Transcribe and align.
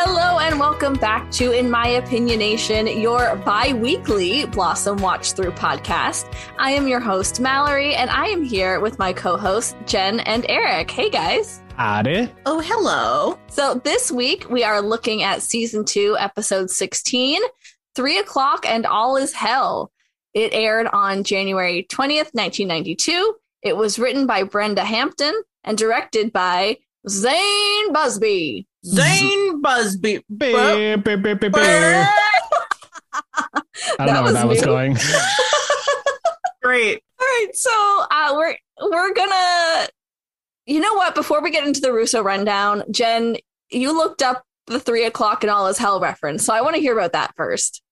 Hello 0.00 0.38
and 0.38 0.60
welcome 0.60 0.94
back 0.94 1.28
to 1.32 1.50
In 1.50 1.68
My 1.68 2.00
Opinionation, 2.00 3.02
your 3.02 3.34
bi 3.34 3.72
weekly 3.72 4.46
Blossom 4.46 4.98
Watch 4.98 5.32
Through 5.32 5.50
podcast. 5.50 6.32
I 6.56 6.70
am 6.70 6.86
your 6.86 7.00
host, 7.00 7.40
Mallory, 7.40 7.96
and 7.96 8.08
I 8.08 8.26
am 8.26 8.44
here 8.44 8.78
with 8.78 8.96
my 9.00 9.12
co 9.12 9.36
hosts, 9.36 9.74
Jen 9.86 10.20
and 10.20 10.46
Eric. 10.48 10.88
Hey 10.88 11.10
guys. 11.10 11.64
Howdy. 11.74 12.32
Oh, 12.46 12.60
hello. 12.60 13.40
So 13.48 13.74
this 13.82 14.12
week 14.12 14.48
we 14.48 14.62
are 14.62 14.80
looking 14.80 15.24
at 15.24 15.42
season 15.42 15.84
two, 15.84 16.16
episode 16.20 16.70
16, 16.70 17.42
Three 17.96 18.20
O'Clock 18.20 18.66
and 18.68 18.86
All 18.86 19.16
Is 19.16 19.32
Hell. 19.32 19.90
It 20.32 20.54
aired 20.54 20.86
on 20.86 21.24
January 21.24 21.84
20th, 21.90 22.34
1992. 22.34 23.34
It 23.62 23.76
was 23.76 23.98
written 23.98 24.28
by 24.28 24.44
Brenda 24.44 24.84
Hampton 24.84 25.34
and 25.64 25.76
directed 25.76 26.32
by 26.32 26.76
Zane 27.08 27.92
Busby. 27.92 28.66
Zane 28.84 29.60
Busby. 29.60 30.24
Beep, 30.36 31.04
beep, 31.04 31.22
beep, 31.22 31.22
beep, 31.22 31.40
beep. 31.40 31.52
I 33.98 34.06
don't 34.06 34.06
That 34.06 34.06
know 34.06 34.12
where 34.14 34.22
was 34.22 34.32
that 34.34 34.48
was 34.48 34.60
going. 34.62 34.96
Great. 36.62 37.02
All 37.20 37.26
right, 37.26 37.48
so 37.54 37.70
uh, 38.10 38.34
we're 38.36 38.56
we're 38.82 39.14
gonna. 39.14 39.88
You 40.66 40.80
know 40.80 40.94
what? 40.94 41.14
Before 41.14 41.42
we 41.42 41.50
get 41.50 41.66
into 41.66 41.80
the 41.80 41.92
Russo 41.92 42.22
rundown, 42.22 42.82
Jen, 42.90 43.36
you 43.70 43.96
looked 43.96 44.22
up 44.22 44.42
the 44.66 44.78
three 44.78 45.04
o'clock 45.04 45.42
and 45.42 45.50
all 45.50 45.66
is 45.66 45.78
hell 45.78 46.00
reference, 46.00 46.44
so 46.44 46.52
I 46.52 46.60
want 46.60 46.74
to 46.76 46.80
hear 46.80 46.92
about 46.92 47.12
that 47.12 47.32
first. 47.36 47.82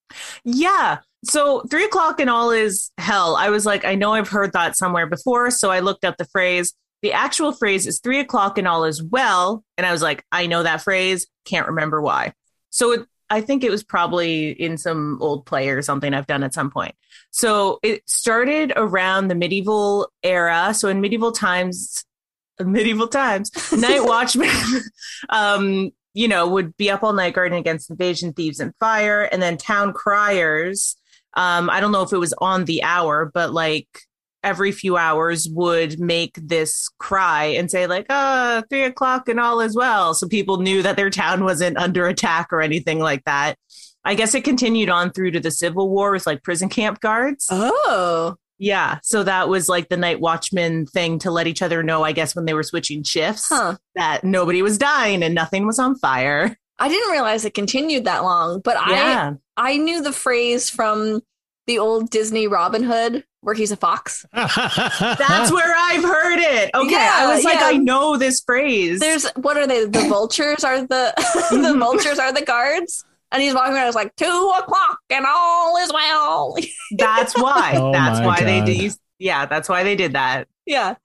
Yeah. 0.44 0.98
So 1.24 1.62
three 1.70 1.84
o'clock 1.84 2.20
and 2.20 2.30
all 2.30 2.50
is 2.50 2.92
hell. 2.98 3.34
I 3.36 3.48
was 3.48 3.66
like, 3.66 3.84
I 3.84 3.94
know 3.94 4.12
I've 4.12 4.28
heard 4.28 4.52
that 4.52 4.76
somewhere 4.76 5.06
before. 5.06 5.50
So 5.50 5.70
I 5.70 5.80
looked 5.80 6.04
up 6.04 6.16
the 6.18 6.26
phrase. 6.26 6.74
The 7.02 7.12
actual 7.12 7.52
phrase 7.52 7.86
is 7.86 8.00
three 8.00 8.20
o'clock 8.20 8.58
and 8.58 8.66
all 8.66 8.84
is 8.84 9.02
well. 9.02 9.64
And 9.76 9.86
I 9.86 9.92
was 9.92 10.02
like, 10.02 10.24
I 10.32 10.46
know 10.46 10.62
that 10.62 10.82
phrase. 10.82 11.26
Can't 11.44 11.68
remember 11.68 12.00
why. 12.00 12.32
So 12.70 12.92
it, 12.92 13.06
I 13.28 13.40
think 13.40 13.64
it 13.64 13.70
was 13.70 13.82
probably 13.82 14.50
in 14.50 14.78
some 14.78 15.18
old 15.20 15.46
play 15.46 15.68
or 15.68 15.82
something 15.82 16.14
I've 16.14 16.26
done 16.26 16.42
at 16.42 16.54
some 16.54 16.70
point. 16.70 16.94
So 17.30 17.78
it 17.82 18.08
started 18.08 18.72
around 18.76 19.28
the 19.28 19.34
medieval 19.34 20.10
era. 20.22 20.72
So 20.74 20.88
in 20.88 21.00
medieval 21.00 21.32
times, 21.32 22.04
medieval 22.60 23.08
times, 23.08 23.50
night 23.72 24.00
watchmen, 24.04 24.50
um, 25.28 25.90
you 26.14 26.28
know, 26.28 26.48
would 26.48 26.76
be 26.76 26.90
up 26.90 27.02
all 27.02 27.12
night 27.12 27.34
guarding 27.34 27.58
against 27.58 27.90
invasion, 27.90 28.32
thieves, 28.32 28.60
and 28.60 28.72
fire. 28.80 29.22
And 29.22 29.42
then 29.42 29.58
town 29.58 29.92
criers, 29.92 30.96
um, 31.34 31.68
I 31.68 31.80
don't 31.80 31.92
know 31.92 32.02
if 32.02 32.12
it 32.12 32.18
was 32.18 32.32
on 32.38 32.64
the 32.64 32.82
hour, 32.82 33.30
but 33.32 33.52
like 33.52 34.05
every 34.46 34.70
few 34.70 34.96
hours 34.96 35.48
would 35.50 35.98
make 35.98 36.38
this 36.40 36.88
cry 36.98 37.46
and 37.46 37.68
say 37.68 37.88
like, 37.88 38.06
uh, 38.08 38.62
three 38.70 38.84
o'clock 38.84 39.28
and 39.28 39.40
all 39.40 39.60
is 39.60 39.74
well. 39.74 40.14
So 40.14 40.28
people 40.28 40.58
knew 40.58 40.82
that 40.82 40.96
their 40.96 41.10
town 41.10 41.42
wasn't 41.42 41.76
under 41.76 42.06
attack 42.06 42.52
or 42.52 42.62
anything 42.62 43.00
like 43.00 43.24
that. 43.24 43.56
I 44.04 44.14
guess 44.14 44.36
it 44.36 44.44
continued 44.44 44.88
on 44.88 45.10
through 45.10 45.32
to 45.32 45.40
the 45.40 45.50
Civil 45.50 45.90
War 45.90 46.12
with 46.12 46.26
like 46.26 46.44
prison 46.44 46.68
camp 46.68 47.00
guards. 47.00 47.48
Oh, 47.50 48.36
Yeah. 48.58 49.00
So 49.02 49.24
that 49.24 49.48
was 49.48 49.68
like 49.68 49.88
the 49.88 49.96
night 49.96 50.20
watchman 50.20 50.86
thing 50.86 51.18
to 51.18 51.32
let 51.32 51.48
each 51.48 51.60
other 51.60 51.82
know, 51.82 52.04
I 52.04 52.12
guess, 52.12 52.36
when 52.36 52.44
they 52.44 52.54
were 52.54 52.62
switching 52.62 53.02
shifts 53.02 53.48
huh. 53.48 53.76
that 53.96 54.22
nobody 54.22 54.62
was 54.62 54.78
dying 54.78 55.24
and 55.24 55.34
nothing 55.34 55.66
was 55.66 55.80
on 55.80 55.98
fire. 55.98 56.56
I 56.78 56.88
didn't 56.88 57.10
realize 57.10 57.44
it 57.44 57.54
continued 57.54 58.04
that 58.04 58.22
long, 58.22 58.60
but 58.60 58.76
Yeah. 58.88 59.32
I 59.56 59.72
I 59.72 59.76
knew 59.78 60.02
the 60.02 60.12
phrase 60.12 60.70
from 60.70 61.22
the 61.66 61.78
old 61.80 62.10
Disney 62.10 62.46
Robin 62.46 62.84
Hood 62.84 63.24
where 63.46 63.54
he's 63.54 63.70
a 63.70 63.76
fox. 63.76 64.26
That's 64.32 65.52
where 65.52 65.72
I've 65.78 66.02
heard 66.02 66.40
it. 66.40 66.68
Okay. 66.74 66.90
Yeah, 66.90 67.12
I 67.14 67.32
was 67.32 67.44
like, 67.44 67.60
yeah. 67.60 67.66
I 67.66 67.76
know 67.76 68.16
this 68.16 68.40
phrase. 68.40 68.98
There's 68.98 69.24
what 69.36 69.56
are 69.56 69.68
they? 69.68 69.84
The 69.84 70.00
vultures 70.08 70.64
are 70.64 70.80
the 70.80 71.14
the 71.52 71.56
mhm. 71.56 71.78
vultures 71.78 72.18
are 72.18 72.32
the 72.32 72.42
guards, 72.42 73.04
and 73.30 73.40
he's 73.40 73.54
walking 73.54 73.74
around. 73.74 73.86
It's 73.86 73.94
like 73.94 74.16
two 74.16 74.52
o'clock 74.58 74.98
and 75.10 75.24
all 75.28 75.76
is 75.76 75.92
well. 75.92 76.56
that's 76.98 77.40
why. 77.40 77.74
Oh 77.76 77.92
that's 77.92 78.18
my 78.18 78.26
why 78.26 78.42
they 78.42 78.58
God. 78.58 78.66
did. 78.66 78.92
Yeah, 79.20 79.46
that's 79.46 79.68
why 79.68 79.84
they 79.84 79.94
did 79.94 80.14
that. 80.14 80.48
Yeah. 80.66 80.96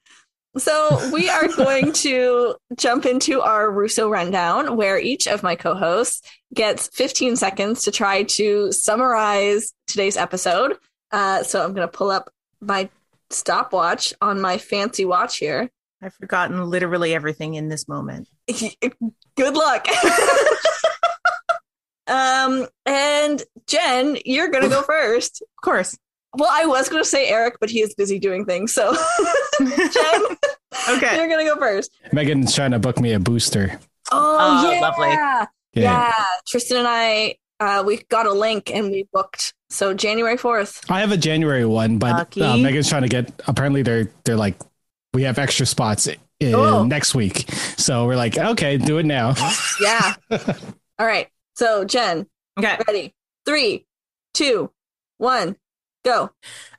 So 0.58 1.12
we 1.14 1.30
are 1.30 1.48
going 1.48 1.94
to 1.94 2.56
jump 2.76 3.06
into 3.06 3.42
our 3.42 3.72
Russo 3.72 4.10
rundown 4.10 4.76
where 4.76 5.00
each 5.00 5.28
of 5.28 5.44
my 5.44 5.56
co-hosts 5.56 6.24
gets 6.54 6.88
15 6.88 7.36
seconds 7.36 7.84
to 7.84 7.92
try 7.92 8.24
to 8.24 8.72
summarize 8.72 9.74
today's 9.88 10.18
episode. 10.18 10.76
Uh, 11.12 11.44
so 11.44 11.64
I'm 11.64 11.74
going 11.74 11.88
to 11.88 11.92
pull 11.92 12.10
up 12.12 12.32
my 12.62 12.90
stopwatch 13.30 14.14
on 14.22 14.42
my 14.42 14.58
fancy 14.58 15.06
watch 15.06 15.38
here. 15.38 15.70
I've 16.02 16.14
forgotten 16.16 16.64
literally 16.70 17.14
everything 17.14 17.54
in 17.56 17.70
this 17.70 17.88
moment. 17.88 18.28
Good 19.36 19.56
luck. 19.56 19.86
um, 22.08 22.68
and 22.86 23.44
Jen, 23.68 24.18
you're 24.26 24.50
going 24.50 24.64
to 24.64 24.70
go 24.70 24.82
first. 24.84 25.42
Of 25.42 25.62
course. 25.64 25.98
Well, 26.36 26.50
I 26.52 26.66
was 26.66 26.90
going 26.90 27.04
to 27.04 27.08
say 27.10 27.28
Eric, 27.28 27.56
but 27.60 27.70
he 27.70 27.82
is 27.82 27.94
busy 27.94 28.18
doing 28.18 28.46
things. 28.46 28.74
So 28.74 28.96
Jen, 29.60 30.22
Okay. 30.90 31.18
you're 31.18 31.28
going 31.28 31.46
to 31.46 31.54
go 31.54 31.58
first. 31.58 31.92
Megan's 32.14 32.56
trying 32.56 32.72
to 32.72 32.80
book 32.80 33.00
me 33.00 33.14
a 33.14 33.20
booster. 33.20 33.80
Oh, 34.12 34.38
Oh, 34.40 34.72
yeah. 34.72 34.80
lovely. 34.80 35.10
Yeah. 35.10 35.46
Yeah. 35.74 36.14
Tristan 36.48 36.78
and 36.78 36.88
I, 36.88 37.36
uh, 37.60 37.84
we 37.86 37.98
got 38.10 38.26
a 38.28 38.34
link 38.34 38.72
and 38.74 38.90
we 38.92 39.08
booked. 39.14 39.54
So 39.72 39.94
January 39.94 40.38
4th. 40.38 40.86
I 40.92 41.00
have 41.00 41.12
a 41.12 41.18
January 41.18 41.66
one, 41.66 41.98
but 41.98 42.38
uh, 42.38 42.58
Megan's 42.58 42.90
trying 42.90 43.04
to 43.04 43.08
get. 43.08 43.42
Apparently, 43.48 43.82
they're 43.82 44.12
they're 44.26 44.36
like, 44.36 44.56
we 45.14 45.24
have 45.24 45.40
extra 45.40 45.66
spots 45.66 46.08
in 46.40 46.54
Oh. 46.56 46.84
next 46.84 47.16
week, 47.16 47.50
so 47.78 48.06
we're 48.06 48.16
like, 48.16 48.38
okay, 48.38 48.78
do 48.78 48.98
it 48.98 49.06
now. 49.06 49.34
Yeah. 49.80 50.14
All 51.00 51.06
right. 51.08 51.28
So 51.56 51.86
Jen, 51.86 52.28
Okay. 52.60 52.78
ready? 52.88 53.14
Three, 53.46 53.86
two, 54.34 54.72
one, 55.20 55.56
go. 56.04 56.32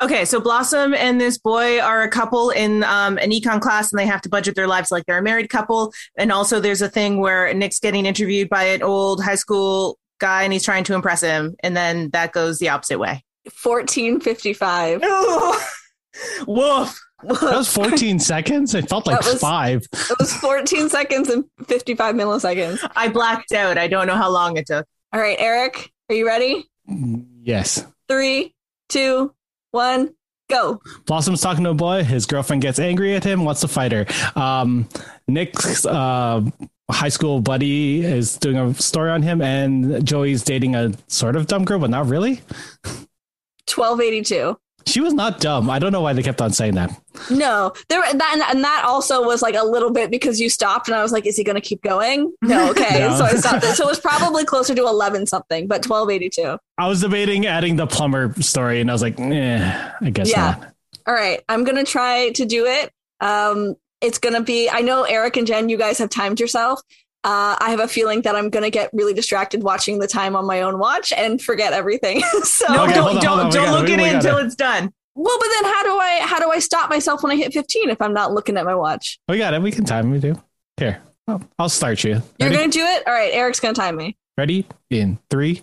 Okay, 0.02 0.24
so 0.24 0.40
Blossom 0.40 0.94
and 0.94 1.20
this 1.20 1.38
boy 1.38 1.80
are 1.80 2.02
a 2.02 2.08
couple 2.10 2.50
in 2.50 2.82
um, 2.84 3.18
an 3.18 3.30
econ 3.30 3.60
class, 3.60 3.90
and 3.92 3.98
they 3.98 4.06
have 4.06 4.20
to 4.22 4.28
budget 4.28 4.54
their 4.54 4.66
lives 4.66 4.90
like 4.90 5.06
they're 5.06 5.18
a 5.18 5.22
married 5.22 5.48
couple. 5.48 5.92
And 6.18 6.30
also, 6.32 6.60
there's 6.60 6.82
a 6.82 6.88
thing 6.88 7.20
where 7.20 7.52
Nick's 7.54 7.78
getting 7.78 8.04
interviewed 8.06 8.48
by 8.48 8.64
an 8.64 8.82
old 8.82 9.22
high 9.22 9.36
school 9.36 9.98
guy, 10.22 10.44
and 10.44 10.52
he's 10.54 10.64
trying 10.64 10.84
to 10.84 10.94
impress 10.94 11.20
him, 11.20 11.54
and 11.60 11.76
then 11.76 12.08
that 12.10 12.32
goes 12.32 12.58
the 12.58 12.70
opposite 12.70 12.98
way. 12.98 13.22
1455. 13.62 15.02
Woof. 16.46 16.98
That 17.24 17.40
was 17.56 17.72
14 17.72 18.18
seconds. 18.32 18.74
It 18.74 18.88
felt 18.88 19.06
like 19.06 19.20
was- 19.20 19.40
five. 19.40 19.86
It 19.92 20.18
was 20.18 20.32
14 20.34 20.88
seconds 20.88 21.28
and 21.28 21.44
55 21.66 22.14
milliseconds. 22.14 22.78
I 22.96 23.08
blacked 23.08 23.52
out. 23.52 23.78
I 23.78 23.88
don't 23.88 24.06
know 24.06 24.16
how 24.16 24.30
long 24.30 24.56
it 24.56 24.66
took. 24.66 24.86
All 25.12 25.20
right, 25.20 25.36
Eric, 25.38 25.90
are 26.08 26.14
you 26.14 26.26
ready? 26.26 26.64
Yes. 27.42 27.86
Three, 28.08 28.54
two, 28.88 29.34
one, 29.70 30.14
go. 30.50 30.80
Blossom's 31.06 31.40
talking 31.40 31.64
to 31.64 31.70
a 31.70 31.74
boy. 31.74 32.02
His 32.02 32.26
girlfriend 32.26 32.62
gets 32.62 32.78
angry 32.78 33.14
at 33.14 33.24
him, 33.24 33.44
wants 33.44 33.60
to 33.60 33.68
fight 33.68 33.92
her. 33.92 34.06
Um, 34.34 34.88
Nick's 35.28 35.84
uh, 35.86 36.42
high 36.92 37.08
school 37.08 37.40
buddy 37.40 38.04
is 38.04 38.36
doing 38.36 38.56
a 38.56 38.74
story 38.74 39.10
on 39.10 39.22
him, 39.22 39.40
and 39.42 40.04
Joey's 40.06 40.42
dating 40.42 40.74
a 40.76 40.92
sort 41.08 41.36
of 41.36 41.46
dumb 41.46 41.64
girl, 41.64 41.78
but 41.78 41.90
not 41.90 42.06
really. 42.06 42.40
1282. 43.66 44.58
She 44.84 45.00
was 45.00 45.14
not 45.14 45.38
dumb. 45.38 45.70
I 45.70 45.78
don't 45.78 45.92
know 45.92 46.00
why 46.00 46.12
they 46.12 46.24
kept 46.24 46.40
on 46.42 46.52
saying 46.52 46.74
that. 46.74 46.90
No, 47.30 47.72
there 47.88 48.00
that 48.00 48.48
and 48.52 48.64
that 48.64 48.82
also 48.84 49.24
was 49.24 49.40
like 49.40 49.54
a 49.54 49.62
little 49.62 49.92
bit 49.92 50.10
because 50.10 50.40
you 50.40 50.48
stopped 50.50 50.88
and 50.88 50.96
I 50.96 51.02
was 51.02 51.12
like, 51.12 51.24
is 51.24 51.36
he 51.36 51.44
going 51.44 51.54
to 51.54 51.60
keep 51.60 51.82
going? 51.82 52.32
No, 52.42 52.68
okay. 52.72 52.98
No. 52.98 53.16
So 53.16 53.24
I 53.24 53.34
stopped 53.34 53.62
it. 53.62 53.76
So 53.76 53.84
it 53.84 53.90
was 53.90 54.00
probably 54.10 54.44
closer 54.44 54.74
to 54.74 54.82
eleven 54.82 55.24
something, 55.24 55.68
but 55.68 55.84
twelve 55.84 56.10
eighty 56.10 56.28
two. 56.28 56.58
I 56.78 56.88
was 56.88 57.00
debating 57.00 57.46
adding 57.46 57.76
the 57.76 57.86
plumber 57.86 58.34
story, 58.42 58.80
and 58.80 58.90
I 58.90 58.92
was 58.92 59.02
like, 59.02 59.20
eh, 59.20 59.90
I 60.00 60.10
guess 60.10 60.30
Yeah. 60.30 60.56
not. 60.60 60.74
All 61.06 61.14
right, 61.14 61.40
I'm 61.48 61.62
going 61.62 61.76
to 61.76 61.90
try 61.90 62.30
to 62.30 62.44
do 62.44 62.66
it. 62.66 62.90
Um, 63.20 63.76
it's 64.02 64.18
going 64.18 64.34
to 64.34 64.42
be. 64.42 64.68
I 64.68 64.80
know 64.80 65.04
Eric 65.04 65.36
and 65.38 65.46
Jen, 65.46 65.68
you 65.68 65.78
guys 65.78 65.98
have 65.98 66.10
timed 66.10 66.40
yourself. 66.40 66.80
Uh, 67.24 67.54
I 67.60 67.70
have 67.70 67.78
a 67.80 67.86
feeling 67.86 68.22
that 68.22 68.34
I'm 68.34 68.50
going 68.50 68.64
to 68.64 68.70
get 68.70 68.90
really 68.92 69.14
distracted 69.14 69.62
watching 69.62 70.00
the 70.00 70.08
time 70.08 70.34
on 70.34 70.44
my 70.44 70.62
own 70.62 70.78
watch 70.80 71.12
and 71.16 71.40
forget 71.40 71.72
everything. 71.72 72.20
so, 72.42 72.66
No, 72.68 72.82
Okay, 72.84 72.94
don't 72.94 73.16
on, 73.16 73.22
don't, 73.22 73.24
hold 73.26 73.40
on. 73.40 73.46
We 73.46 73.52
don't 73.52 73.64
got 73.64 73.68
it. 73.68 73.80
look 73.80 73.90
at 73.90 73.96
we 73.98 74.04
it 74.04 74.12
got 74.12 74.14
until 74.16 74.36
it's 74.38 74.54
done. 74.56 74.92
well, 75.14 75.38
but 75.38 75.46
then 75.54 75.64
how 75.72 75.82
do 75.84 75.90
I 75.98 76.18
how 76.24 76.40
do 76.40 76.50
I 76.50 76.58
stop 76.58 76.90
myself 76.90 77.22
when 77.22 77.30
I 77.30 77.36
hit 77.36 77.52
15 77.52 77.90
if 77.90 78.02
I'm 78.02 78.12
not 78.12 78.32
looking 78.32 78.56
at 78.56 78.64
my 78.64 78.74
watch? 78.74 79.20
We 79.28 79.38
got 79.38 79.54
it. 79.54 79.62
We 79.62 79.70
can 79.70 79.84
time. 79.84 80.10
We 80.10 80.18
do. 80.18 80.34
Here, 80.78 81.00
I'll- 81.28 81.42
I'll 81.60 81.68
start 81.68 82.02
you. 82.02 82.20
You're 82.40 82.50
going 82.50 82.70
to 82.72 82.78
do 82.78 82.84
it. 82.84 83.06
All 83.06 83.12
right, 83.12 83.32
Eric's 83.32 83.60
going 83.60 83.74
to 83.74 83.80
time 83.80 83.94
me. 83.96 84.16
Ready? 84.36 84.66
In 84.90 85.20
three, 85.30 85.62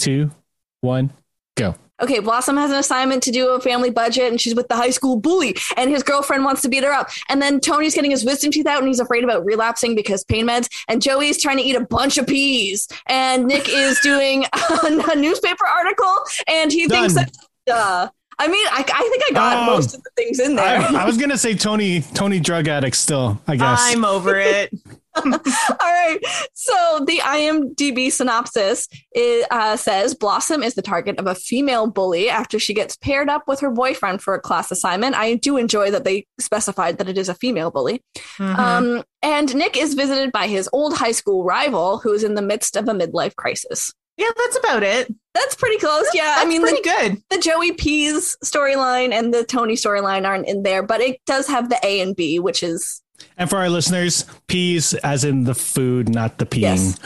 two, 0.00 0.32
one, 0.80 1.12
go. 1.56 1.76
Okay, 2.00 2.20
Blossom 2.20 2.56
has 2.56 2.70
an 2.70 2.76
assignment 2.78 3.22
to 3.24 3.30
do 3.30 3.48
a 3.50 3.60
family 3.60 3.90
budget, 3.90 4.30
and 4.30 4.40
she's 4.40 4.54
with 4.54 4.68
the 4.68 4.76
high 4.76 4.90
school 4.90 5.16
bully, 5.16 5.56
and 5.76 5.90
his 5.90 6.02
girlfriend 6.02 6.44
wants 6.44 6.62
to 6.62 6.68
beat 6.68 6.84
her 6.84 6.92
up. 6.92 7.08
And 7.28 7.42
then 7.42 7.58
Tony's 7.60 7.94
getting 7.94 8.10
his 8.10 8.24
wisdom 8.24 8.50
teeth 8.52 8.66
out, 8.66 8.78
and 8.78 8.86
he's 8.88 9.00
afraid 9.00 9.24
about 9.24 9.44
relapsing 9.44 9.94
because 9.94 10.22
pain 10.24 10.46
meds. 10.46 10.68
And 10.88 11.02
Joey's 11.02 11.40
trying 11.42 11.56
to 11.56 11.62
eat 11.64 11.74
a 11.76 11.84
bunch 11.84 12.16
of 12.18 12.26
peas, 12.26 12.88
and 13.06 13.46
Nick 13.46 13.68
is 13.68 13.98
doing 14.04 14.44
a, 14.52 15.16
newspaper 15.16 15.66
article, 15.66 16.14
and 16.46 16.70
he 16.72 16.86
thinks 16.88 17.14
that. 17.14 17.36
Uh, 17.70 18.08
I 18.38 18.46
mean, 18.46 18.64
I, 18.68 18.84
I 18.94 19.08
think 19.10 19.22
I 19.30 19.32
got 19.34 19.68
Oh. 19.68 19.74
most 19.74 19.94
of 19.96 20.02
the 20.04 20.10
things 20.16 20.38
in 20.38 20.54
there. 20.54 20.64
I, 20.64 21.02
I 21.02 21.04
was 21.04 21.16
gonna 21.20 21.36
say 21.36 21.54
Tony, 21.56 22.02
Tony, 22.14 22.38
drug 22.38 22.68
addict. 22.68 22.94
Still, 22.96 23.40
I 23.48 23.56
guess. 23.56 23.80
I'm 23.82 24.04
over 24.04 24.36
it. 24.38 24.72
All 25.26 25.76
right. 25.80 26.18
So 26.54 27.04
the 27.06 27.18
IMDb 27.18 28.10
synopsis 28.10 28.88
is, 29.14 29.44
uh, 29.50 29.76
says 29.76 30.14
Blossom 30.14 30.62
is 30.62 30.74
the 30.74 30.82
target 30.82 31.18
of 31.18 31.26
a 31.26 31.34
female 31.34 31.86
bully 31.86 32.28
after 32.28 32.58
she 32.58 32.74
gets 32.74 32.96
paired 32.96 33.28
up 33.28 33.44
with 33.46 33.60
her 33.60 33.70
boyfriend 33.70 34.22
for 34.22 34.34
a 34.34 34.40
class 34.40 34.70
assignment. 34.70 35.14
I 35.16 35.34
do 35.34 35.56
enjoy 35.56 35.90
that 35.90 36.04
they 36.04 36.26
specified 36.40 36.98
that 36.98 37.08
it 37.08 37.18
is 37.18 37.28
a 37.28 37.34
female 37.34 37.70
bully. 37.70 38.02
Mhm. 38.38 38.58
Um, 38.58 39.04
and 39.22 39.54
Nick 39.54 39.76
is 39.76 39.94
visited 39.94 40.32
by 40.32 40.46
his 40.46 40.68
old 40.72 40.94
high 40.94 41.12
school 41.12 41.44
rival 41.44 41.98
who 41.98 42.12
is 42.12 42.22
in 42.24 42.34
the 42.34 42.42
midst 42.42 42.76
of 42.76 42.88
a 42.88 42.92
midlife 42.92 43.34
crisis. 43.36 43.92
yeah, 44.16 44.30
that's 44.36 44.58
about 44.58 44.82
it. 44.82 45.14
That's 45.34 45.54
pretty 45.54 45.78
close. 45.78 46.06
Yeah. 46.12 46.34
I 46.38 46.44
mean, 46.44 46.60
pretty 46.62 46.82
the, 46.82 46.88
good. 46.88 47.22
the 47.30 47.38
Joey 47.38 47.70
P's 47.72 48.36
storyline 48.44 49.12
and 49.12 49.32
the 49.32 49.44
Tony 49.44 49.74
storyline 49.74 50.26
aren't 50.26 50.48
in 50.48 50.64
there, 50.64 50.82
but 50.82 51.00
it 51.00 51.20
does 51.24 51.46
have 51.46 51.68
the 51.68 51.78
A 51.84 52.00
and 52.00 52.16
B, 52.16 52.40
which 52.40 52.64
is 52.64 53.00
And 53.38 53.48
for 53.48 53.56
our 53.56 53.70
listeners, 53.70 54.26
peas 54.48 54.94
as 54.94 55.24
in 55.24 55.44
the 55.44 55.54
food, 55.54 56.08
not 56.08 56.38
the 56.38 56.44
peeing. 56.46 56.60
Yes. 56.60 56.98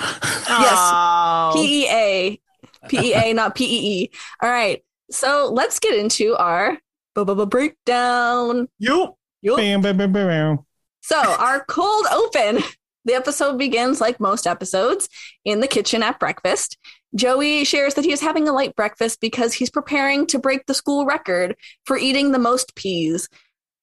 Oh. 0.49 1.53
P 1.55 1.85
E 1.85 1.89
A. 1.91 2.41
P 2.89 3.11
E 3.11 3.15
A, 3.15 3.33
not 3.35 3.55
P 3.55 3.65
E 3.65 4.03
E. 4.03 4.11
All 4.43 4.51
right. 4.51 4.83
So 5.11 5.51
let's 5.53 5.79
get 5.79 5.95
into 5.95 6.35
our 6.37 6.79
breakdown. 7.15 8.69
Yup. 8.79 9.17
Yup. 9.43 9.57
Bam, 9.57 9.83
bam, 9.83 9.97
bam, 9.99 10.13
bam, 10.13 10.27
bam. 10.27 10.59
So, 11.03 11.17
our 11.17 11.65
cold 11.65 12.07
open. 12.13 12.63
The 13.05 13.15
episode 13.15 13.59
begins 13.59 14.01
like 14.01 14.21
most 14.21 14.47
episodes 14.47 15.09
in 15.45 15.59
the 15.59 15.67
kitchen 15.67 16.05
at 16.05 16.21
breakfast. 16.21 16.79
Joey 17.17 17.65
shares 17.65 17.95
that 17.95 18.05
he 18.05 18.13
is 18.13 18.21
having 18.21 18.49
a 18.49 18.53
light 18.53 18.77
breakfast 18.77 19.21
because 19.21 19.53
he's 19.53 19.71
preparing 19.71 20.27
to 20.29 20.39
break 20.39 20.67
the 20.67 20.75
school 20.75 21.05
record 21.05 21.57
for 21.85 21.99
eating 21.99 22.31
the 22.31 22.39
most 22.39 22.77
peas. 22.77 23.29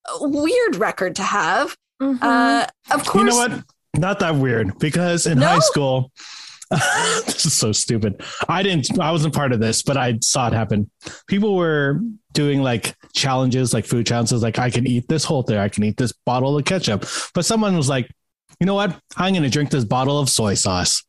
A 0.07 0.27
weird 0.27 0.77
record 0.77 1.17
to 1.17 1.23
have. 1.23 1.75
Mm-hmm. 2.01 2.23
Uh, 2.23 2.65
of 2.91 3.05
course, 3.05 3.23
You 3.23 3.29
know 3.29 3.35
what? 3.35 3.63
Not 3.97 4.19
that 4.19 4.35
weird 4.35 4.77
because 4.79 5.25
in 5.27 5.39
No? 5.39 5.47
high 5.47 5.59
school, 5.59 6.11
this 7.25 7.45
is 7.45 7.53
so 7.53 7.71
stupid. 7.71 8.21
I 8.47 8.61
didn't, 8.63 8.99
I 8.99 9.11
wasn't 9.11 9.33
part 9.33 9.51
of 9.51 9.59
this, 9.59 9.81
but 9.81 9.97
I 9.97 10.17
saw 10.21 10.47
it 10.47 10.53
happen. 10.53 10.89
People 11.27 11.55
were 11.55 11.99
doing 12.33 12.61
like 12.61 12.95
challenges, 13.13 13.73
like 13.73 13.85
food 13.85 14.05
challenges, 14.05 14.43
like 14.43 14.59
I 14.59 14.69
can 14.69 14.85
eat 14.87 15.07
this 15.09 15.23
whole 15.23 15.41
thing, 15.43 15.57
I 15.57 15.67
can 15.69 15.83
eat 15.83 15.97
this 15.97 16.13
bottle 16.25 16.57
of 16.57 16.65
ketchup. 16.65 17.05
But 17.33 17.45
someone 17.45 17.75
was 17.75 17.89
like, 17.89 18.09
you 18.59 18.65
know 18.65 18.75
what? 18.75 18.95
I'm 19.17 19.33
going 19.33 19.43
to 19.43 19.49
drink 19.49 19.71
this 19.71 19.83
bottle 19.85 20.19
of 20.19 20.29
soy 20.29 20.53
sauce. 20.53 21.03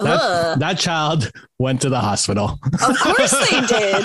That, 0.00 0.58
that 0.60 0.78
child 0.78 1.30
went 1.58 1.82
to 1.82 1.90
the 1.90 2.00
hospital. 2.00 2.58
of 2.64 2.98
course 2.98 3.50
they 3.50 3.60
did. 3.66 4.04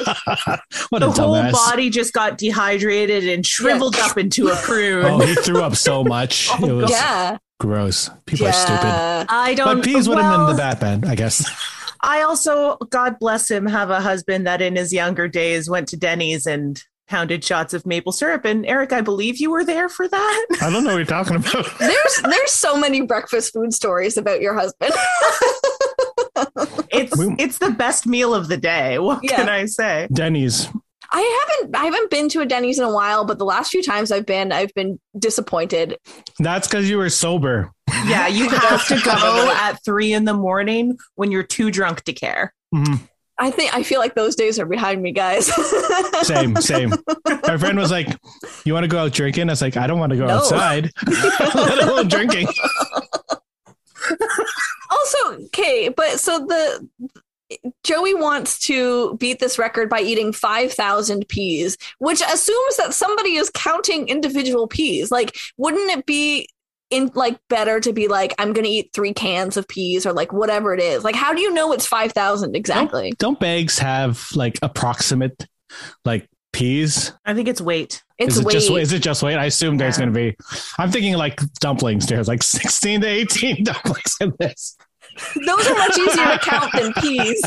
what 0.90 1.00
the 1.00 1.08
a 1.08 1.12
whole 1.12 1.36
dumbass. 1.36 1.52
body 1.54 1.90
just 1.90 2.14
got 2.14 2.38
dehydrated 2.38 3.24
and 3.30 3.46
shriveled 3.46 3.96
up 3.98 4.18
into 4.18 4.48
a 4.50 4.56
prune. 4.58 5.06
Oh, 5.06 5.20
he 5.20 5.36
threw 5.36 5.62
up 5.62 5.76
so 5.76 6.04
much. 6.04 6.50
Oh, 6.60 6.68
it 6.68 6.74
was 6.74 6.92
Yeah. 6.92 7.38
gross. 7.60 8.10
People 8.26 8.48
are 8.48 8.52
stupid. 8.54 9.26
I 9.30 9.54
don't. 9.56 9.78
But 9.78 9.84
peas 9.86 10.10
would 10.10 10.18
have 10.18 10.32
been 10.34 10.42
well, 10.42 10.52
the 10.52 10.58
Batman, 10.58 11.06
I 11.06 11.16
guess. 11.16 11.50
I 12.02 12.22
also, 12.24 12.76
God 12.90 13.18
bless 13.20 13.50
him, 13.50 13.66
have 13.66 13.90
a 13.90 14.02
husband 14.02 14.46
that 14.48 14.62
in 14.62 14.76
his 14.76 14.92
younger 14.94 15.28
days 15.28 15.70
went 15.70 15.88
to 15.90 15.98
Denny's 15.98 16.46
and 16.46 16.82
pounded 17.08 17.44
shots 17.44 17.74
of 17.74 17.86
maple 17.86 18.12
syrup. 18.12 18.46
And 18.46 18.66
Eric, 18.66 18.92
I 18.94 19.02
believe 19.02 19.38
you 19.38 19.52
were 19.52 19.64
there 19.64 19.90
for 19.90 20.08
that. 20.08 20.46
I 20.62 20.70
don't 20.70 20.84
know 20.84 20.92
what 20.92 20.98
you're 20.98 21.06
talking 21.06 21.36
about. 21.36 21.68
There's 21.80 22.22
there's 22.24 22.52
so 22.52 22.78
many 22.78 23.02
breakfast 23.02 23.54
food 23.54 23.74
stories 23.74 24.18
about 24.18 24.42
your 24.42 24.54
husband. 24.54 24.94
It's 26.92 27.16
We- 27.18 27.36
it's 27.40 27.58
the 27.60 27.72
best 27.72 28.06
meal 28.08 28.34
of 28.34 28.48
the 28.48 28.58
day. 28.58 29.00
What 29.00 29.20
Yeah. 29.24 29.36
can 29.38 29.50
I 29.50 29.66
say? 29.66 30.08
Denny's. 30.14 30.68
I 31.12 31.46
haven't 31.60 31.76
I 31.76 31.86
haven't 31.86 32.10
been 32.10 32.30
to 32.30 32.42
a 32.42 32.46
Denny's 32.46 32.80
in 32.80 32.84
a 32.86 32.92
while, 32.92 33.26
but 33.26 33.38
the 33.38 33.46
last 33.46 33.72
few 33.72 33.84
times 33.84 34.12
I've 34.12 34.26
been, 34.26 34.52
I've 34.52 34.74
been 34.74 35.00
disappointed. 35.18 35.98
That's 36.40 36.68
because 36.68 36.90
you 36.90 36.98
were 36.98 37.10
sober. 37.10 37.72
Yeah, 38.06 38.28
you 38.28 38.50
have 38.50 38.88
to 38.88 39.00
go 39.04 39.54
at 39.56 39.84
three 39.86 40.14
in 40.14 40.26
the 40.26 40.34
morning 40.34 40.98
when 41.16 41.32
you're 41.32 41.44
too 41.44 41.70
drunk 41.72 42.04
to 42.06 42.14
care. 42.14 42.54
Mhm. 42.74 43.00
I 43.38 43.52
think 43.52 43.76
I 43.76 43.84
feel 43.84 44.00
like 44.00 44.16
those 44.16 44.36
days 44.36 44.60
are 44.60 44.66
behind 44.66 45.02
me, 45.02 45.12
guys. 45.12 45.48
Same, 46.26 46.56
same. 46.58 46.94
My 47.48 47.58
friend 47.58 47.78
was 47.78 47.92
like, 47.92 48.08
"You 48.64 48.74
want 48.74 48.86
to 48.86 48.88
go 48.88 48.98
out 49.00 49.12
drinking?" 49.14 49.50
I 49.50 49.52
was 49.54 49.62
like, 49.62 49.76
"I 49.78 49.88
don't 49.88 50.00
want 50.00 50.12
to 50.12 50.18
go 50.18 50.26
No. 50.28 50.38
outside, 50.38 50.92
let 51.08 51.84
alone 51.84 52.08
drinking." 52.08 52.48
also, 54.92 55.44
okay, 55.46 55.90
but 55.90 56.20
so 56.20 56.40
the 56.40 56.88
Joey 57.84 58.16
wants 58.16 58.60
to 58.68 59.16
beat 59.18 59.40
this 59.40 59.60
record 59.60 59.90
by 59.90 60.00
eating 60.00 60.34
5,000 60.34 61.28
peas, 61.28 61.78
which 62.00 62.22
assumes 62.22 62.78
that 62.78 62.94
somebody 62.94 63.36
is 63.36 63.52
counting 63.52 64.08
individual 64.08 64.68
peas. 64.68 65.12
Like, 65.12 65.36
wouldn't 65.58 65.92
it 65.92 66.06
be 66.06 66.48
in 66.90 67.12
like 67.16 67.40
better 67.50 67.80
to 67.80 67.94
be 67.94 68.08
like, 68.08 68.34
I'm 68.38 68.54
going 68.54 68.66
to 68.66 68.70
eat 68.70 68.92
three 68.94 69.14
cans 69.14 69.58
of 69.58 69.68
peas 69.68 70.06
or 70.06 70.14
like 70.14 70.32
whatever 70.32 70.74
it 70.74 70.82
is? 70.82 71.04
Like, 71.04 71.16
how 71.16 71.34
do 71.34 71.42
you 71.42 71.54
know 71.54 71.72
it's 71.72 71.86
5,000 71.86 72.56
exactly? 72.56 73.14
Don't 73.18 73.40
bags 73.40 73.80
have 73.80 74.28
like 74.36 74.60
approximate 74.62 75.48
like 76.04 76.30
peas? 76.54 77.14
I 77.26 77.34
think 77.34 77.48
it's 77.48 77.62
weight. 77.62 78.04
It's 78.18 78.36
is 78.36 78.42
it 78.42 78.46
weight. 78.46 78.54
just 78.54 78.72
is 78.72 78.94
it 78.94 79.04
just 79.04 79.24
weight? 79.24 79.36
I 79.36 79.46
assume 79.46 79.78
there's 79.78 79.98
going 79.98 80.14
to 80.14 80.16
be. 80.16 80.36
I'm 80.78 80.92
thinking 80.92 81.16
like 81.16 81.40
dumplings. 81.60 82.06
There's 82.08 82.28
like 82.28 82.44
16 82.44 83.02
to 83.02 83.08
18 83.08 83.64
dumplings 83.64 84.16
in 84.22 84.34
this. 84.40 84.78
Those 85.46 85.68
are 85.68 85.76
much 85.76 85.98
easier 85.98 86.26
to 86.26 86.40
count 86.42 86.72
than 86.74 86.94
peas. 87.02 87.42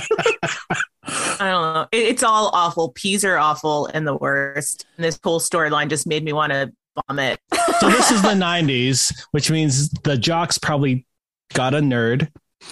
I 1.04 1.50
don't 1.50 1.74
know. 1.74 1.86
It, 1.92 1.98
it's 1.98 2.22
all 2.22 2.50
awful. 2.52 2.90
Peas 2.90 3.24
are 3.24 3.36
awful 3.36 3.86
and 3.86 4.06
the 4.06 4.16
worst. 4.16 4.86
And 4.96 5.04
this 5.04 5.18
whole 5.22 5.40
storyline 5.40 5.88
just 5.88 6.06
made 6.06 6.24
me 6.24 6.32
want 6.32 6.52
to 6.52 6.72
vomit. 7.06 7.38
So 7.80 7.88
this 7.90 8.10
is 8.10 8.22
the 8.22 8.28
90s, 8.34 9.12
which 9.32 9.50
means 9.50 9.90
the 10.04 10.16
jocks 10.16 10.58
probably 10.58 11.06
got 11.54 11.74
a 11.74 11.78
nerd 11.78 12.28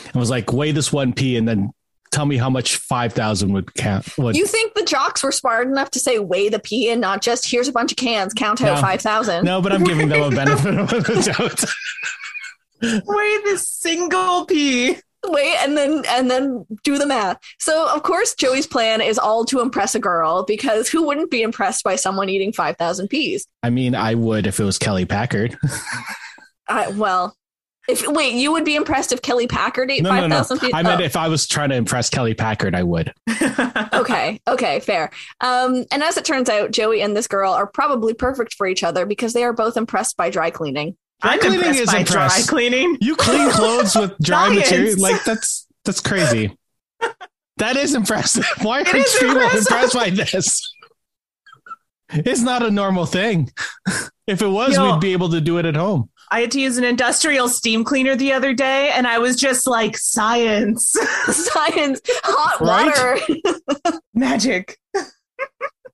and 0.06 0.14
was 0.17 0.31
like, 0.31 0.52
"Weigh 0.52 0.73
this 0.73 0.93
one 0.93 1.12
pea 1.12 1.37
and 1.37 1.46
then 1.49 1.70
tell 2.12 2.26
me 2.26 2.37
how 2.37 2.50
much 2.50 2.76
5,000 2.76 3.52
would 3.52 3.75
count." 3.75 4.06
Would 4.19 4.37
You 4.37 4.46
think 4.46 4.75
the 4.75 4.84
jocks 4.84 5.23
were 5.23 5.32
smart 5.32 5.69
enough 5.69 5.90
to 5.93 6.00
say 6.00 6.19
weigh 6.19 6.49
the 6.49 6.58
pea 6.58 6.90
and 6.90 7.00
not 7.00 7.23
just 7.23 7.49
here's 7.50 7.69
a 7.69 7.73
bunch 7.73 7.93
of 7.93 7.96
cans, 7.96 8.32
count 8.34 8.62
out 8.62 8.76
No. 8.76 8.81
5,000? 8.81 9.44
No, 9.44 9.61
but 9.62 9.73
I'm 9.73 9.84
giving 9.84 10.08
them 10.08 10.23
a 10.23 10.31
benefit 10.37 10.78
of 10.78 10.88
the 10.90 11.34
doubt. 11.37 11.64
Weigh 13.06 13.38
this 13.44 13.69
single 13.69 14.44
pea. 14.46 14.96
Wait 15.32 15.56
and 15.58 15.76
then 15.76 16.02
and 16.08 16.31
then 16.31 16.67
do 16.84 16.99
the 16.99 17.06
math 17.06 17.38
so 17.58 17.88
of 17.94 18.02
course 18.02 18.34
joey's 18.34 18.67
plan 18.67 19.00
is 19.00 19.18
all 19.18 19.45
to 19.45 19.61
impress 19.61 19.95
a 19.95 19.99
girl 19.99 20.45
because 20.45 20.88
who 20.88 21.06
wouldn't 21.06 21.30
be 21.30 21.42
impressed 21.42 21.85
by 21.85 21.97
someone 21.97 22.28
eating 22.28 22.52
5000 22.52 23.09
peas 23.09 23.47
I 23.62 23.71
mean, 23.71 23.95
I 23.95 24.14
would 24.14 24.47
if 24.47 24.61
it 24.61 24.64
was 24.64 24.78
Kelly 24.78 25.04
Packard. 25.06 25.56
I, 26.68 26.88
well 26.88 27.37
if 27.88 28.06
wait 28.09 28.35
you 28.35 28.50
would 28.52 28.64
be 28.64 28.75
impressed 28.75 29.12
if 29.12 29.23
kelly 29.23 29.47
packard 29.47 29.90
ate 29.90 30.02
No, 30.02 30.11
no, 30.11 30.26
no. 30.26 30.37
5000 30.37 30.59
peas 30.59 30.71
I 30.75 30.83
meant 30.83 31.00
Oh, 31.00 31.04
if 31.04 31.16
I 31.16 31.28
was 31.28 31.47
trying 31.47 31.71
to 31.71 31.76
impress 31.76 32.11
Kelly 32.11 32.35
Packard, 32.35 32.75
I 32.75 32.83
would. 32.83 33.12
okay 33.92 34.40
okay 34.49 34.80
fair 34.80 35.11
um 35.40 35.85
and 35.92 36.02
as 36.02 36.16
it 36.16 36.25
turns 36.25 36.49
out 36.49 36.71
joey 36.73 37.00
and 37.02 37.16
this 37.16 37.28
girl 37.28 37.52
are 37.52 37.66
probably 37.66 38.14
perfect 38.14 38.54
for 38.54 38.66
each 38.66 38.83
other 38.83 39.06
because 39.06 39.33
they 39.33 39.45
are 39.45 39.52
both 39.52 39.76
impressed 39.76 40.16
by 40.16 40.30
dry 40.30 40.50
cleaning 40.50 40.97
I'm 41.23 41.40
cleaning 41.40 41.75
is 41.75 41.87
by 41.90 41.99
impressed. 42.00 42.46
dry 42.46 42.46
cleaning. 42.49 42.99
You 43.00 43.16
clean 43.16 43.50
clothes 43.50 43.94
with 43.96 44.16
dry 44.23 44.49
Science. 44.49 44.70
material. 44.70 45.00
Like 45.00 45.25
that's 45.25 45.66
that's 45.85 46.00
crazy. 46.00 46.56
That 47.58 47.76
is 47.76 47.94
impressive. 47.94 48.46
Why 48.62 48.80
It 48.80 48.92
are 48.92 48.96
is 48.96 49.12
people 49.18 49.30
impressive. 49.37 49.58
impressed 49.61 49.94
by 49.94 50.11
this? 50.11 50.73
It's 52.11 52.42
not 52.42 52.62
a 52.62 52.70
normal 52.70 53.06
thing. 53.06 53.50
If 54.26 54.42
it 54.42 54.49
was, 54.49 54.75
Yo. 54.75 54.90
we'd 54.90 55.00
be 55.00 55.12
able 55.12 55.28
to 55.28 55.40
do 55.40 55.58
it 55.58 55.66
at 55.66 55.76
home. 55.76 56.11
I 56.32 56.40
had 56.40 56.50
to 56.50 56.61
use 56.61 56.78
an 56.78 56.82
industrial 56.82 57.49
steam 57.49 57.85
cleaner 57.85 58.16
the 58.16 58.32
other 58.32 58.52
day, 58.52 58.90
and 58.90 59.06
I 59.06 59.18
was 59.20 59.37
just 59.37 59.68
like, 59.68 59.96
science, 59.96 60.90
science 61.28 62.00
hot 62.25 62.61
Right? 62.61 63.20
water 63.23 63.52
magic. 64.14 64.76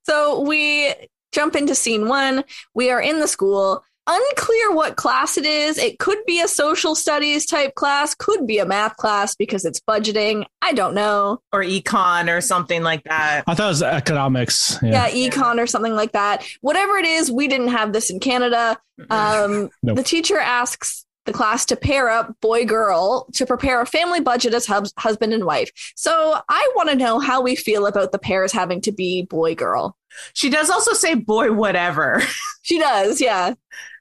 So 0.04 0.40
we 0.40 0.94
jump 1.32 1.56
into 1.56 1.74
scene 1.74 2.08
one. 2.08 2.42
We 2.72 2.90
are 2.90 3.02
in 3.02 3.20
the 3.20 3.28
school. 3.28 3.84
Unclear 4.06 4.72
what 4.72 4.96
class 4.96 5.38
it 5.38 5.44
is. 5.46 5.78
It 5.78 5.98
could 6.00 6.18
be 6.26 6.40
a 6.40 6.48
social 6.48 6.94
studies 6.96 7.46
type 7.46 7.76
class, 7.76 8.14
could 8.16 8.46
be 8.48 8.58
a 8.58 8.66
math 8.66 8.96
class 8.96 9.36
because 9.36 9.64
it's 9.64 9.80
budgeting. 9.80 10.44
I 10.60 10.72
don't 10.72 10.94
know. 10.94 11.40
Or 11.52 11.62
econ 11.62 12.28
or 12.34 12.40
something 12.40 12.82
like 12.82 13.04
that. 13.04 13.44
I 13.46 13.54
thought 13.54 13.66
it 13.66 13.68
was 13.68 13.82
economics. 13.82 14.76
Yeah, 14.82 15.06
Yeah. 15.06 15.30
econ 15.30 15.58
or 15.62 15.68
something 15.68 15.94
like 15.94 16.12
that. 16.12 16.44
Whatever 16.62 16.96
it 16.96 17.06
is, 17.06 17.30
we 17.30 17.46
didn't 17.46 17.68
have 17.68 17.92
this 17.92 18.10
in 18.10 18.18
Canada. 18.18 18.76
Um, 19.08 19.70
Nope. 19.84 19.96
The 19.98 20.02
teacher 20.02 20.38
asks 20.38 21.06
the 21.24 21.32
class 21.32 21.64
to 21.66 21.76
pair 21.76 22.10
up 22.10 22.34
boy 22.40 22.64
girl 22.66 23.28
to 23.34 23.46
prepare 23.46 23.80
a 23.80 23.86
family 23.86 24.18
budget 24.18 24.52
as 24.54 24.66
hus- 24.66 24.92
husband 24.98 25.32
and 25.32 25.44
wife. 25.44 25.70
So 25.94 26.36
I 26.48 26.72
want 26.74 26.88
to 26.90 26.96
know 26.96 27.20
how 27.20 27.40
we 27.40 27.54
feel 27.54 27.86
about 27.86 28.10
the 28.10 28.18
pairs 28.18 28.50
having 28.50 28.80
to 28.80 28.90
be 28.90 29.22
boy 29.22 29.54
girl. 29.54 29.96
She 30.34 30.50
does 30.50 30.68
also 30.68 30.92
say 30.94 31.14
boy 31.14 31.52
whatever. 31.52 32.20
She 32.64 32.78
does, 32.78 33.20
yeah. 33.20 33.54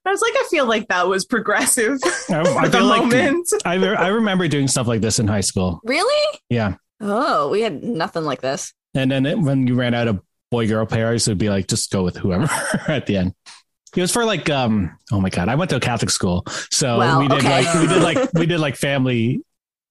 I 0.05 0.09
was 0.09 0.21
like, 0.21 0.33
I 0.35 0.47
feel 0.49 0.65
like 0.65 0.87
that 0.87 1.07
was 1.07 1.25
progressive 1.25 1.99
I, 2.29 2.39
I 2.39 2.43
for 2.43 2.69
the 2.69 2.77
feel 2.77 2.85
like 2.85 3.01
moment. 3.03 3.47
I, 3.65 3.75
I 3.75 4.07
remember 4.07 4.47
doing 4.47 4.67
stuff 4.67 4.87
like 4.87 5.01
this 5.01 5.19
in 5.19 5.27
high 5.27 5.41
school. 5.41 5.79
Really? 5.83 6.39
Yeah. 6.49 6.75
Oh, 6.99 7.49
we 7.49 7.61
had 7.61 7.83
nothing 7.83 8.23
like 8.23 8.41
this. 8.41 8.73
And 8.93 9.11
then 9.11 9.25
it, 9.25 9.39
when 9.39 9.67
you 9.67 9.75
ran 9.75 9.93
out 9.93 10.07
of 10.07 10.19
boy 10.49 10.67
girl 10.67 10.85
pairs, 10.85 11.27
it'd 11.27 11.37
be 11.37 11.49
like, 11.49 11.67
just 11.67 11.91
go 11.91 12.03
with 12.03 12.17
whoever 12.17 12.49
at 12.87 13.05
the 13.05 13.17
end. 13.17 13.33
It 13.95 13.99
was 14.01 14.11
for 14.11 14.23
like 14.23 14.49
um 14.49 14.97
oh 15.11 15.19
my 15.19 15.29
god, 15.29 15.49
I 15.49 15.55
went 15.55 15.69
to 15.71 15.75
a 15.75 15.79
Catholic 15.81 16.09
school. 16.11 16.45
So 16.71 16.97
Well, 16.99 17.19
we 17.19 17.27
did 17.27 17.39
okay. 17.39 17.65
like 17.65 17.73
we 17.75 17.87
did 17.87 18.01
like 18.03 18.33
we 18.33 18.45
did 18.45 18.59
like 18.59 18.75
family 18.77 19.43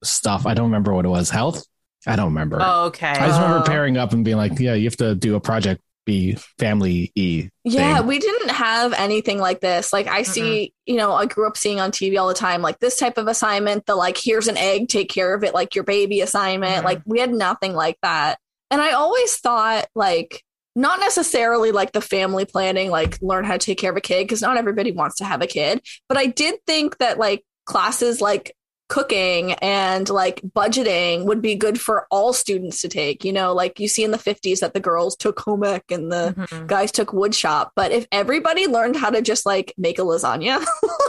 stuff. 0.03 0.47
I 0.47 0.55
don't 0.55 0.67
remember 0.67 0.95
what 0.95 1.05
it 1.05 1.09
was. 1.09 1.29
Health? 1.31 1.65
I 2.07 2.17
don't 2.17 2.27
remember. 2.29 2.59
Oh, 2.61 2.87
okay. 2.87 3.09
I 3.11 3.27
just 3.27 3.39
remember 3.41 3.59
Oh. 3.59 3.67
pairing 3.69 3.99
up 3.99 4.15
and 4.15 4.25
being 4.25 4.39
like, 4.39 4.59
yeah, 4.59 4.73
you 4.73 4.85
have 4.85 4.97
to 4.97 5.15
do 5.15 5.35
a 5.35 5.41
project 5.41 5.83
be 6.07 6.37
family 6.59 7.13
e. 7.15 7.49
Yeah, 7.65 8.01
we 8.01 8.19
didn't 8.19 8.51
have 8.51 8.93
anything 8.95 9.39
like 9.39 9.61
this. 9.61 9.93
Like 9.93 10.07
I 10.07 10.23
see, 10.23 10.73
you 10.87 10.97
know, 10.97 11.13
I 11.13 11.27
grew 11.27 11.47
up 11.47 11.57
seeing 11.57 11.81
on 11.81 11.93
TV 11.93 12.19
all 12.19 12.29
the 12.29 12.35
time, 12.35 12.63
like 12.63 12.79
this 12.79 12.99
type 12.99 13.19
of 13.19 13.29
assignment, 13.29 13.87
the 13.87 13.95
like, 13.95 14.17
here's 14.17 14.49
an 14.49 14.57
egg, 14.57 14.89
take 14.89 15.09
care 15.11 15.35
of 15.35 15.45
it, 15.45 15.55
like 15.55 15.75
your 15.75 15.85
baby 15.85 16.21
assignment. 16.21 16.83
Mhm. 16.83 16.85
Like 16.85 17.03
we 17.05 17.21
had 17.21 17.33
nothing 17.33 17.75
like 17.75 17.97
that. 18.03 18.39
And 18.71 18.81
I 18.81 18.93
always 18.93 19.37
thought 19.37 19.87
like 19.95 20.43
not 20.77 21.01
necessarily 21.01 21.73
like 21.73 21.93
the 21.93 22.01
family 22.01 22.45
planning, 22.45 22.91
like 22.91 23.21
learn 23.21 23.45
how 23.45 23.53
to 23.53 23.59
take 23.59 23.79
care 23.79 23.91
of 23.91 23.97
a 23.97 24.01
kid, 24.01 24.25
because 24.25 24.41
not 24.41 24.57
everybody 24.57 24.93
wants 24.93 25.17
to 25.17 25.25
have 25.25 25.43
a 25.43 25.47
kid. 25.47 25.81
But 26.09 26.17
I 26.19 26.27
did 26.27 26.61
think 26.67 26.99
that 26.99 27.19
like 27.19 27.45
classes 27.67 28.21
like 28.21 28.55
cooking 28.91 29.53
and 29.63 30.11
like 30.11 30.43
budgeting 30.55 31.25
would 31.25 31.41
be 31.41 31.55
good 31.55 31.81
for 31.81 32.07
all 32.11 32.35
students 32.35 32.83
to 32.83 32.89
take. 32.89 33.25
You 33.25 33.33
know, 33.33 33.55
like 33.55 33.81
you 33.81 33.89
see 33.89 34.05
in 34.05 34.11
the 34.11 34.19
50s 34.19 34.61
that 34.61 34.75
the 34.75 34.81
girls 34.81 35.17
took 35.17 35.41
home 35.41 35.65
ec 35.65 35.85
and 35.91 36.13
the 36.13 36.35
Mhm. 36.37 36.67
guys 36.67 36.93
took 36.93 37.13
wood 37.15 37.35
shop. 37.35 37.73
But 37.75 37.93
if 37.93 38.07
everybody 38.13 38.67
learned 38.67 38.97
how 38.97 39.09
to 39.09 39.23
just 39.23 39.47
like 39.47 39.73
make 39.79 39.99
a 39.99 40.03
lasagna, 40.03 40.63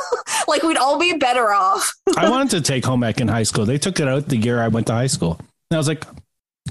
like 0.47 0.63
we'd 0.63 0.77
all 0.77 0.97
be 0.97 1.13
better 1.17 1.51
off. 1.51 1.91
I 2.17 2.29
wanted 2.29 2.51
to 2.51 2.61
take 2.61 2.85
home 2.85 3.03
ec 3.03 3.19
in 3.19 3.27
high 3.27 3.43
school. 3.43 3.65
They 3.65 3.77
took 3.77 3.99
it 3.99 4.07
out 4.07 4.27
the 4.29 4.37
year 4.37 4.61
I 4.61 4.69
went 4.69 4.87
to 4.87 4.93
high 4.93 5.07
school. 5.07 5.37
And 5.39 5.75
I 5.75 5.77
was 5.77 5.87
like, 5.87 6.05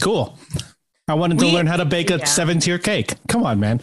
cool. 0.01 0.39
I 1.09 1.15
wanted 1.15 1.41
to 1.41 1.47
We- 1.47 1.53
learn 1.53 1.67
how 1.67 1.77
to 1.77 1.85
bake 1.85 2.11
a 2.13 2.19
yeah. 2.19 2.25
seven 2.25 2.61
tier 2.61 2.79
cake. 2.79 3.15
Come 3.29 3.43
on, 3.45 3.59
man. 3.59 3.81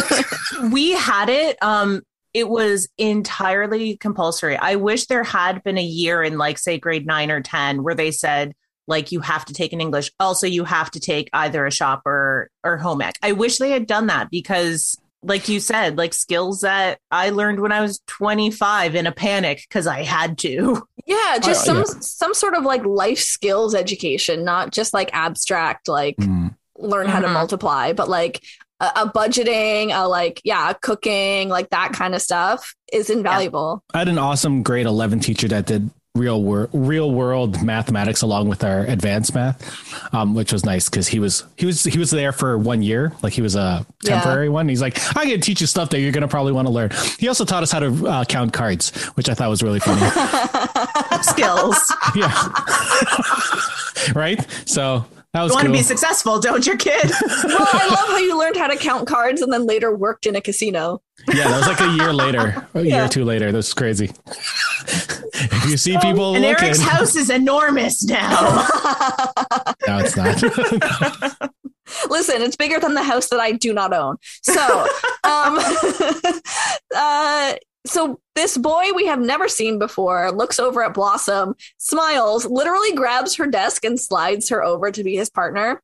we 0.70 0.92
had 0.92 1.28
it 1.28 1.60
um 1.62 2.02
it 2.34 2.48
was 2.48 2.88
entirely 2.98 3.96
compulsory 3.96 4.56
i 4.56 4.74
wish 4.76 5.06
there 5.06 5.24
had 5.24 5.62
been 5.62 5.78
a 5.78 5.82
year 5.82 6.22
in 6.22 6.38
like 6.38 6.58
say 6.58 6.78
grade 6.78 7.06
9 7.06 7.30
or 7.30 7.40
10 7.40 7.82
where 7.82 7.94
they 7.94 8.10
said 8.10 8.52
like 8.88 9.12
you 9.12 9.20
have 9.20 9.44
to 9.44 9.54
take 9.54 9.72
an 9.72 9.80
english 9.80 10.10
also 10.18 10.46
you 10.46 10.64
have 10.64 10.90
to 10.90 11.00
take 11.00 11.28
either 11.32 11.66
a 11.66 11.70
shop 11.70 12.02
or 12.06 12.48
or 12.64 12.76
home 12.76 13.02
ec 13.02 13.14
i 13.22 13.32
wish 13.32 13.58
they 13.58 13.70
had 13.70 13.86
done 13.86 14.06
that 14.08 14.30
because 14.30 14.98
like 15.22 15.48
you 15.48 15.60
said 15.60 15.96
like 15.96 16.12
skills 16.14 16.62
that 16.62 16.98
i 17.10 17.30
learned 17.30 17.60
when 17.60 17.70
i 17.72 17.80
was 17.80 18.00
25 18.08 18.94
in 18.94 19.06
a 19.06 19.12
panic 19.12 19.62
because 19.68 19.86
i 19.86 20.02
had 20.02 20.36
to 20.38 20.82
Yeah, 21.06 21.38
just 21.38 21.64
some 21.64 21.84
some 22.00 22.32
sort 22.34 22.54
of 22.54 22.62
like 22.64 22.84
life 22.84 23.18
skills 23.18 23.74
education, 23.74 24.44
not 24.44 24.70
just 24.72 24.94
like 24.94 25.10
abstract 25.12 25.88
like 25.88 26.14
Mm. 26.16 26.54
learn 26.78 27.08
how 27.08 27.18
to 27.20 27.26
Mhm. 27.26 27.32
multiply, 27.32 27.92
but 27.92 28.08
like 28.08 28.40
a, 28.82 29.02
a 29.02 29.10
budgeting, 29.10 29.90
a 29.98 30.06
like 30.08 30.40
yeah, 30.44 30.72
cooking, 30.74 31.48
like 31.48 31.70
that 31.70 31.92
kind 31.94 32.14
of 32.14 32.20
stuff 32.20 32.74
is 32.92 33.08
invaluable. 33.08 33.82
I 33.94 33.98
had 34.00 34.08
an 34.08 34.18
awesome 34.18 34.62
grade 34.62 34.84
11 34.86 35.20
teacher 35.20 35.48
that 35.48 35.66
did 35.66 35.88
real 36.14 36.42
world 36.42 36.68
real 36.74 37.10
world 37.10 37.62
mathematics 37.62 38.20
along 38.20 38.46
with 38.46 38.62
our 38.62 38.80
advanced 38.80 39.34
math 39.34 40.12
um, 40.14 40.34
which 40.34 40.52
was 40.52 40.62
nice 40.62 40.90
because 40.90 41.08
he 41.08 41.18
was 41.18 41.42
he 41.56 41.64
was 41.64 41.84
he 41.84 41.98
was 41.98 42.10
there 42.10 42.32
for 42.32 42.58
one 42.58 42.82
year. 42.82 43.14
Like 43.22 43.32
he 43.32 43.40
was 43.40 43.56
a 43.56 43.86
Yeah. 44.02 44.20
temporary 44.20 44.50
one. 44.50 44.68
He's 44.68 44.82
like 44.82 44.98
i'm 45.16 45.24
gonna 45.26 45.38
teach 45.38 45.62
you 45.62 45.66
stuff 45.66 45.88
that 45.90 46.00
you're 46.00 46.12
gonna 46.12 46.28
probably 46.28 46.52
want 46.52 46.68
to 46.68 46.72
learn. 46.72 46.90
He 47.18 47.28
also 47.28 47.46
taught 47.46 47.62
us 47.62 47.72
how 47.72 47.78
to 47.78 48.06
uh, 48.06 48.24
count 48.26 48.52
cards 48.52 48.90
which 49.16 49.30
i 49.30 49.34
thought 49.34 49.48
was 49.48 49.62
really 49.62 49.80
funny. 49.80 50.02
Skills. 51.22 51.78
Yeah. 52.14 52.30
Right? 54.14 54.44
So 54.66 54.82
that 54.88 55.00
was 55.00 55.11
you 55.34 55.40
want 55.48 55.66
to 55.66 55.72
be 55.72 55.82
successful 55.82 56.38
don't 56.40 56.66
you 56.66 56.76
kid? 56.76 57.10
Well, 57.44 57.68
I 57.72 57.86
love 57.88 58.08
how 58.08 58.18
you 58.18 58.38
learned 58.38 58.56
how 58.56 58.66
to 58.66 58.76
count 58.76 59.06
cards 59.08 59.40
and 59.42 59.52
then 59.52 59.66
later 59.66 59.94
worked 59.94 60.26
in 60.26 60.36
a 60.36 60.40
casino. 60.40 61.00
yeah 61.28 61.48
that 61.48 61.58
was 61.58 61.66
like 61.68 61.80
a 61.80 61.92
year 61.96 62.12
later. 62.24 62.66
A 62.74 62.80
year 62.82 62.90
Yeah. 62.96 63.04
or 63.06 63.08
two 63.08 63.24
later. 63.24 63.50
That 63.50 63.56
was 63.56 63.72
crazy. 63.72 64.10
If 65.34 65.64
you 65.70 65.76
see 65.76 65.96
people 65.98 66.34
and 66.34 66.44
looking 66.44 66.64
eric's 66.64 66.80
house 66.82 67.16
is 67.16 67.30
enormous 67.30 68.04
now. 68.04 68.66
No 69.88 69.98
it's 69.98 70.16
not. 70.16 71.50
Listen, 72.08 72.40
it's 72.42 72.56
bigger 72.56 72.78
than 72.78 72.94
the 72.94 73.02
house 73.02 73.28
that 73.30 73.40
I 73.40 73.52
do 73.52 73.72
not 73.74 73.92
own. 73.92 74.16
So, 74.42 74.86
um, 75.24 75.58
uh, 76.94 77.54
so 77.86 78.20
this 78.34 78.56
boy 78.56 78.92
we 78.94 79.06
have 79.06 79.20
never 79.20 79.48
seen 79.48 79.78
before 79.78 80.30
looks 80.32 80.58
over 80.58 80.82
at 80.82 80.94
Blossom, 80.94 81.54
smiles, 81.78 82.46
literally 82.46 82.92
grabs 82.92 83.34
her 83.36 83.46
desk 83.46 83.84
and 83.84 83.98
slides 83.98 84.48
her 84.48 84.62
over 84.62 84.90
to 84.90 85.02
be 85.02 85.16
his 85.16 85.30
partner. 85.30 85.80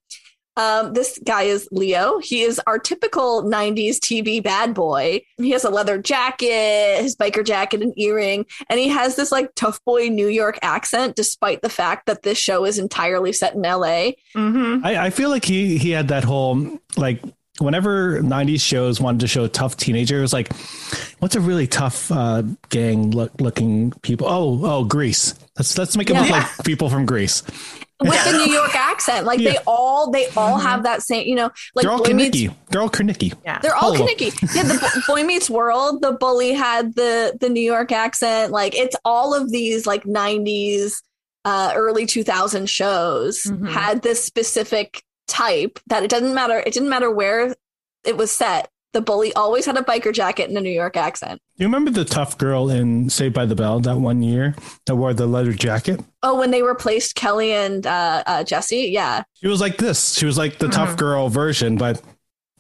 Um, 0.59 0.93
this 0.93 1.21
guy 1.25 1.43
is 1.43 1.69
Leo. 1.71 2.19
He 2.19 2.43
is 2.43 2.61
our 2.67 2.81
typical 2.81 3.45
90s 3.45 3.99
TV 3.99 4.43
bad 4.43 4.75
boy. 4.75 5.23
He 5.37 5.51
has 5.51 5.63
a 5.63 5.71
leather 5.71 5.99
jacket, 5.99 7.01
his 7.01 7.15
biker 7.15 7.47
jacket, 7.47 7.81
and 7.81 7.97
earring, 7.97 8.45
and 8.69 8.81
he 8.81 8.89
has 8.89 9.15
this 9.15 9.31
like 9.31 9.55
tough 9.55 9.79
boy 9.85 10.09
New 10.09 10.27
York 10.27 10.59
accent, 10.61 11.15
despite 11.15 11.63
the 11.63 11.69
fact 11.69 12.07
that 12.07 12.23
this 12.23 12.39
show 12.39 12.65
is 12.65 12.77
entirely 12.77 13.33
set 13.33 13.55
in 13.55 13.63
LA. 13.63 14.13
mm-hmm. 14.35 14.85
I, 14.85 15.07
I 15.07 15.11
feel 15.11 15.31
like 15.31 15.45
he 15.45 15.79
he 15.79 15.91
had 15.91 16.09
that 16.09 16.25
whole 16.25 16.81
like 16.97 17.23
whenever 17.59 18.21
90s 18.23 18.61
shows 18.61 19.01
wanted 19.01 19.21
to 19.21 19.27
show 19.29 19.47
tough 19.49 19.77
teenagers 19.77 20.33
like 20.33 20.53
what's 21.19 21.35
a 21.37 21.41
really 21.41 21.67
tough 21.67 22.11
uh 22.13 22.43
gang 22.69 23.11
look, 23.11 23.33
looking 23.41 23.91
people? 24.03 24.27
Oh 24.29 24.61
oh 24.65 24.85
greece. 24.85 25.35
Let's 25.57 25.77
let's 25.79 25.97
make 25.97 26.11
it 26.11 26.15
look 26.15 26.31
like 26.31 26.47
people 26.65 26.89
from 26.89 27.07
Grease. 27.07 27.43
With 28.01 28.25
the 28.25 28.31
New 28.47 28.53
York 28.53 28.77
accent. 28.77 29.27
Like 29.27 29.41
they 29.41 29.57
all 29.67 30.13
they 30.13 30.29
all 30.37 30.57
have 30.59 30.85
that 30.85 31.03
same, 31.03 31.27
you 31.27 31.35
know, 31.35 31.51
like 31.75 31.83
they're 31.83 31.91
all 31.91 31.99
Boy 32.03 32.15
Meets- 32.15 32.55
they're 32.71 32.81
all 32.81 32.89
Kanicki. 32.89 33.35
yeah. 33.45 33.59
They're 33.59 33.75
all 33.75 33.87
All 33.87 33.93
of 33.95 34.09
Yeah, 34.21 34.63
the 34.63 35.03
Boy 35.09 35.25
Meets 35.25 35.51
World, 35.51 36.01
the 36.01 36.13
bully 36.13 36.53
had 36.53 36.95
the 36.95 37.37
the 37.41 37.49
New 37.49 37.61
York 37.63 37.91
accent. 37.91 38.53
Like 38.53 38.77
it's 38.77 38.95
all 39.05 39.35
of 39.35 39.51
these 39.51 39.85
like 39.85 40.05
'90s, 40.05 41.03
uh, 41.45 41.73
early 41.75 42.07
2000 42.07 42.71
shows 42.71 43.43
Mhm. 43.43 43.69
had 43.69 44.03
this 44.03 44.23
specific 44.25 45.03
type 45.29 45.79
that 45.87 46.03
it 46.03 46.11
doesn't 46.11 46.35
matter. 46.35 46.59
It 46.67 46.73
didn't 46.73 46.89
matter 46.89 47.11
where 47.11 47.55
it 48.05 48.17
was 48.17 48.31
set. 48.33 48.69
The 48.95 49.03
bully 49.03 49.35
always 49.35 49.67
had 49.67 49.77
a 49.77 49.83
biker 49.83 50.15
jacket 50.15 50.49
and 50.49 50.57
a 50.57 50.63
New 50.63 50.71
York 50.71 50.97
accent. 50.97 51.41
You 51.57 51.67
remember 51.67 51.91
the 51.91 52.07
tough 52.07 52.39
girl 52.39 52.71
in 52.71 53.11
Saved 53.11 53.35
by 53.35 53.45
the 53.45 53.55
Bell 53.55 53.81
that 53.81 53.99
one 53.99 54.23
year 54.23 54.55
that 54.87 54.97
wore 54.97 55.13
the 55.13 55.27
leather 55.27 55.53
jacket? 55.53 56.01
Oh, 56.23 56.39
when 56.39 56.51
they 56.51 56.63
replaced 56.63 57.15
Kelly 57.15 57.53
and 57.53 57.87
uh, 57.87 58.23
uh, 58.27 58.45
Jesse, 58.45 58.89
yeah, 58.91 59.25
She 59.35 59.47
was 59.47 59.61
like 59.61 59.77
this. 59.77 60.15
She 60.15 60.25
was 60.25 60.39
like 60.39 60.59
the 60.59 60.69
tough 60.69 60.95
Mhm. 60.95 60.99
girl 60.99 61.29
version, 61.29 61.77
but 61.77 62.01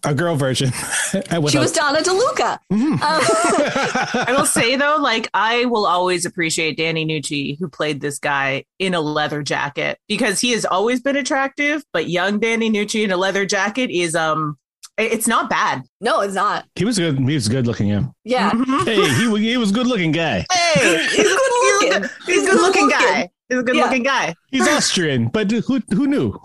a 0.04 0.14
girl 0.14 0.36
version. 0.36 0.70
She 1.10 1.18
a- 1.28 1.40
was 1.60 1.72
Donna 1.72 2.00
DeLuca. 2.00 2.58
Mhm. 2.72 2.92
Um, 2.92 3.00
I 4.28 4.34
will 4.36 4.44
say 4.46 4.76
though, 4.76 4.96
like 5.00 5.28
I 5.32 5.64
will 5.66 5.86
always 5.86 6.26
appreciate 6.26 6.76
Danny 6.76 7.06
Nucci, 7.06 7.58
who 7.58 7.68
played 7.68 8.00
this 8.00 8.18
guy 8.18 8.64
in 8.78 8.92
a 8.94 9.00
leather 9.00 9.42
jacket, 9.42 9.98
because 10.08 10.38
he 10.40 10.50
has 10.52 10.64
always 10.66 11.00
been 11.00 11.16
attractive. 11.16 11.82
But 11.92 12.08
young 12.10 12.38
Danny 12.40 12.70
Nucci 12.70 13.04
in 13.04 13.10
a 13.10 13.16
leather 13.16 13.46
jacket 13.46 13.90
is 13.90 14.14
um, 14.14 14.58
it's 14.98 15.26
not 15.26 15.48
bad. 15.48 15.82
no, 16.00 16.20
it's 16.20 16.34
not. 16.34 16.66
he 16.74 16.84
was 16.84 16.98
good. 16.98 17.18
He 17.18 17.34
was 17.34 17.48
good 17.48 17.66
looking. 17.66 17.88
Yeah. 17.88 18.04
Yeah. 18.24 18.50
Mhm. 18.50 18.84
Hey, 18.84 18.96
he 19.14 19.50
he 19.50 19.56
was 19.56 19.72
good 19.72 19.86
looking 19.86 20.12
guy. 20.12 20.44
Hey, 20.52 21.06
he's 21.06 21.16
good 21.16 21.52
looking. 21.82 22.02
He's, 22.02 22.26
he's 22.26 22.46
good 22.50 22.60
looking 22.60 22.88
guy. 22.88 23.30
He's 23.48 23.58
a 23.58 23.62
good 23.62 23.76
looking 23.76 24.02
guy. 24.02 24.34
He's 24.50 24.66
Austrian, 24.76 25.28
but 25.28 25.50
who 25.50 25.80
who 25.90 26.06
knew? 26.06 26.38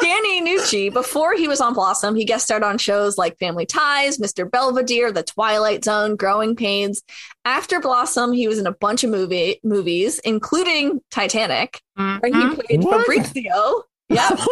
Danny 0.00 0.40
Nucci, 0.40 0.90
before 0.92 1.34
he 1.34 1.46
was 1.46 1.60
on 1.60 1.74
Blossom, 1.74 2.14
he 2.14 2.24
guest 2.24 2.46
starred 2.46 2.62
on 2.62 2.78
shows 2.78 3.18
like 3.18 3.38
Family 3.38 3.66
Ties, 3.66 4.16
Mr. 4.16 4.50
Belvedere, 4.50 5.12
The 5.12 5.22
Twilight 5.22 5.84
Zone, 5.84 6.16
Growing 6.16 6.56
Pains. 6.56 7.02
After 7.44 7.80
Blossom, 7.80 8.32
he 8.32 8.48
was 8.48 8.58
in 8.58 8.66
a 8.66 8.72
bunch 8.72 9.04
of 9.04 9.10
movie 9.10 9.60
movies, 9.62 10.18
including 10.20 11.00
Titanic, 11.10 11.82
where 11.96 12.18
he 12.24 12.30
Mhm. 12.32 12.54
played 12.54 12.82
What? 12.84 13.00
Fabrizio. 13.06 13.82
Yeah. 14.12 14.28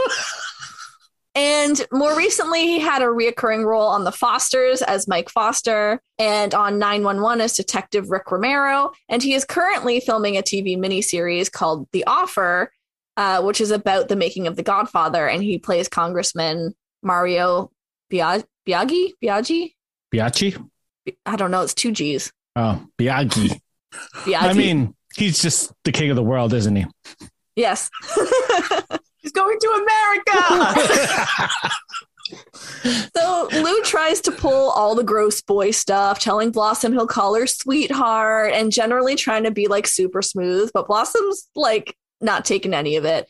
And 1.38 1.86
more 1.92 2.16
recently, 2.16 2.66
he 2.66 2.80
had 2.80 3.00
a 3.00 3.04
reoccurring 3.04 3.64
role 3.64 3.86
on 3.86 4.02
The 4.02 4.10
Fosters 4.10 4.82
as 4.82 5.06
Mike 5.06 5.28
Foster 5.28 6.02
and 6.18 6.52
on 6.52 6.80
911 6.80 7.40
as 7.40 7.52
Detective 7.52 8.10
Rick 8.10 8.32
Romero. 8.32 8.90
And 9.08 9.22
he 9.22 9.34
is 9.34 9.44
currently 9.44 10.00
filming 10.00 10.36
a 10.36 10.42
TV 10.42 10.76
miniseries 10.76 11.48
called 11.48 11.86
The 11.92 12.02
Offer, 12.08 12.72
uh, 13.16 13.40
which 13.42 13.60
is 13.60 13.70
about 13.70 14.08
the 14.08 14.16
making 14.16 14.48
of 14.48 14.56
The 14.56 14.64
Godfather. 14.64 15.28
And 15.28 15.40
he 15.40 15.58
plays 15.58 15.86
Congressman 15.86 16.74
Mario 17.04 17.70
Biaggi? 18.10 19.12
Biaggi? 19.22 19.74
Biaggi? 20.12 20.68
I 21.24 21.36
don't 21.36 21.52
know. 21.52 21.62
It's 21.62 21.72
two 21.72 21.92
G's. 21.92 22.32
Oh, 22.56 22.84
Biaggi. 22.98 23.60
Biaggi. 23.92 24.42
I 24.42 24.54
mean, 24.54 24.92
he's 25.14 25.40
just 25.40 25.72
the 25.84 25.92
king 25.92 26.10
of 26.10 26.16
the 26.16 26.22
world, 26.24 26.52
isn't 26.52 26.74
he? 26.74 26.86
yes. 27.54 27.90
He's 29.28 29.32
going 29.32 29.58
to 29.60 29.68
America. 29.68 31.48
So 33.16 33.48
Lou 33.50 33.82
tries 33.84 34.20
to 34.22 34.30
pull 34.30 34.70
all 34.70 34.94
the 34.94 35.02
gross 35.02 35.40
boy 35.40 35.70
stuff, 35.70 36.18
telling 36.18 36.50
Blossom 36.50 36.92
he'll 36.92 37.06
call 37.06 37.34
her 37.34 37.46
sweetheart 37.46 38.52
and 38.52 38.70
generally 38.70 39.16
trying 39.16 39.44
to 39.44 39.50
be 39.50 39.66
like 39.66 39.86
super 39.86 40.20
smooth, 40.20 40.70
but 40.74 40.86
Blossom's 40.86 41.48
like 41.56 41.96
not 42.20 42.44
taking 42.44 42.74
any 42.74 42.96
of 42.96 43.06
it. 43.06 43.26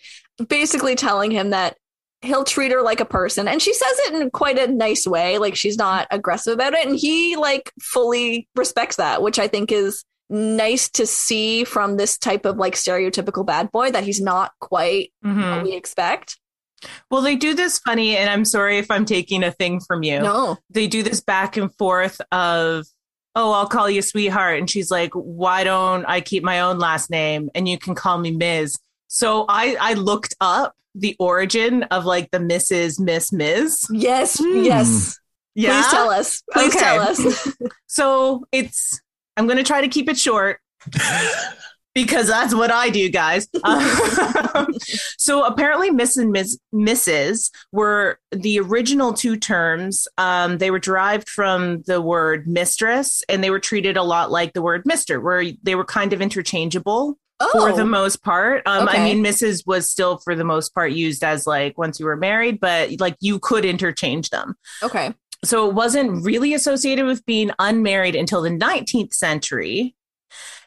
Basically 0.49 0.97
telling 0.97 1.31
him 1.31 1.51
that 1.51 1.77
he'll 2.23 2.45
treat 2.45 2.73
her 2.73 2.83
like 2.83 2.99
a 2.99 3.05
person 3.05 3.47
and 3.47 3.63
she 3.63 3.73
says 3.73 3.99
it 4.07 4.15
in 4.15 4.31
quite 4.31 4.59
a 4.59 4.67
nice 4.67 5.07
way 5.07 5.39
like 5.39 5.55
she's 5.55 5.79
not 5.79 6.09
aggressive 6.11 6.55
about 6.55 6.75
it 6.75 6.85
and 6.85 6.99
he 6.99 7.37
like 7.37 7.73
fully 7.81 8.49
respects 8.57 8.97
that 8.97 9.23
which 9.23 9.39
i 9.39 9.47
think 9.47 9.71
is 9.71 10.05
nice 10.31 10.89
to 10.91 11.07
see 11.07 11.65
from 11.65 11.97
this 11.97 12.19
type 12.19 12.45
of 12.45 12.57
like 12.57 12.75
stereotypical 12.75 13.45
bad 13.47 13.71
boy 13.73 13.91
that 13.91 14.05
he's 14.05 14.21
not 14.21 14.53
quite 14.61 15.13
Mhm. 15.25 15.51
what 15.57 15.63
we 15.65 15.73
expect 15.75 16.39
Well, 17.11 17.23
they 17.23 17.35
do 17.35 17.55
this 17.55 17.79
funny, 17.81 18.17
and 18.17 18.31
I'm 18.31 18.45
sorry 18.45 18.79
if 18.79 18.89
I'm 18.91 19.05
taking 19.05 19.43
a 19.43 19.51
thing 19.51 19.81
from 19.81 20.03
you. 20.05 20.21
no 20.21 20.59
They 20.71 20.87
do 20.87 21.03
this 21.03 21.21
back 21.21 21.57
and 21.57 21.75
forth 21.75 22.21
of, 22.31 22.87
oh, 23.35 23.51
I'll 23.53 23.67
call 23.67 23.91
you 23.91 24.01
sweetheart. 24.01 24.59
And 24.61 24.71
she's 24.71 24.89
like, 24.91 25.11
why 25.13 25.65
don't 25.65 26.05
I 26.07 26.21
keep 26.21 26.45
my 26.45 26.61
own 26.61 26.79
last 26.79 27.11
name 27.11 27.51
and 27.55 27.67
you 27.69 27.79
can 27.79 27.95
call 27.97 28.19
me 28.19 28.31
Ms. 28.31 28.79
So 29.09 29.45
I, 29.49 29.77
I 29.81 29.95
looked 29.95 30.37
up 30.41 30.75
the 30.95 31.17
origin 31.19 31.83
of 31.85 32.05
like 32.05 32.31
the 32.31 32.39
Mrs. 32.39 33.01
Miss 33.01 33.33
Ms. 33.33 33.85
yes 33.93 34.39
Hmm. 34.39 34.63
yes 34.63 35.19
please 35.57 35.87
tell 35.89 36.11
us 36.11 36.43
please 36.53 36.77
Okay. 36.77 36.85
tell 36.85 37.01
us 37.01 37.53
So 37.89 38.45
it's, 38.53 39.01
I'm 39.39 39.47
going 39.47 39.57
to 39.57 39.65
try 39.65 39.81
to 39.81 39.89
keep 39.89 40.09
it 40.09 40.19
short 40.19 40.59
because 41.95 42.27
that's 42.27 42.53
what 42.53 42.73
I 42.73 42.91
do, 42.91 43.09
guys. 43.09 43.49
Um, 44.55 44.75
so 45.19 45.45
apparently, 45.45 45.91
Miss 45.91 46.17
and 46.17 46.33
Miss, 46.33 46.59
Mrs. 46.75 47.51
were 47.71 48.19
the 48.33 48.59
original 48.59 49.13
two 49.13 49.37
terms. 49.37 50.09
Um, 50.17 50.59
they 50.59 50.73
were 50.73 50.81
derived 50.81 51.29
from 51.29 51.83
the 51.83 52.01
word 52.01 52.49
mistress 52.49 53.23
and 53.29 53.45
they 53.45 53.51
were 53.51 53.61
treated 53.61 53.97
a 53.97 54.03
lot 54.03 54.33
like 54.33 54.53
the 54.53 54.63
word 54.63 54.83
mister, 54.85 55.21
where 55.21 55.45
they 55.63 55.77
were 55.77 55.85
kind 55.85 56.13
of 56.13 56.21
interchangeable 56.21 57.19
for 57.53 57.73
the 57.73 57.83
oh 57.83 57.87
most 57.87 58.25
part. 58.25 58.67
Um, 58.67 58.89
I 58.89 59.05
mean, 59.05 59.23
Mrs. 59.23 59.65
was 59.65 59.89
still 59.89 60.19
for 60.19 60.35
the 60.35 60.45
most 60.45 60.75
part 60.75 60.93
used 60.93 61.23
as 61.23 61.47
like 61.47 61.79
once 61.79 62.01
you 62.01 62.07
were 62.07 62.17
married, 62.17 62.59
but 62.59 62.99
like 62.99 63.17
you 63.21 63.39
could 63.39 63.65
interchange 63.65 64.31
them. 64.31 64.57
okay 64.83 65.13
So 65.45 65.69
it 65.69 65.75
wasn't 65.75 66.25
really 66.25 66.55
associated 66.55 67.07
with 67.07 67.25
being 67.25 67.51
unmarried 67.59 68.17
until 68.17 68.43
the 68.43 68.51
19th 68.51 69.15
century. 69.15 69.95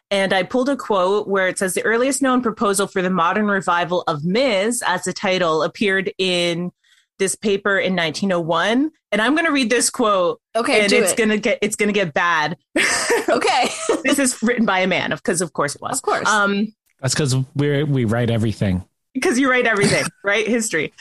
And 0.10 0.34
I 0.34 0.44
pulled 0.44 0.70
a 0.70 0.76
quote 0.76 1.28
where 1.28 1.48
it 1.48 1.58
says 1.58 1.74
the 1.74 1.84
earliest 1.84 2.22
known 2.22 2.42
proposal 2.42 2.88
for 2.88 3.02
the 3.02 3.10
modern 3.10 3.48
revival 3.48 4.04
of 4.08 4.26
Ms. 4.26 4.84
as 4.86 5.08
a 5.08 5.14
title 5.14 5.64
appeared 5.64 6.12
in 6.18 6.72
this 7.18 7.36
paper 7.36 7.78
in 7.78 7.96
1901. 7.96 8.92
And 9.12 9.22
I'm 9.22 9.36
going 9.36 9.46
to 9.46 9.52
read 9.52 9.70
this 9.70 9.90
quote 9.90 10.42
okay 10.56 10.82
and 10.82 10.90
do 10.90 11.02
it's 11.02 11.14
it 11.14 11.18
going 11.18 11.30
to 11.30 11.38
get 11.38 11.60
it's 11.62 11.76
going 11.76 11.88
to 11.88 11.94
get 11.94 12.14
bad. 12.14 12.58
okay 13.30 13.70
this 14.04 14.20
is 14.20 14.42
written 14.42 14.66
by 14.66 14.80
a 14.80 14.88
man 14.88 15.12
because 15.12 15.42
of 15.42 15.54
course 15.54 15.76
it 15.76 15.82
was. 15.82 16.00
of 16.00 16.02
course 16.02 16.28
Um 16.28 16.74
That's 17.00 17.14
because 17.14 17.36
we 17.56 17.84
we 17.84 18.06
write 18.06 18.30
everything. 18.30 18.84
because 19.14 19.38
you 19.38 19.50
write 19.50 19.68
everything, 19.68 20.06
right? 20.24 20.48
History. 20.48 20.94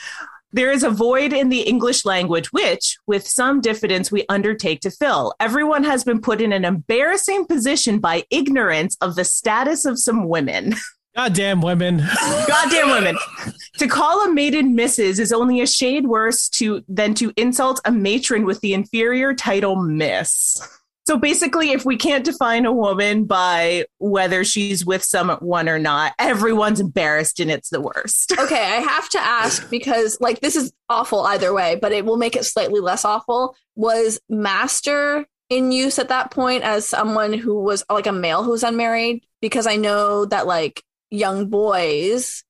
There 0.53 0.71
is 0.71 0.83
a 0.83 0.89
void 0.89 1.31
in 1.31 1.49
the 1.49 1.61
English 1.61 2.03
language, 2.03 2.51
which, 2.51 2.97
with 3.07 3.25
some 3.27 3.61
diffidence, 3.61 4.11
we 4.11 4.25
undertake 4.27 4.81
to 4.81 4.91
fill. 4.91 5.33
Everyone 5.39 5.83
has 5.83 6.03
been 6.03 6.19
put 6.19 6.41
in 6.41 6.51
an 6.51 6.65
embarrassing 6.65 7.45
position 7.45 7.99
by 7.99 8.25
ignorance 8.29 8.97
of 8.99 9.15
the 9.15 9.23
status 9.23 9.85
of 9.85 9.99
some 9.99 10.27
women. 10.27 10.75
Goddamn 11.15 11.61
women. 11.61 11.97
Goddamn 12.47 12.89
women. 12.89 13.17
to 13.77 13.87
call 13.87 14.21
a 14.21 14.33
maiden 14.33 14.77
Mrs. 14.77 15.19
is 15.19 15.33
only 15.33 15.59
a 15.61 15.67
shade 15.67 16.05
worse 16.05 16.47
to 16.49 16.83
than 16.87 17.13
to 17.15 17.33
insult 17.35 17.81
a 17.83 17.91
matron 17.91 18.45
with 18.45 18.61
the 18.61 18.73
inferior 18.73 19.33
title 19.33 19.75
Miss. 19.75 20.61
So 21.07 21.17
basically, 21.17 21.71
if 21.71 21.83
we 21.83 21.97
can't 21.97 22.23
define 22.23 22.65
a 22.65 22.71
woman 22.71 23.25
by 23.25 23.85
whether 23.97 24.43
she's 24.43 24.85
with 24.85 25.03
someone 25.03 25.67
or 25.67 25.79
not, 25.79 26.13
everyone's 26.19 26.79
embarrassed 26.79 27.39
and 27.39 27.49
it's 27.49 27.69
the 27.69 27.81
worst. 27.81 28.31
okay, 28.39 28.61
I 28.61 28.75
have 28.81 29.09
to 29.09 29.19
ask 29.19 29.69
because 29.69 30.17
like 30.21 30.41
this 30.41 30.55
is 30.55 30.71
awful 30.89 31.21
either 31.21 31.53
way, 31.53 31.75
but 31.81 31.91
it 31.91 32.05
will 32.05 32.17
make 32.17 32.35
it 32.35 32.45
slightly 32.45 32.79
less 32.79 33.03
awful. 33.03 33.55
Was 33.75 34.19
master 34.29 35.25
in 35.49 35.71
use 35.71 35.97
at 35.99 36.09
that 36.09 36.31
point 36.31 36.63
as 36.63 36.87
someone 36.87 37.33
who 37.33 37.59
was 37.59 37.83
like 37.89 38.07
a 38.07 38.11
male 38.11 38.43
who 38.43 38.51
was 38.51 38.63
unmarried? 38.63 39.23
Because 39.41 39.65
I 39.67 39.75
know 39.77 40.25
that 40.25 40.45
like 40.45 40.83
young 41.09 41.49
boys, 41.49 42.43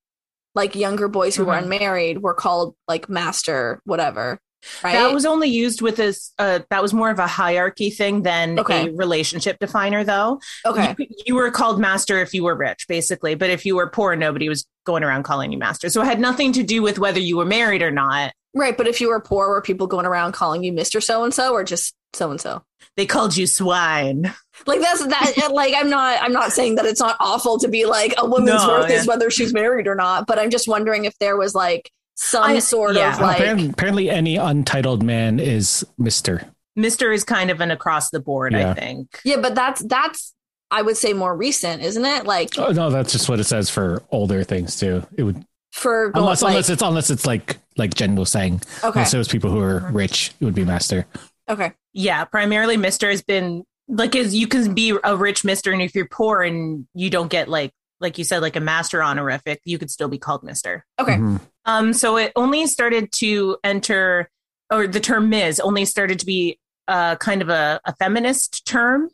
like 0.54 0.76
younger 0.76 1.08
boys 1.08 1.36
who 1.36 1.46
were 1.46 1.54
Mhm. 1.54 1.64
unmarried, 1.64 2.22
were 2.22 2.34
called 2.34 2.76
like 2.88 3.08
master, 3.10 3.82
whatever. 3.86 4.40
Right? 4.84 4.93
That 4.93 5.13
was 5.13 5.26
only 5.26 5.50
used 5.50 5.82
with 5.82 5.95
this. 5.95 6.32
Uh, 6.38 6.60
that 6.69 6.82
was 6.82 6.93
more 6.93 7.10
of 7.10 7.19
a 7.19 7.28
hierarchy 7.28 7.89
thing 7.89 8.21
than 8.21 8.60
Okay. 8.60 8.88
a 8.89 8.91
relationship 8.93 9.58
definer, 9.60 10.04
though. 10.04 10.39
okay. 10.65 10.95
You, 11.00 11.08
you 11.28 11.36
were 11.36 11.50
called 11.52 11.80
master 11.80 12.19
if 12.21 12.34
you 12.34 12.43
were 12.43 12.56
rich, 12.56 12.88
basically, 12.88 13.36
but 13.36 13.50
if 13.50 13.65
you 13.65 13.76
were 13.76 13.89
poor, 13.89 14.15
nobody 14.15 14.50
was 14.50 14.65
going 14.86 15.04
around 15.04 15.24
calling 15.24 15.52
you 15.52 15.58
master. 15.58 15.89
So 15.89 16.02
it 16.02 16.06
had 16.06 16.19
nothing 16.19 16.54
to 16.54 16.63
do 16.63 16.82
with 16.82 17.00
whether 17.00 17.19
you 17.19 17.38
were 17.38 17.45
married 17.45 17.82
or 17.82 17.91
not. 17.91 18.34
Right, 18.54 18.76
but 18.78 18.88
if 18.88 19.00
you 19.00 19.08
were 19.10 19.21
poor, 19.21 19.47
were 19.50 19.62
people 19.62 19.88
going 19.88 20.06
around 20.06 20.34
calling 20.34 20.63
you 20.63 20.74
Mister 20.74 21.00
So 21.00 21.24
and 21.24 21.34
So 21.34 21.54
or 21.54 21.63
just 21.63 21.95
so 22.13 22.32
and 22.32 22.41
so? 22.41 22.63
They 22.97 23.06
called 23.06 23.38
you 23.38 23.47
swine. 23.47 24.34
Like 24.65 24.82
that's 24.82 25.06
that. 25.08 25.50
like 25.54 25.74
I'm 25.76 25.89
not. 25.89 26.21
I'm 26.21 26.34
not 26.34 26.52
saying 26.52 26.76
that 26.76 26.86
it's 26.86 27.00
not 27.00 27.15
awful 27.21 27.58
to 27.60 27.67
be 27.69 27.86
like 27.86 28.13
a 28.17 28.26
woman's 28.26 28.62
No, 28.62 28.67
worth 28.67 28.89
yeah. 28.89 28.97
is 28.97 29.08
whether 29.08 29.30
she's 29.30 29.54
married 29.54 29.88
or 29.88 29.95
not. 29.95 30.28
But 30.28 30.38
I'm 30.39 30.50
just 30.50 30.67
wondering 30.67 31.06
if 31.06 31.17
there 31.19 31.38
was 31.38 31.56
like 31.56 31.89
some 32.15 32.43
I- 32.43 32.60
sort 32.60 32.95
yeah. 32.95 33.15
of 33.15 33.21
like. 33.21 33.39
apparently, 33.39 33.69
apparently, 33.69 34.10
any 34.10 34.36
untitled 34.38 35.04
man 35.04 35.39
is 35.39 35.86
Mister. 35.97 36.45
Mister 36.76 37.12
is 37.12 37.24
kind 37.24 37.50
of 37.52 37.60
an 37.62 37.69
across 37.71 38.10
the 38.12 38.19
board, 38.19 38.56
I 38.56 38.74
think. 38.74 39.19
Yeah, 39.26 39.38
but 39.41 39.56
that's 39.56 39.82
that's 39.84 40.34
I 40.69 40.82
would 40.82 40.95
say 40.95 41.12
more 41.13 41.36
recent, 41.36 41.82
isn't 41.82 42.06
it? 42.06 42.26
Like 42.26 42.58
Oh 42.58 42.71
no, 42.71 42.89
that's 42.89 43.12
just 43.12 43.28
what 43.28 43.39
it 43.39 43.43
says 43.43 43.69
for 43.69 44.02
older 44.12 44.43
things 44.43 44.80
too. 44.80 45.06
It 45.17 45.24
would 45.24 45.43
for 45.74 46.12
going, 46.12 46.24
unless 46.24 46.41
like, 46.41 46.52
unless 46.52 46.69
it's 46.69 46.82
unless 46.82 47.10
it's 47.10 47.26
like 47.26 47.58
like 47.78 47.93
Jen 47.93 48.15
was 48.15 48.30
saying. 48.32 48.62
okay, 48.84 48.88
Unless 49.00 49.13
it 49.13 49.17
was 49.17 49.28
people 49.28 49.50
who 49.52 49.60
are 49.62 49.89
rich, 49.91 50.32
it 50.39 50.45
would 50.45 50.56
be 50.56 50.63
Master. 50.65 51.06
okay, 51.50 51.74
Yeah, 51.93 52.24
primarily 52.26 52.78
Mister 52.78 53.10
has 53.10 53.21
been 53.21 53.63
like 53.89 54.15
is 54.15 54.34
you 54.34 54.47
can 54.47 54.74
be 54.74 54.97
a 55.04 55.17
rich 55.17 55.43
Mister, 55.43 55.74
and 55.74 55.82
if 55.82 55.93
you're 55.93 56.08
poor 56.08 56.41
and 56.41 56.88
you 56.93 57.10
don't 57.10 57.30
get 57.30 57.50
like 57.50 57.71
like 58.02 58.18
you 58.18 58.24
said 58.24 58.42
like 58.42 58.56
a 58.56 58.60
master 58.60 59.02
honorific, 59.02 59.62
you 59.64 59.78
could 59.78 59.92
still 59.92 60.08
be 60.10 60.18
called 60.18 60.44
Mister. 60.44 60.86
okay. 61.00 61.16
Mhm. 61.16 61.40
Um, 61.66 61.94
so 61.94 62.18
it 62.18 62.32
only 62.36 62.66
started 62.66 63.12
to 63.14 63.58
enter, 63.64 64.30
or 64.72 64.88
the 64.88 65.00
term 65.00 65.30
Ms. 65.30 65.60
only 65.60 65.86
started 65.86 66.20
to 66.20 66.26
be 66.26 66.60
uh, 66.88 67.16
kind 67.18 67.42
of 67.42 67.50
a, 67.50 67.80
a 67.86 67.96
feminist 67.96 68.66
term 68.66 69.10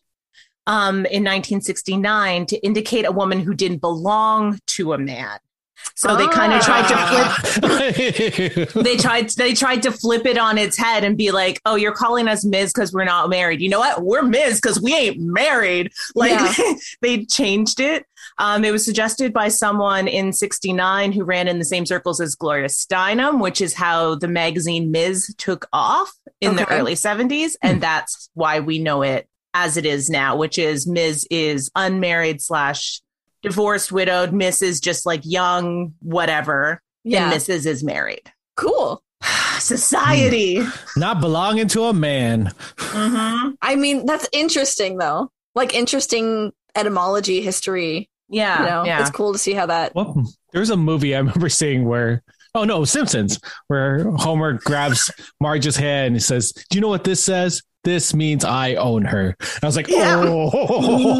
um, 0.66 1.06
in 1.06 1.24
1969 1.24 2.46
to 2.48 2.58
indicate 2.66 3.06
a 3.06 3.12
woman 3.12 3.42
who 3.42 3.54
didn't 3.54 3.80
belong 3.80 4.60
to 4.68 4.94
a 4.94 4.98
man. 4.98 5.38
So 5.96 6.16
they 6.16 6.28
kind 6.28 6.54
of 6.54 6.62
tried 6.62 6.88
to 6.88 6.98
flip. 6.98 8.74
They 8.84 8.98
tried. 8.98 9.30
They 9.32 9.54
tried 9.54 9.84
to 9.84 9.92
flip 9.92 10.26
it 10.26 10.38
on 10.38 10.58
its 10.58 10.78
head 10.78 11.04
and 11.04 11.18
be 11.18 11.32
like, 11.32 11.62
"Oh, 11.66 11.76
you're 11.76 11.94
calling 11.94 12.28
us 12.28 12.46
Ms. 12.46 12.72
because 12.74 12.94
we're 12.94 13.04
not 13.06 13.30
married. 13.30 13.62
You 13.62 13.70
know 13.70 13.80
what? 13.80 14.04
We're 14.04 14.24
Ms. 14.24 14.60
because 14.62 14.82
we 14.82 14.94
ain't 14.96 15.20
married." 15.20 15.92
Like 16.16 16.32
Yeah. 16.32 16.74
they 17.02 17.26
changed 17.26 17.80
it. 17.80 18.06
Um, 18.40 18.64
it 18.64 18.72
was 18.72 18.84
suggested 18.86 19.34
by 19.34 19.50
someone 19.50 20.08
in 20.08 20.34
69 20.34 21.12
who 21.12 21.24
ran 21.24 21.48
in 21.48 21.60
the 21.60 21.66
same 21.66 21.86
circles 21.86 22.20
as 22.22 22.36
Gloria 22.36 22.68
Steinem, 22.68 23.42
which 23.42 23.62
is 23.62 23.74
how 23.74 24.16
the 24.16 24.28
magazine 24.28 24.92
Ms. 24.92 25.34
took 25.38 25.68
off 25.74 26.12
in 26.42 26.56
the 26.56 26.68
early 26.72 26.94
70s. 26.94 27.56
And 27.62 27.82
that's 27.82 28.30
why 28.34 28.60
we 28.60 28.80
know 28.80 29.02
it 29.02 29.28
as 29.54 29.78
it 29.78 29.86
is 29.86 30.10
now, 30.10 30.36
which 30.36 30.58
is 30.58 30.88
Ms. 30.88 31.28
is 31.32 31.72
unmarried 31.76 32.42
slash 32.42 33.02
divorced, 33.42 33.92
widowed. 33.92 34.34
Miss 34.34 34.62
is 34.62 34.80
just 34.80 35.06
like 35.06 35.22
young, 35.24 35.94
whatever. 36.02 36.82
Yeah, 37.04 37.32
And 37.32 37.34
Mrs. 37.42 37.66
is 37.66 37.84
married. 37.84 38.32
cool. 38.56 39.02
Society. 39.60 40.62
Not 40.96 41.20
belonging 41.22 41.68
to 41.70 41.84
a 41.86 41.94
man. 41.94 42.52
Mhm. 42.78 43.56
I 43.62 43.76
mean, 43.76 44.06
that's 44.06 44.28
interesting 44.32 44.98
though. 44.98 45.30
Like 45.56 45.74
interesting 45.74 46.52
etymology, 46.76 47.42
history. 47.42 48.10
Yeah. 48.30 48.60
You 48.64 48.70
know, 48.70 48.86
yeah. 48.86 49.02
it's 49.02 49.10
cool 49.10 49.34
to 49.34 49.40
see 49.40 49.54
how 49.54 49.66
that. 49.68 49.94
Well, 49.96 50.24
there 50.52 50.60
was 50.60 50.70
a 50.70 50.78
movie 50.78 51.16
I 51.16 51.20
remember 51.20 51.50
seeing 51.50 51.86
where, 51.88 52.24
oh 52.56 52.64
no, 52.64 52.84
Simpsons, 52.86 53.40
where 53.68 54.10
Homer 54.12 54.54
grabs 54.54 55.12
Marge's 55.42 55.76
hand 55.76 56.08
and 56.08 56.16
he 56.16 56.20
says, 56.20 56.52
"Do 56.70 56.78
you 56.78 56.82
know 56.82 56.88
what 56.90 57.04
this 57.04 57.24
says? 57.24 57.62
This 57.88 58.14
means 58.14 58.44
I 58.44 58.76
own 58.76 59.06
her." 59.06 59.28
And 59.40 59.64
I 59.64 59.66
was 59.66 59.78
like, 59.78 59.88
Yeah. 59.88 60.22
oh, 60.26 61.18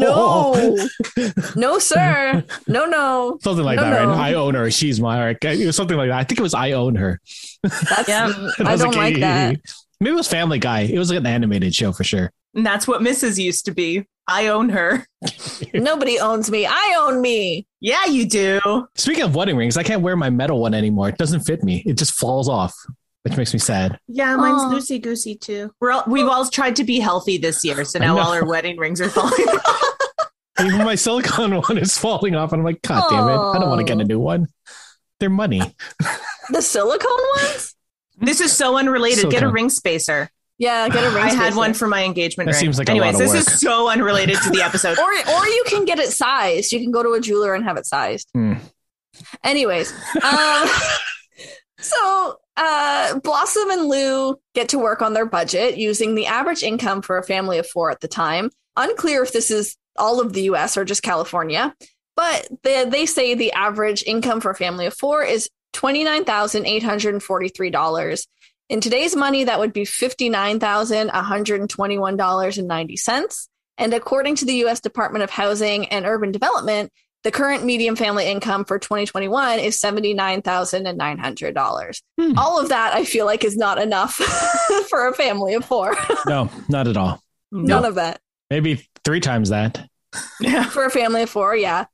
No, 1.16 1.34
no, 1.56 1.78
sir, 1.78 2.44
no, 2.66 2.84
no. 2.84 3.38
something 3.40 3.64
like 3.64 3.76
No, 3.76 3.84
that, 3.84 4.02
no. 4.02 4.08
right? 4.10 4.18
I 4.18 4.34
own 4.34 4.54
her. 4.54 4.70
She's 4.70 5.00
my. 5.00 5.30
It 5.30 5.66
was 5.66 5.76
something 5.76 5.96
like 5.96 6.10
that. 6.10 6.18
I 6.18 6.24
think 6.24 6.38
it 6.38 6.42
was 6.42 6.52
I 6.54 6.72
own 6.72 6.94
her. 6.96 7.20
That's 7.62 8.06
Yeah. 8.08 8.32
And 8.58 8.68
I 8.68 8.76
don't 8.82 8.94
like 8.94 9.18
that. 9.20 9.56
Maybe 10.00 10.12
it 10.12 10.16
was 10.16 10.28
Family 10.28 10.58
Guy. 10.58 10.80
It 10.80 10.98
was 10.98 11.08
like 11.10 11.18
an 11.20 11.26
animated 11.26 11.74
show 11.74 11.92
for 11.92 12.04
sure. 12.04 12.30
And 12.54 12.64
that's 12.66 12.86
what 12.86 13.00
Mrs. 13.00 13.38
used 13.42 13.64
to 13.64 13.72
be. 13.72 14.06
I 14.26 14.48
own 14.48 14.68
her. 14.68 15.06
Nobody 15.74 16.20
owns 16.20 16.50
me. 16.50 16.66
I 16.66 16.96
own 17.00 17.20
me. 17.22 17.66
Yeah, 17.80 18.04
you 18.04 18.28
do. 18.28 18.60
Speaking 18.94 19.24
of 19.24 19.34
wedding 19.34 19.56
rings, 19.56 19.76
I 19.78 19.82
can't 19.82 20.02
wear 20.02 20.16
my 20.16 20.28
metal 20.30 20.60
one 20.60 20.74
anymore. 20.74 21.08
It 21.08 21.16
doesn't 21.18 21.40
fit 21.40 21.64
me. 21.64 21.82
It 21.86 21.96
just 21.96 22.12
falls 22.12 22.46
off, 22.48 22.74
which 23.28 23.36
makes 23.38 23.52
me 23.52 23.58
sad. 23.58 23.98
Yeah, 24.08 24.36
mine's 24.36 24.62
loosey 24.62 25.00
goosey 25.00 25.34
too. 25.36 25.72
We're 25.80 25.92
all, 25.92 26.04
we've 26.06 26.26
all 26.26 26.48
tried 26.48 26.76
to 26.76 26.84
be 26.84 27.00
healthy 27.00 27.38
this 27.38 27.64
year, 27.64 27.84
so 27.84 27.98
now 27.98 28.18
all 28.18 28.32
our 28.32 28.44
wedding 28.44 28.76
rings 28.78 29.00
are 29.00 29.08
falling. 29.08 29.32
off. 29.48 29.84
Even 30.60 30.78
my 30.84 30.94
silicone 30.96 31.54
one 31.62 31.78
is 31.78 31.96
falling 31.96 32.34
off, 32.34 32.52
and 32.52 32.60
I'm 32.60 32.64
like, 32.64 32.82
God 32.82 33.04
damn 33.10 33.28
it! 33.28 33.32
I 33.32 33.58
don't 33.58 33.68
want 33.68 33.78
to 33.80 33.84
get 33.84 34.00
a 34.00 34.04
new 34.04 34.18
one. 34.18 34.48
They're 35.20 35.30
money. 35.30 35.62
The 36.50 36.62
silicone 36.62 37.20
ones? 37.36 37.74
This 38.18 38.40
is 38.40 38.52
so 38.52 38.76
unrelated. 38.76 39.20
So 39.20 39.30
Get 39.30 39.42
a 39.42 39.48
ring 39.48 39.70
spacer. 39.70 40.30
Yeah, 40.58 40.88
get 40.88 41.04
a 41.04 41.10
ring. 41.10 41.22
I 41.22 41.32
had 41.32 41.54
one 41.54 41.72
for 41.72 41.86
my 41.86 42.02
engagement 42.04 42.48
That 42.48 42.54
ring. 42.54 42.60
seems 42.60 42.78
like 42.78 42.88
a 42.88 42.92
Anyways, 42.92 43.14
lot 43.14 43.22
of 43.22 43.30
this 43.30 43.44
work. 43.46 43.54
is 43.54 43.60
so 43.60 43.88
unrelated 43.88 44.38
to 44.42 44.50
the 44.50 44.62
episode. 44.62 44.98
or 44.98 45.04
or 45.04 45.46
you 45.46 45.64
can 45.68 45.84
get 45.84 46.00
it 46.00 46.08
sized. 46.08 46.72
You 46.72 46.80
can 46.80 46.90
go 46.90 47.02
to 47.04 47.12
a 47.12 47.20
jeweler 47.20 47.54
and 47.54 47.64
have 47.64 47.76
it 47.76 47.86
sized. 47.86 48.28
Hmm. 48.34 48.54
Anyways, 49.44 49.92
um, 50.22 50.68
so 51.78 52.38
uh, 52.56 53.18
Blossom 53.20 53.70
and 53.70 53.88
Lou 53.88 54.38
get 54.54 54.70
to 54.70 54.78
work 54.78 55.00
on 55.00 55.14
their 55.14 55.26
budget 55.26 55.78
using 55.78 56.14
the 56.14 56.26
average 56.26 56.62
income 56.62 57.02
for 57.02 57.18
a 57.18 57.22
family 57.22 57.58
of 57.58 57.66
four 57.68 57.90
at 57.90 58.00
the 58.00 58.08
time. 58.08 58.50
Unclear 58.76 59.22
if 59.22 59.32
this 59.32 59.50
is 59.50 59.76
all 59.96 60.20
of 60.20 60.32
the 60.32 60.42
U.S. 60.42 60.76
or 60.76 60.84
just 60.84 61.02
California, 61.02 61.74
but 62.16 62.48
they 62.62 62.84
they 62.84 63.06
say 63.06 63.34
the 63.34 63.52
average 63.52 64.02
income 64.06 64.40
for 64.40 64.50
a 64.50 64.56
family 64.56 64.86
of 64.86 64.94
four 64.94 65.22
is 65.22 65.48
twenty 65.72 66.04
nine 66.04 66.24
thousand 66.24 66.66
eight 66.66 66.82
hundred 66.82 67.14
and 67.14 67.22
forty 67.22 67.48
three 67.48 67.70
dollars. 67.70 68.26
In 68.68 68.80
today's 68.80 69.16
money, 69.16 69.44
that 69.44 69.58
would 69.58 69.72
be 69.72 69.84
fifty 69.84 70.28
nine 70.28 70.60
thousand 70.60 71.08
one 71.08 71.24
hundred 71.24 71.60
and 71.60 71.70
twenty 71.70 71.98
one 71.98 72.16
dollars 72.16 72.58
and 72.58 72.68
ninety 72.68 72.96
cents. 72.96 73.48
And 73.78 73.94
according 73.94 74.34
to 74.36 74.44
the 74.44 74.54
U.S. 74.54 74.80
Department 74.80 75.22
of 75.22 75.30
Housing 75.30 75.86
and 75.86 76.04
Urban 76.04 76.32
Development, 76.32 76.92
the 77.24 77.30
current 77.30 77.64
median 77.64 77.96
family 77.96 78.26
income 78.26 78.64
for 78.64 78.78
2021 78.78 79.58
is 79.58 79.80
$79,900. 79.80 82.02
Hmm. 82.20 82.38
All 82.38 82.60
of 82.60 82.68
that 82.68 82.94
I 82.94 83.04
feel 83.04 83.26
like 83.26 83.44
is 83.44 83.56
not 83.56 83.80
enough 83.80 84.14
for 84.88 85.08
a 85.08 85.14
family 85.14 85.54
of 85.54 85.64
four. 85.64 85.96
No, 86.26 86.50
not 86.68 86.86
at 86.88 86.96
all. 86.96 87.20
None 87.50 87.84
of 87.84 87.96
that. 87.96 88.20
Maybe 88.50 88.86
three 89.04 89.20
times 89.20 89.50
that. 89.50 89.88
For 90.70 90.84
a 90.84 90.90
family 90.90 91.22
of 91.22 91.30
four, 91.30 91.56
yeah. 91.56 91.86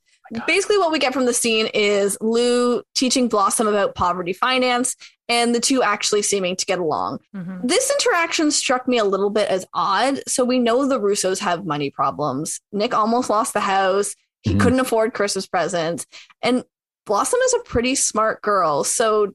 Basically, 0.47 0.79
what 0.79 0.91
we 0.91 0.99
get 0.99 1.13
from 1.13 1.27
the 1.27 1.35
scene 1.35 1.67
is 1.75 2.17
Lou 2.21 2.83
teaching 2.95 3.29
Blossom 3.29 3.67
about 3.67 3.95
poverty 3.95 4.33
finance 4.33 4.97
and 5.29 5.55
the 5.55 5.61
two 5.61 5.83
actually 5.83 6.23
seeming 6.23 6.57
to 6.57 6.67
get 6.67 6.79
along. 6.79 7.21
Mhm. 7.37 7.67
This 7.69 7.91
interaction 7.91 8.51
struck 8.51 8.89
me 8.89 8.99
a 8.99 9.05
little 9.05 9.31
bit 9.31 9.49
as 9.49 9.67
odd. 9.75 10.21
So 10.27 10.45
we 10.45 10.59
know 10.59 10.87
the 10.87 11.01
Russos 11.01 11.41
have 11.41 11.67
money 11.67 11.91
problems. 11.91 12.61
Nick 12.73 12.95
almost 12.95 13.31
lost 13.31 13.53
the 13.53 13.61
house. 13.61 14.15
He 14.45 14.55
Mhm. 14.55 14.61
couldn't 14.61 14.81
afford 14.81 15.13
Christmas 15.15 15.47
presents. 15.47 16.07
And 16.43 16.65
Blossom 17.07 17.41
is 17.41 17.55
a 17.55 17.61
pretty 17.65 17.95
smart 17.97 18.41
girl. 18.43 18.85
So 18.85 19.33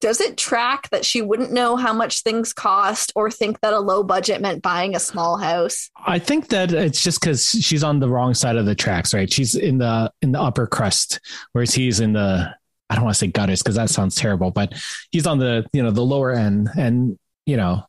does 0.00 0.20
it 0.22 0.38
track 0.38 0.88
that 0.90 1.04
she 1.04 1.20
wouldn't 1.20 1.52
know 1.52 1.76
how 1.76 1.92
much 1.92 2.22
things 2.22 2.54
cost 2.54 3.12
or 3.14 3.30
think 3.30 3.60
that 3.60 3.74
a 3.74 3.80
low 3.80 4.02
budget 4.02 4.40
meant 4.40 4.62
buying 4.62 4.96
a 4.96 5.00
small 5.00 5.36
house? 5.36 5.90
I 6.06 6.18
think 6.18 6.48
that 6.48 6.72
it's 6.72 7.02
just 7.02 7.20
because 7.20 7.48
she's 7.60 7.84
on 7.84 8.00
the 8.00 8.08
wrong 8.08 8.32
side 8.32 8.56
of 8.56 8.64
the 8.64 8.74
tracks, 8.74 9.12
right? 9.12 9.30
She's 9.30 9.54
in 9.54 9.76
the 9.76 10.10
in 10.22 10.32
the 10.32 10.40
upper 10.40 10.66
crust, 10.66 11.20
whereas 11.52 11.74
he's 11.74 12.00
in 12.00 12.14
the 12.14 12.50
I 12.88 12.94
don't 12.94 13.04
want 13.04 13.14
to 13.14 13.18
say 13.18 13.26
gutters 13.26 13.62
because 13.62 13.76
that 13.76 13.90
sounds 13.90 14.14
terrible, 14.14 14.50
but 14.50 14.72
he's 15.12 15.26
on 15.26 15.38
the 15.38 15.66
you 15.74 15.82
know 15.82 15.90
the 15.90 16.04
lower 16.04 16.32
end, 16.32 16.70
and 16.78 17.18
you 17.44 17.58
know 17.58 17.84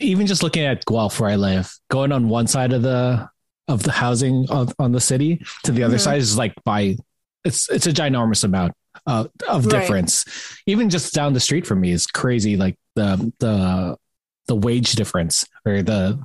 even 0.00 0.26
just 0.26 0.42
looking 0.42 0.64
at 0.64 0.84
Guelph 0.84 1.20
where 1.20 1.30
I 1.30 1.36
live, 1.36 1.72
going 1.90 2.10
on 2.12 2.28
one 2.28 2.48
side 2.48 2.72
of 2.72 2.82
the 2.82 3.28
of 3.68 3.82
the 3.82 3.92
housing 3.92 4.46
of, 4.50 4.74
on 4.78 4.92
the 4.92 5.00
city 5.00 5.44
to 5.64 5.72
the 5.72 5.82
other 5.82 5.96
Mhm. 5.96 6.00
side 6.00 6.18
is 6.18 6.36
like 6.36 6.54
by 6.64 6.96
it's 7.44 7.68
it's 7.70 7.86
a 7.86 7.92
ginormous 7.92 8.44
amount 8.44 8.72
uh, 9.06 9.26
of 9.48 9.66
Right. 9.66 9.80
difference. 9.80 10.24
Even 10.66 10.88
just 10.90 11.12
down 11.14 11.32
the 11.32 11.40
street 11.40 11.66
from 11.66 11.80
me 11.80 11.90
is 11.92 12.06
crazy. 12.06 12.56
Like 12.56 12.76
the 12.94 13.32
the 13.40 13.96
the 14.48 14.54
wage 14.56 14.92
difference 14.92 15.44
or 15.66 15.82
the 15.82 16.18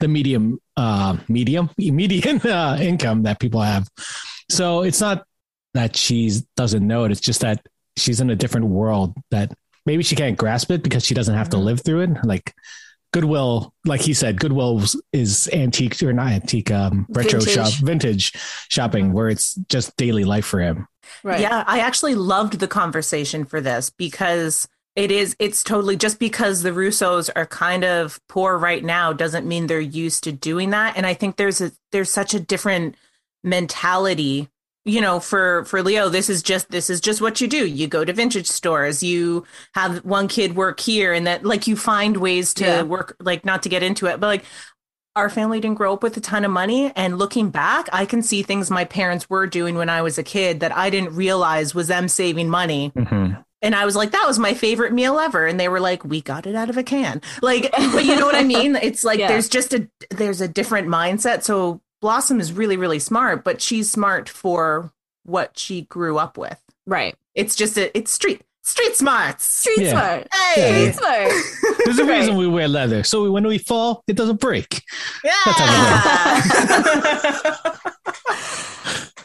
the 0.00 0.08
medium 0.08 0.58
uh 0.76 1.16
medium 1.28 1.70
median 1.78 2.40
uh, 2.46 2.76
income 2.80 3.22
that 3.22 3.38
people 3.40 3.60
have. 3.62 3.88
So 4.50 4.82
it's 4.82 5.00
not 5.00 5.24
that 5.74 5.96
she 5.96 6.30
doesn't 6.56 6.86
know 6.86 7.04
it. 7.04 7.12
It's 7.12 7.20
just 7.20 7.40
that 7.42 7.64
she's 7.96 8.20
in 8.20 8.30
a 8.30 8.36
different 8.36 8.66
world 8.66 9.14
that 9.30 9.52
maybe 9.86 10.02
she 10.02 10.16
can't 10.16 10.36
grasp 10.36 10.70
it 10.70 10.82
because 10.82 11.04
she 11.04 11.14
doesn't 11.14 11.34
have 11.36 11.48
to 11.50 11.56
Mhm. 11.56 11.64
live 11.64 11.80
through 11.82 12.00
it. 12.02 12.10
Like 12.24 12.54
Goodwill, 13.12 13.72
like 13.84 14.02
he 14.02 14.14
said, 14.14 14.38
Goodwill 14.38 14.82
is 15.12 15.48
antique 15.52 16.02
or 16.02 16.12
not 16.12 16.28
antique, 16.28 16.70
um, 16.70 17.06
retro 17.08 17.40
Vintage. 17.40 17.54
shop, 17.54 17.72
vintage 17.82 18.32
shopping, 18.68 19.12
where 19.12 19.28
it's 19.28 19.54
just 19.68 19.96
daily 19.96 20.24
life 20.24 20.44
for 20.44 20.60
him. 20.60 20.86
Right. 21.22 21.40
Yeah, 21.40 21.64
I 21.66 21.80
actually 21.80 22.14
loved 22.14 22.58
the 22.58 22.68
conversation 22.68 23.44
for 23.44 23.60
this 23.60 23.90
because 23.90 24.68
it 24.94 25.10
is 25.10 25.36
it's 25.38 25.62
totally 25.62 25.96
just 25.96 26.18
because 26.18 26.62
the 26.62 26.70
Russos 26.70 27.30
are 27.34 27.46
kind 27.46 27.84
of 27.84 28.20
poor 28.28 28.58
right 28.58 28.84
now 28.84 29.12
doesn't 29.12 29.46
mean 29.46 29.66
they're 29.68 29.80
used 29.80 30.24
to 30.24 30.32
doing 30.32 30.70
that 30.70 30.96
and 30.96 31.06
I 31.06 31.14
think 31.14 31.36
there's 31.36 31.60
a 31.60 31.70
there's 31.92 32.10
such 32.10 32.34
a 32.34 32.40
different 32.40 32.96
mentality 33.44 34.48
you 34.84 35.00
know 35.00 35.20
for 35.20 35.64
for 35.66 35.82
Leo 35.82 36.08
this 36.08 36.30
is 36.30 36.42
just 36.42 36.70
this 36.70 36.88
is 36.88 37.00
just 37.00 37.20
what 37.20 37.40
you 37.40 37.48
do. 37.48 37.66
You 37.66 37.86
go 37.88 38.04
to 38.04 38.12
vintage 38.12 38.46
stores. 38.46 39.02
You 39.02 39.44
have 39.74 40.04
one 40.04 40.28
kid 40.28 40.56
work 40.56 40.80
here 40.80 41.12
and 41.12 41.26
that 41.26 41.44
like 41.44 41.66
you 41.66 41.76
find 41.76 42.16
ways 42.16 42.54
to 42.54 42.64
Yeah. 42.64 42.82
work 42.82 43.16
like 43.20 43.44
not 43.44 43.62
to 43.64 43.68
get 43.68 43.82
into 43.82 44.06
it 44.06 44.20
but 44.20 44.26
like 44.28 44.44
our 45.16 45.28
family 45.28 45.58
didn't 45.58 45.76
grow 45.78 45.94
up 45.94 46.02
with 46.04 46.16
a 46.16 46.20
ton 46.20 46.44
of 46.44 46.50
money. 46.52 46.92
And 46.94 47.18
looking 47.18 47.50
back 47.50 47.88
i 47.92 48.06
can 48.06 48.22
see 48.22 48.42
things 48.42 48.70
my 48.70 48.84
parents 48.84 49.28
were 49.28 49.46
doing 49.46 49.74
when 49.74 49.88
i 49.90 50.00
was 50.00 50.16
a 50.16 50.22
kid 50.22 50.60
that 50.60 50.74
i 50.76 50.90
didn't 50.90 51.14
realize 51.14 51.74
was 51.74 51.88
them 51.88 52.08
saving 52.08 52.48
money. 52.48 52.92
Mm-hmm. 52.96 53.40
And 53.60 53.74
i 53.74 53.84
was 53.84 53.96
like 53.96 54.12
that 54.12 54.24
was 54.28 54.38
my 54.38 54.54
favorite 54.54 54.92
meal 54.92 55.18
ever. 55.18 55.44
And 55.46 55.58
they 55.58 55.68
were 55.68 55.80
like 55.80 56.04
we 56.04 56.20
got 56.22 56.46
it 56.46 56.54
out 56.54 56.70
of 56.70 56.78
a 56.78 56.84
can. 56.84 57.20
Like 57.42 57.72
but 57.72 58.04
you 58.04 58.14
know 58.16 58.26
what 58.26 58.36
i 58.36 58.44
mean? 58.44 58.76
It's 58.76 59.02
like 59.04 59.18
Yeah. 59.22 59.28
there's 59.28 59.48
just 59.48 59.74
a 59.74 59.88
there's 60.10 60.40
a 60.40 60.46
different 60.48 60.86
mindset. 60.88 61.42
So 61.42 61.80
blossom 62.00 62.40
is 62.40 62.52
really 62.52 62.76
really 62.76 62.98
smart 62.98 63.44
but 63.44 63.60
she's 63.60 63.90
smart 63.90 64.28
for 64.28 64.92
what 65.24 65.58
she 65.58 65.82
grew 65.82 66.18
up 66.18 66.38
with 66.38 66.60
Right. 66.86 67.14
it's 67.34 67.54
just 67.56 67.76
a 67.76 67.96
it's 67.96 68.10
street 68.12 68.42
street 68.62 68.96
smarts 68.96 69.44
Street 69.44 69.80
Yeah. 69.80 69.90
smart. 69.92 70.28
hey 70.32 70.92
Street 70.92 70.94
smart. 70.94 71.32
There's 71.84 71.98
a 71.98 72.04
Right. 72.04 72.20
reason 72.20 72.36
we 72.36 72.46
wear 72.46 72.68
leather. 72.68 73.02
So 73.02 73.30
when 73.32 73.46
we 73.46 73.58
fall, 73.58 74.02
it 74.06 74.14
doesn't 74.16 74.40
break. 74.40 74.82
yeah 75.24 75.32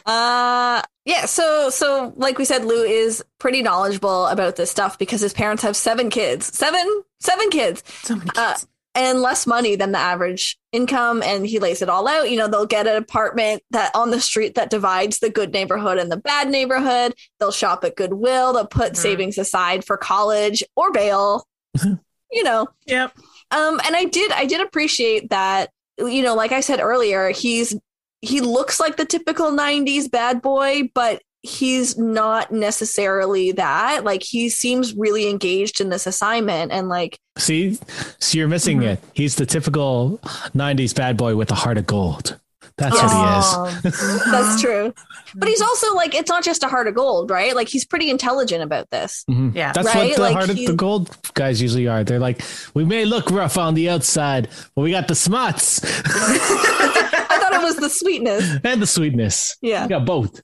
Uh 0.06 0.82
yeah, 1.06 1.24
so 1.26 1.70
so 1.70 2.12
like 2.16 2.36
we 2.38 2.44
said, 2.44 2.64
Lou 2.64 2.82
is 2.82 3.24
pretty 3.38 3.62
knowledgeable 3.62 4.26
about 4.26 4.56
this 4.56 4.70
stuff 4.70 4.98
because 4.98 5.20
his 5.22 5.32
parents 5.32 5.62
have 5.62 5.76
seven 5.76 6.10
kids. 6.10 6.46
Seven 6.56 7.02
seven 7.20 7.48
kids. 7.50 7.82
so 8.02 8.16
many 8.16 8.30
Uh, 8.36 8.52
kids. 8.52 8.66
And 8.94 9.20
less 9.22 9.46
money 9.46 9.76
than 9.76 9.92
the 9.92 9.98
average 9.98 10.56
income 10.72 11.22
and 11.22 11.46
he 11.46 11.58
lays 11.58 11.82
it 11.82 11.88
all 11.88 12.06
out. 12.08 12.30
You 12.30 12.36
know 12.36 12.48
they'll 12.48 12.66
get 12.66 12.86
an 12.86 12.96
apartment 12.96 13.62
that 13.70 13.90
on 13.94 14.10
the 14.10 14.20
street 14.20 14.54
that 14.54 14.70
divides 14.70 15.18
the 15.18 15.30
good 15.30 15.52
neighborhood 15.52 15.98
and 15.98 16.10
the 16.12 16.16
bad 16.16 16.48
neighborhood. 16.48 17.14
They'll 17.40 17.50
shop 17.52 17.84
at 17.84 17.96
goodwill. 17.96 18.52
They'll 18.52 18.66
put 18.66 18.92
Mhm. 18.92 18.96
savings 18.96 19.38
aside 19.38 19.84
for 19.84 19.96
college 19.96 20.62
or 20.76 20.90
bail. 20.92 21.46
You 22.32 22.42
know? 22.42 22.66
Yep. 22.86 23.12
Um 23.52 23.80
and 23.86 23.94
i 23.94 24.04
did 24.06 24.32
i 24.32 24.44
did 24.44 24.60
appreciate 24.60 25.30
that 25.30 25.70
you 25.98 26.20
know 26.22 26.34
like 26.34 26.50
i 26.50 26.58
said 26.60 26.80
earlier 26.80 27.30
he's 27.30 27.76
he 28.22 28.40
looks 28.40 28.80
like 28.80 28.96
the 28.96 29.04
typical 29.04 29.52
90s 29.52 30.10
bad 30.10 30.42
boy 30.42 30.90
but 30.94 31.22
he's 31.46 31.98
not 31.98 32.50
necessarily 32.50 33.52
that 33.52 34.02
like 34.02 34.22
he 34.22 34.48
seems 34.48 34.94
really 34.96 35.28
engaged 35.28 35.78
in 35.80 35.90
this 35.90 36.06
assignment 36.06 36.72
and 36.72 36.88
like 36.88 37.18
See, 37.36 37.78
so 38.18 38.38
you're 38.38 38.48
missing 38.48 38.78
Mhm. 38.78 38.84
it. 38.94 39.00
He's 39.12 39.34
the 39.36 39.44
typical 39.44 40.18
'90s 40.54 40.94
bad 40.94 41.16
boy 41.18 41.36
with 41.36 41.50
a 41.50 41.54
heart 41.54 41.76
of 41.76 41.86
gold. 41.86 42.38
That's 42.78 42.96
what 43.00 43.82
he 43.82 43.88
is. 43.88 44.24
That's 44.32 44.60
true. 44.62 44.92
But 45.36 45.48
he's 45.48 45.60
also 45.60 45.94
like, 45.94 46.14
it's 46.14 46.28
not 46.30 46.42
just 46.42 46.62
a 46.64 46.68
heart 46.68 46.88
of 46.88 46.94
gold, 46.94 47.30
right? 47.30 47.54
Like 47.54 47.68
he's 47.68 47.84
pretty 47.84 48.08
intelligent 48.10 48.62
about 48.62 48.88
this. 48.90 49.24
Mhm. 49.30 49.54
Yeah. 49.54 49.72
That's 49.72 49.86
Right? 49.94 50.08
what 50.08 50.16
the 50.16 50.22
Like 50.22 50.32
heart 50.34 50.48
of 50.50 50.56
the 50.56 50.72
gold 50.74 51.16
guys 51.34 51.60
usually 51.60 51.86
are. 51.88 52.02
They're 52.04 52.18
like, 52.18 52.42
we 52.72 52.84
may 52.84 53.04
look 53.04 53.30
rough 53.30 53.58
on 53.58 53.74
the 53.74 53.90
outside, 53.90 54.48
but 54.74 54.82
we 54.82 54.90
got 54.90 55.08
the 55.08 55.14
smarts 55.14 55.80
I 55.84 57.38
thought 57.40 57.52
it 57.52 57.62
was 57.62 57.76
the 57.76 57.90
sweetness. 57.90 58.58
and 58.64 58.80
the 58.82 58.86
sweetness. 58.86 59.56
Yeah. 59.60 59.82
We 59.84 59.88
got 59.90 60.04
both. 60.06 60.40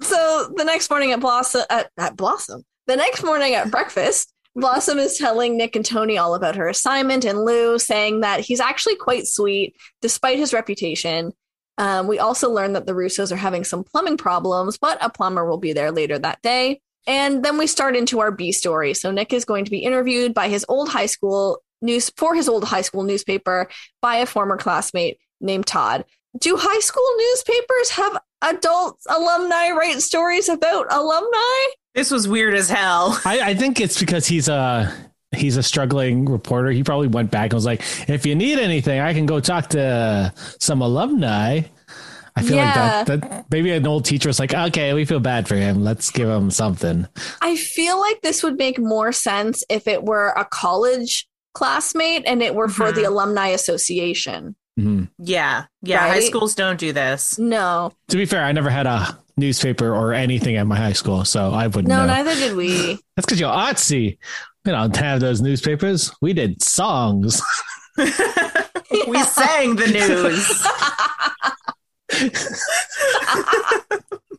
So 0.00 0.52
the 0.56 0.64
next 0.64 0.90
morning 0.90 1.12
at 1.12 1.20
Blossom, 1.20 1.62
at, 1.70 1.90
at 1.98 2.16
Blossom, 2.16 2.62
the 2.86 2.96
next 2.96 3.22
morning 3.22 3.54
at 3.54 3.70
breakfast, 3.70 4.32
Blossom 4.54 4.98
is 4.98 5.16
telling 5.16 5.56
Nick 5.56 5.76
and 5.76 5.84
Tony 5.84 6.18
all 6.18 6.34
about 6.34 6.56
her 6.56 6.68
assignment, 6.68 7.24
and 7.24 7.44
Lou 7.44 7.78
saying 7.78 8.20
that 8.20 8.40
he's 8.40 8.60
actually 8.60 8.96
quite 8.96 9.26
sweet 9.26 9.74
despite 10.02 10.38
his 10.38 10.52
reputation. 10.52 11.32
Um, 11.78 12.06
we 12.06 12.18
also 12.18 12.50
learn 12.50 12.74
that 12.74 12.84
the 12.84 12.92
Russos 12.92 13.32
are 13.32 13.36
having 13.36 13.64
some 13.64 13.82
plumbing 13.82 14.18
problems, 14.18 14.76
but 14.76 14.98
a 15.00 15.08
plumber 15.08 15.48
will 15.48 15.58
be 15.58 15.72
there 15.72 15.90
later 15.90 16.18
that 16.18 16.42
day. 16.42 16.80
And 17.06 17.42
then 17.42 17.56
we 17.56 17.66
start 17.66 17.96
into 17.96 18.20
our 18.20 18.30
B 18.30 18.52
story. 18.52 18.94
So 18.94 19.10
Nick 19.10 19.32
is 19.32 19.44
going 19.44 19.64
to 19.64 19.70
be 19.70 19.78
interviewed 19.78 20.34
by 20.34 20.48
his 20.48 20.66
old 20.68 20.88
high 20.90 21.06
school 21.06 21.62
news 21.80 22.10
for 22.16 22.34
his 22.34 22.48
old 22.48 22.64
high 22.64 22.82
school 22.82 23.02
newspaper 23.02 23.68
by 24.00 24.16
a 24.16 24.26
former 24.26 24.56
classmate 24.56 25.18
named 25.40 25.66
Todd. 25.66 26.04
Do 26.38 26.56
high 26.58 26.80
school 26.80 27.06
newspapers 27.18 27.90
have 27.90 28.18
adult 28.42 28.98
alumni 29.08 29.70
write 29.70 30.00
stories 30.02 30.48
about 30.48 30.86
alumni? 30.90 31.64
This 31.94 32.10
was 32.10 32.26
weird 32.26 32.54
as 32.54 32.70
hell. 32.70 33.18
I, 33.24 33.50
I 33.50 33.54
think 33.54 33.80
it's 33.80 34.00
because 34.00 34.26
he's 34.26 34.48
a 34.48 34.92
he's 35.36 35.56
a 35.56 35.62
struggling 35.62 36.24
reporter. 36.26 36.70
He 36.70 36.82
probably 36.84 37.08
went 37.08 37.30
back 37.30 37.44
and 37.44 37.54
was 37.54 37.66
like, 37.66 37.82
if 38.08 38.24
you 38.26 38.34
need 38.34 38.58
anything, 38.58 39.00
I 39.00 39.12
can 39.14 39.26
go 39.26 39.40
talk 39.40 39.68
to 39.70 40.32
some 40.58 40.80
alumni. 40.82 41.62
I 42.34 42.42
feel 42.42 42.56
Yeah. 42.56 42.64
like 42.98 43.06
that, 43.06 43.20
that 43.20 43.44
maybe 43.50 43.70
an 43.72 43.86
old 43.86 44.06
teacher 44.06 44.28
was 44.30 44.38
like, 44.40 44.54
okay, 44.54 44.94
we 44.94 45.04
feel 45.04 45.20
bad 45.20 45.46
for 45.46 45.54
him. 45.54 45.84
Let's 45.84 46.10
give 46.10 46.28
him 46.30 46.50
something. 46.50 47.06
I 47.42 47.56
feel 47.56 48.00
like 48.00 48.22
this 48.22 48.42
would 48.42 48.56
make 48.56 48.78
more 48.78 49.12
sense 49.12 49.62
if 49.68 49.86
it 49.86 50.02
were 50.02 50.28
a 50.30 50.46
college 50.46 51.28
classmate 51.54 52.22
and 52.26 52.42
it 52.42 52.54
were 52.54 52.68
for 52.68 52.90
Mhm. 52.90 52.94
the 52.94 53.04
alumni 53.04 53.48
association. 53.48 54.56
Mhm. 54.78 55.08
Yeah. 55.18 55.64
Yeah. 55.82 55.98
High 56.08 56.20
schools 56.20 56.54
don't 56.54 56.78
do 56.80 56.92
this. 56.92 57.38
No, 57.38 57.92
To 58.08 58.16
be 58.16 58.24
fair, 58.24 58.42
I 58.42 58.52
never 58.52 58.70
had 58.70 58.86
a 58.86 59.18
newspaper 59.36 59.94
or 59.94 60.12
anything 60.14 60.56
at 60.56 60.66
my 60.66 60.76
high 60.76 60.92
school, 60.94 61.24
so 61.24 61.50
I 61.52 61.66
wouldn't 61.66 61.88
no, 61.88 62.00
know. 62.00 62.06
neither 62.06 62.34
did 62.34 62.56
we. 62.56 62.98
That's 63.16 63.26
because 63.26 63.38
you're 63.40 63.50
artsy. 63.50 64.18
We 64.64 64.72
don't 64.72 64.96
have 64.96 65.20
those 65.20 65.40
newspapers. 65.40 66.12
We 66.20 66.32
did 66.32 66.62
songs. 66.62 67.42
we 67.98 68.04
sang 69.24 69.76
the 69.76 69.88
news. 69.92 70.66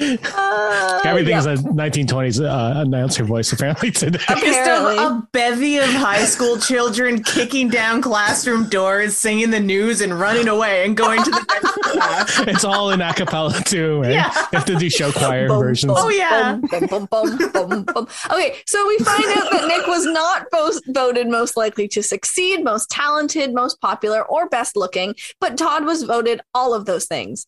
Uh, 0.00 1.00
Everything's 1.04 1.46
yep. 1.46 1.58
a 1.58 1.62
1920s 1.62 2.44
uh, 2.44 2.80
announcer 2.80 3.22
voice 3.24 3.52
apparently 3.52 3.90
today. 3.90 4.18
Just 4.18 4.30
Apparently. 4.30 4.96
a, 4.96 5.06
a 5.06 5.28
bevy 5.32 5.78
of 5.78 5.88
high 5.90 6.24
school 6.24 6.58
children 6.58 7.22
kicking 7.22 7.68
down 7.68 8.02
classroom 8.02 8.68
doors, 8.68 9.16
singing 9.16 9.50
the 9.50 9.60
news, 9.60 10.00
and 10.00 10.18
running 10.18 10.48
away 10.48 10.84
and 10.84 10.96
going 10.96 11.22
to 11.22 11.30
the 11.30 11.44
next 11.48 11.74
class. 11.92 12.40
it's 12.48 12.64
all 12.64 12.90
in 12.90 13.00
a 13.00 13.14
cappella 13.14 13.52
too. 13.64 14.00
Right? 14.02 14.12
Yeah. 14.12 14.32
You 14.34 14.58
have 14.58 14.64
to 14.66 14.74
do 14.76 14.90
show 14.90 15.12
choir 15.12 15.46
Boom, 15.48 15.58
versions. 15.60 15.92
boom, 15.92 16.02
Oh, 16.04 16.08
yeah. 16.08 16.56
boom, 16.56 16.86
boom, 16.86 17.06
boom, 17.10 17.36
boom, 17.36 17.68
boom, 17.68 17.82
boom. 17.84 18.08
Okay, 18.32 18.56
so 18.66 18.86
we 18.88 18.98
find 18.98 19.24
out 19.38 19.50
that 19.52 19.66
Nick 19.68 19.86
was 19.86 20.06
not 20.06 20.46
both 20.50 20.80
voted 20.88 21.28
most 21.28 21.56
likely 21.56 21.86
to 21.88 22.02
succeed, 22.02 22.64
most 22.64 22.90
talented, 22.90 23.54
most 23.54 23.80
popular, 23.80 24.22
or 24.24 24.48
best 24.48 24.76
looking, 24.76 25.14
but 25.40 25.56
Todd 25.56 25.84
was 25.84 26.02
voted 26.02 26.40
all 26.52 26.74
of 26.74 26.84
those 26.84 27.06
things. 27.06 27.46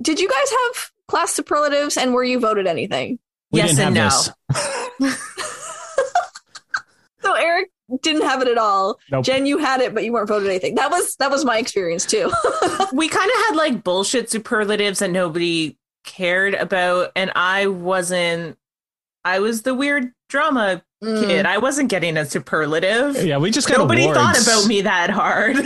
Did 0.00 0.18
you 0.20 0.28
guys 0.28 0.50
have 0.50 0.90
class 1.10 1.32
superlatives 1.32 1.96
and 1.96 2.14
were 2.14 2.24
you 2.24 2.40
voted 2.40 2.66
anything? 2.66 3.18
We 3.52 3.58
Yes 3.58 3.76
didn't 3.76 3.86
and 3.88 3.96
have 3.96 4.32
no. 5.00 5.08
this. 5.08 5.26
So 7.22 7.34
Eric 7.34 7.70
didn't 8.02 8.22
have 8.22 8.40
it 8.42 8.48
at 8.48 8.58
all. 8.58 8.98
Nope. 9.10 9.24
Jen, 9.24 9.46
you 9.46 9.58
had 9.58 9.80
it, 9.80 9.94
but 9.94 10.04
you 10.04 10.12
weren't 10.12 10.28
voted 10.28 10.48
anything. 10.48 10.74
That 10.76 10.90
was 10.90 11.16
that 11.16 11.30
was 11.30 11.44
my 11.44 11.58
experience 11.58 12.06
too. 12.06 12.30
we 12.92 13.08
kind 13.08 13.30
of 13.30 13.36
had 13.46 13.56
like 13.56 13.84
bullshit 13.84 14.30
superlatives 14.30 15.00
that 15.00 15.10
nobody 15.10 15.76
cared 16.04 16.54
about, 16.54 17.12
and 17.14 17.30
I 17.34 17.66
wasn't. 17.66 18.56
I 19.24 19.40
was 19.40 19.62
the 19.62 19.74
weird 19.74 20.12
drama 20.28 20.82
Mm. 21.02 21.26
kid. 21.26 21.46
I 21.46 21.56
wasn't 21.56 21.88
getting 21.88 22.18
a 22.18 22.26
superlative. 22.26 23.24
Yeah, 23.24 23.38
we 23.38 23.50
just 23.50 23.66
got 23.68 23.78
Nobody 23.78 24.02
awards. 24.02 24.18
thought 24.18 24.42
about 24.42 24.66
me 24.68 24.82
that 24.82 25.08
hard. 25.08 25.56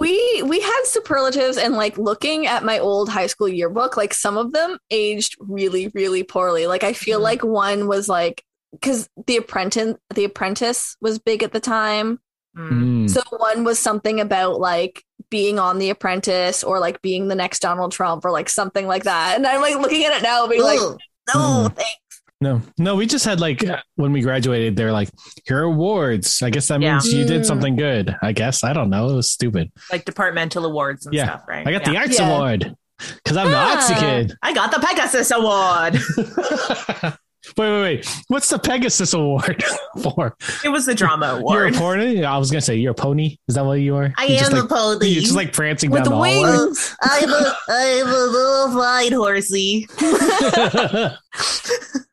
we 0.00 0.42
we 0.44 0.60
had 0.60 0.80
superlatives 0.84 1.56
and 1.56 1.74
like 1.74 1.96
looking 1.96 2.46
at 2.46 2.64
my 2.64 2.78
old 2.80 3.08
high 3.08 3.26
school 3.28 3.48
yearbook 3.48 3.96
like 3.96 4.12
some 4.12 4.36
of 4.36 4.52
them 4.52 4.78
aged 4.90 5.36
really 5.40 5.88
really 5.94 6.22
poorly 6.22 6.66
like 6.66 6.84
i 6.84 6.92
feel 6.92 7.18
Mhm. 7.18 7.22
like 7.22 7.44
one 7.44 7.88
was 7.88 8.08
like 8.08 8.44
because 8.72 9.08
the 9.26 9.36
apprentice 9.36 9.96
the 10.14 10.24
apprentice 10.24 10.96
was 11.00 11.18
big 11.18 11.42
at 11.42 11.52
the 11.52 11.60
time 11.60 12.18
Mm. 12.56 13.08
so 13.08 13.20
one 13.36 13.62
was 13.64 13.78
something 13.78 14.20
about 14.20 14.58
like 14.60 15.04
being 15.30 15.58
on 15.60 15.78
the 15.78 15.90
apprentice 15.90 16.64
or 16.64 16.80
like 16.80 17.00
being 17.00 17.28
the 17.28 17.36
next 17.36 17.60
donald 17.60 17.92
trump 17.92 18.24
or 18.24 18.30
like 18.32 18.48
something 18.48 18.86
like 18.88 19.04
that 19.04 19.36
and 19.36 19.46
i'm 19.46 19.60
like 19.60 19.76
looking 19.76 20.04
at 20.04 20.12
it 20.16 20.22
now 20.24 20.46
being 20.48 20.62
like 20.62 20.80
no 20.80 21.68
Mhm. 21.68 21.76
thanks 21.76 22.09
No, 22.42 22.62
no, 22.78 22.94
we 22.96 23.04
just 23.06 23.24
had 23.26 23.38
like 23.38 23.62
when 23.96 24.12
we 24.12 24.22
graduated, 24.22 24.74
they're 24.74 24.92
like, 24.92 25.10
here 25.46 25.58
are 25.58 25.64
awards. 25.64 26.40
I 26.42 26.48
guess 26.48 26.68
that 26.68 26.80
Yeah. 26.80 26.92
means 26.92 27.12
you 27.12 27.26
did 27.26 27.42
Mm. 27.42 27.46
something 27.46 27.76
good. 27.76 28.16
I 28.22 28.32
guess. 28.32 28.64
I 28.64 28.72
don't 28.72 28.88
know. 28.88 29.10
It 29.10 29.14
was 29.14 29.30
stupid. 29.30 29.70
like 29.92 30.06
departmental 30.06 30.64
awards 30.64 31.04
and 31.04 31.14
Yeah. 31.14 31.26
stuff, 31.26 31.42
right? 31.46 31.66
I 31.66 31.72
got 31.72 31.84
the 31.84 31.96
Arts 31.98 32.18
Yeah. 32.18 32.34
Award 32.34 32.74
because 32.98 33.36
I'm 33.36 33.48
the 33.50 33.56
artsy 33.56 33.94
Ah. 33.94 34.00
kid. 34.00 34.32
I 34.42 34.54
got 34.54 34.70
the 34.72 34.78
Pegasus 34.80 35.30
Award. 35.30 35.98
wait, 37.58 37.70
wait, 37.70 37.82
wait. 37.82 38.06
What's 38.28 38.48
the 38.48 38.58
Pegasus 38.58 39.12
Award 39.12 39.62
for? 40.02 40.34
It 40.64 40.70
was 40.70 40.86
the 40.86 40.94
drama 40.94 41.36
award. 41.40 41.54
You're 41.56 41.66
a 41.66 41.76
award. 41.76 41.98
pony? 42.00 42.24
I 42.34 42.38
was 42.38 42.50
going 42.50 42.60
to 42.60 42.64
say, 42.64 42.76
you're 42.76 42.92
a 42.92 42.94
pony. 42.94 43.36
Is 43.48 43.54
that 43.56 43.64
what 43.66 43.80
you 43.80 43.96
are? 43.96 44.12
I 44.16 44.24
You 44.26 44.38
just 44.38 44.50
am 44.52 44.56
like, 44.60 44.64
a 44.64 44.74
pony. 44.74 45.08
You're 45.08 45.22
just 45.22 45.34
like 45.36 45.52
prancing 45.52 45.90
with 45.90 46.04
down 46.04 46.10
the 46.12 46.16
hallway. 46.16 46.40
wings 46.40 46.96
I'm 47.02 47.30
a, 47.30 47.56
I'm 47.68 48.06
a 48.06 48.10
little 48.10 48.72
flying 48.72 49.12
horsey. 49.12 49.86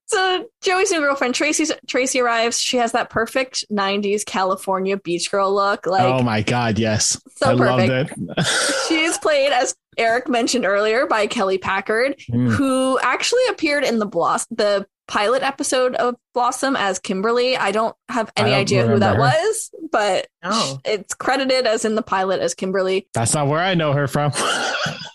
So 0.07 0.45
Joey's 0.61 0.89
new 0.91 0.99
girlfriend 1.01 1.35
Tracy 1.35 1.65
Tracy 1.87 2.21
arrives. 2.21 2.59
She 2.59 2.77
has 2.77 2.93
that 2.93 3.09
perfect 3.09 3.65
'90s 3.71 4.25
California 4.25 4.97
beach 4.97 5.29
girl 5.29 5.53
look, 5.53 5.85
like 5.85 6.03
oh 6.03 6.23
my 6.23 6.41
God, 6.41 6.79
yes. 6.79 7.19
so 7.35 7.51
I 7.53 7.57
perfect. 7.57 8.17
loved 8.17 8.39
it. 8.39 8.45
She 8.87 8.99
is 9.01 9.17
played, 9.17 9.51
as 9.51 9.75
Eric 9.97 10.29
mentioned 10.29 10.65
earlier, 10.65 11.07
by 11.07 11.27
Kelly 11.27 11.57
Packard, 11.57 12.15
Mm. 12.31 12.49
who 12.51 12.97
actually 12.99 13.41
appeared 13.49 13.83
in 13.83 13.99
the 13.99 14.05
Bloss 14.05 14.45
the 14.47 14.85
pilot 15.09 15.41
episode 15.43 15.95
of 15.95 16.15
Blossom 16.33 16.75
as 16.75 16.99
Kimberly. 16.99 17.55
I 17.57 17.71
don't 17.71 17.95
have 18.09 18.31
any 18.35 18.51
don't 18.51 18.59
idea 18.59 18.85
who 18.87 18.99
that 18.99 19.17
was, 19.17 19.71
but 19.91 20.27
Oh. 20.43 20.79
it's 20.85 21.13
credited 21.15 21.65
as 21.65 21.85
in 21.85 21.95
the 21.95 22.01
pilot 22.01 22.41
as 22.41 22.53
Kimberly. 22.53 23.07
That's 23.13 23.33
not 23.33 23.47
where 23.47 23.59
I 23.59 23.73
know 23.73 23.93
her 23.93 24.07
from. 24.07 24.31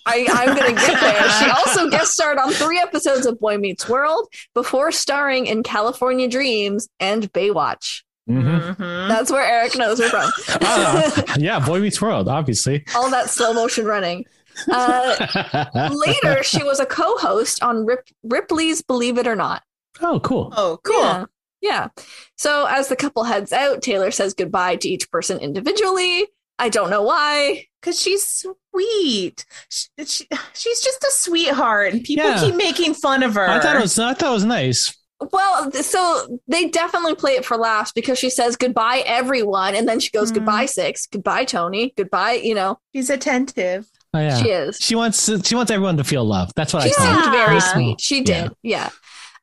I, 0.06 0.26
I'm 0.30 0.56
gonna 0.56 0.72
get 0.86 1.00
there. 1.00 1.30
She 1.30 1.50
also 1.50 1.88
guest 1.90 2.12
starred 2.12 2.38
on 2.38 2.52
three 2.52 2.78
episodes 2.78 3.26
of 3.26 3.38
Boy 3.40 3.58
Meets 3.58 3.88
World 3.88 4.26
before 4.54 4.90
starring 4.92 5.46
in 5.46 5.62
California 5.62 6.28
Dreams 6.28 6.88
and 7.00 7.32
Baywatch. 7.32 8.02
Mhm. 8.28 8.76
Mhm. 8.76 9.08
That's 9.08 9.30
where 9.30 9.44
Eric 9.44 9.76
knows 9.76 9.98
her 10.00 10.08
from. 10.08 10.30
Ah, 10.62 11.34
yeah, 11.38 11.58
Boy 11.64 11.80
Meets 11.80 12.00
World, 12.00 12.28
obviously. 12.28 12.84
All 12.94 13.10
that 13.10 13.30
slow 13.30 13.52
motion 13.52 13.84
running. 13.84 14.24
Uh, 14.70 15.90
later, 16.06 16.42
she 16.42 16.62
was 16.62 16.78
a 16.78 16.86
co-host 16.86 17.62
on 17.62 17.84
Rip- 17.86 18.08
Ripley's 18.22 18.82
Believe 18.82 19.18
It 19.18 19.26
or 19.26 19.34
Not. 19.36 19.62
oh, 20.00 20.20
cool. 20.20 20.52
Oh, 20.56 20.78
cool. 20.84 21.00
Yeah. 21.00 21.24
Yeah. 21.62 21.88
So 22.36 22.66
as 22.68 22.88
the 22.88 22.96
couple 22.96 23.22
heads 23.24 23.52
out, 23.52 23.82
Taylor 23.82 24.10
says 24.10 24.34
goodbye 24.34 24.76
to 24.76 24.88
each 24.88 25.10
person 25.10 25.38
individually. 25.38 26.26
I 26.58 26.68
don't 26.68 26.90
know 26.90 27.02
why. 27.02 27.66
Because 27.80 28.00
she's 28.00 28.44
sweet. 28.72 29.44
She, 29.68 29.88
she- 30.04 30.28
she's 30.54 30.80
just 30.80 31.02
a 31.02 31.11
sweetheart, 31.11 31.92
and 31.92 32.02
people 32.04 32.24
Yeah. 32.24 32.40
keep 32.40 32.54
making 32.56 32.94
fun 32.94 33.22
of 33.22 33.35
her. 33.35 33.48
I 33.48 33.61
thought 33.61 33.76
it 33.76 33.82
was. 33.82 33.98
I 33.98 34.14
thought 34.14 34.30
it 34.30 34.35
was 34.35 34.44
nice. 34.44 34.96
Well, 35.32 35.70
so 35.70 36.38
they 36.48 36.68
definitely 36.68 37.14
play 37.14 37.32
it 37.32 37.44
for 37.44 37.56
laughs 37.56 37.92
because 37.92 38.18
she 38.18 38.28
says 38.28 38.56
goodbye 38.56 39.04
everyone 39.06 39.76
and 39.76 39.87
then 39.88 40.00
she 40.00 40.11
goes 40.11 40.32
Mm. 40.32 40.35
goodbye 40.35 40.66
six, 40.66 41.06
goodbye 41.06 41.44
Tony, 41.44 41.92
goodbye, 41.96 42.40
you 42.42 42.56
know. 42.56 42.80
she's 42.92 43.08
attentive. 43.08 43.87
Oh, 44.14 44.18
yeah. 44.18 44.37
She 44.38 44.44
She, 44.44 44.50
is. 44.50 44.94
wants. 44.96 45.46
She 45.46 45.54
wants 45.54 45.70
everyone 45.70 45.96
to 45.98 46.02
feel 46.04 46.24
love. 46.24 46.50
That's 46.56 46.74
what 46.74 46.82
She 46.82 46.88
I 46.88 46.92
thought. 46.94 47.22
seemed 47.22 47.32
very 47.37 47.54
Yeah. 47.54 47.72
sweet. 47.72 48.00
She 48.00 48.22
did. 48.22 48.50
Yeah. 48.64 48.90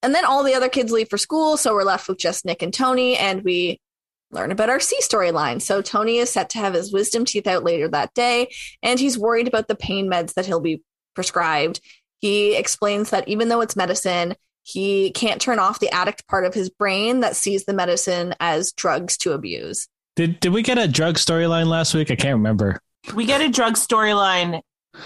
And 0.04 0.14
then 0.14 0.26
all 0.26 0.44
the 0.44 0.54
other 0.54 0.68
kids 0.68 0.92
leave 0.92 1.10
for 1.10 1.18
school, 1.18 1.56
so 1.56 1.74
we're 1.74 1.84
left 1.86 2.10
with 2.10 2.18
just 2.18 2.44
Nick 2.44 2.62
and 2.62 2.74
Tony 2.74 3.16
and 3.16 3.42
we 3.44 3.80
learn 4.32 4.52
about 4.52 4.70
our 4.70 4.80
C 4.80 4.98
storyline. 5.02 5.62
So 5.62 5.82
Tony 5.82 6.18
is 6.18 6.30
set 6.30 6.50
to 6.52 6.60
have 6.60 6.74
his 6.74 6.94
wisdom 6.94 7.26
teeth 7.26 7.48
out 7.48 7.64
later 7.64 7.88
that 7.90 8.14
day 8.14 8.50
and 8.84 9.00
he's 9.00 9.18
worried 9.18 9.48
about 9.48 9.68
the 9.68 9.76
pain 9.76 10.10
meds 10.10 10.34
that 10.36 10.46
he'll 10.46 10.60
be 10.60 10.82
prescribed. 11.16 11.82
He 12.20 12.56
explains 12.56 13.10
that 13.10 13.28
even 13.28 13.50
though 13.50 13.62
it's 13.62 13.76
medicine, 13.76 14.36
he 14.64 15.12
can't 15.12 15.42
turn 15.42 15.58
off 15.58 15.80
the 15.80 15.90
addict 15.90 16.28
part 16.28 16.46
of 16.46 16.54
his 16.54 16.70
brain 16.70 17.22
that 17.22 17.36
sees 17.36 17.66
the 17.66 17.74
medicine 17.74 18.36
as 18.40 18.72
drugs 18.72 19.18
to 19.18 19.34
abuse. 19.34 19.88
Did 20.16 20.40
Did 20.40 20.54
we 20.54 20.62
get 20.62 20.78
a 20.78 20.88
drug 20.88 21.16
storyline 21.16 21.68
last 21.68 21.94
week? 21.94 22.12
I 22.12 22.16
can't 22.16 22.36
remember. 22.36 22.80
We 23.16 23.26
get 23.26 23.42
a 23.42 23.50
drug 23.50 23.76
storyline 23.76 24.62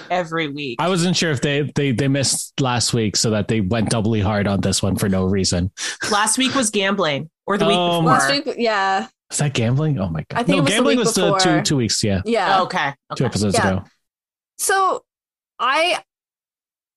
every 0.09 0.47
week. 0.47 0.77
I 0.81 0.89
wasn't 0.89 1.15
sure 1.15 1.31
if 1.31 1.41
they 1.41 1.71
they 1.75 1.91
they 1.91 2.07
missed 2.07 2.59
last 2.59 2.93
week, 2.93 3.15
so 3.15 3.29
that 3.29 3.47
they 3.47 3.61
went 3.61 3.89
doubly 3.89 4.21
hard 4.21 4.47
on 4.47 4.61
this 4.61 4.81
one 4.81 4.95
for 4.95 5.07
no 5.07 5.25
reason. 5.25 5.71
Last 6.11 6.37
week 6.37 6.55
was 6.55 6.69
gambling, 6.69 7.29
or 7.45 7.57
the 7.57 7.65
week 7.65 7.75
Oh, 7.77 8.01
before. 8.01 8.11
Last 8.11 8.31
week, 8.31 8.55
yeah, 8.57 9.07
Is 9.31 9.37
that 9.37 9.53
gambling? 9.53 9.99
Oh 9.99 10.09
my 10.09 10.25
god! 10.29 10.39
I 10.39 10.43
think 10.43 10.57
no, 10.57 10.63
was 10.63 10.71
gambling 10.71 10.97
week 10.97 11.05
was 11.05 11.15
the 11.15 11.37
two 11.37 11.61
two 11.61 11.77
weeks. 11.77 12.03
Yeah, 12.03 12.21
yeah. 12.25 12.59
Oh, 12.59 12.63
okay. 12.63 12.93
two 13.15 13.25
episodes 13.25 13.55
Yeah. 13.55 13.67
ago. 13.69 13.83
So 14.57 15.03
I 15.59 16.01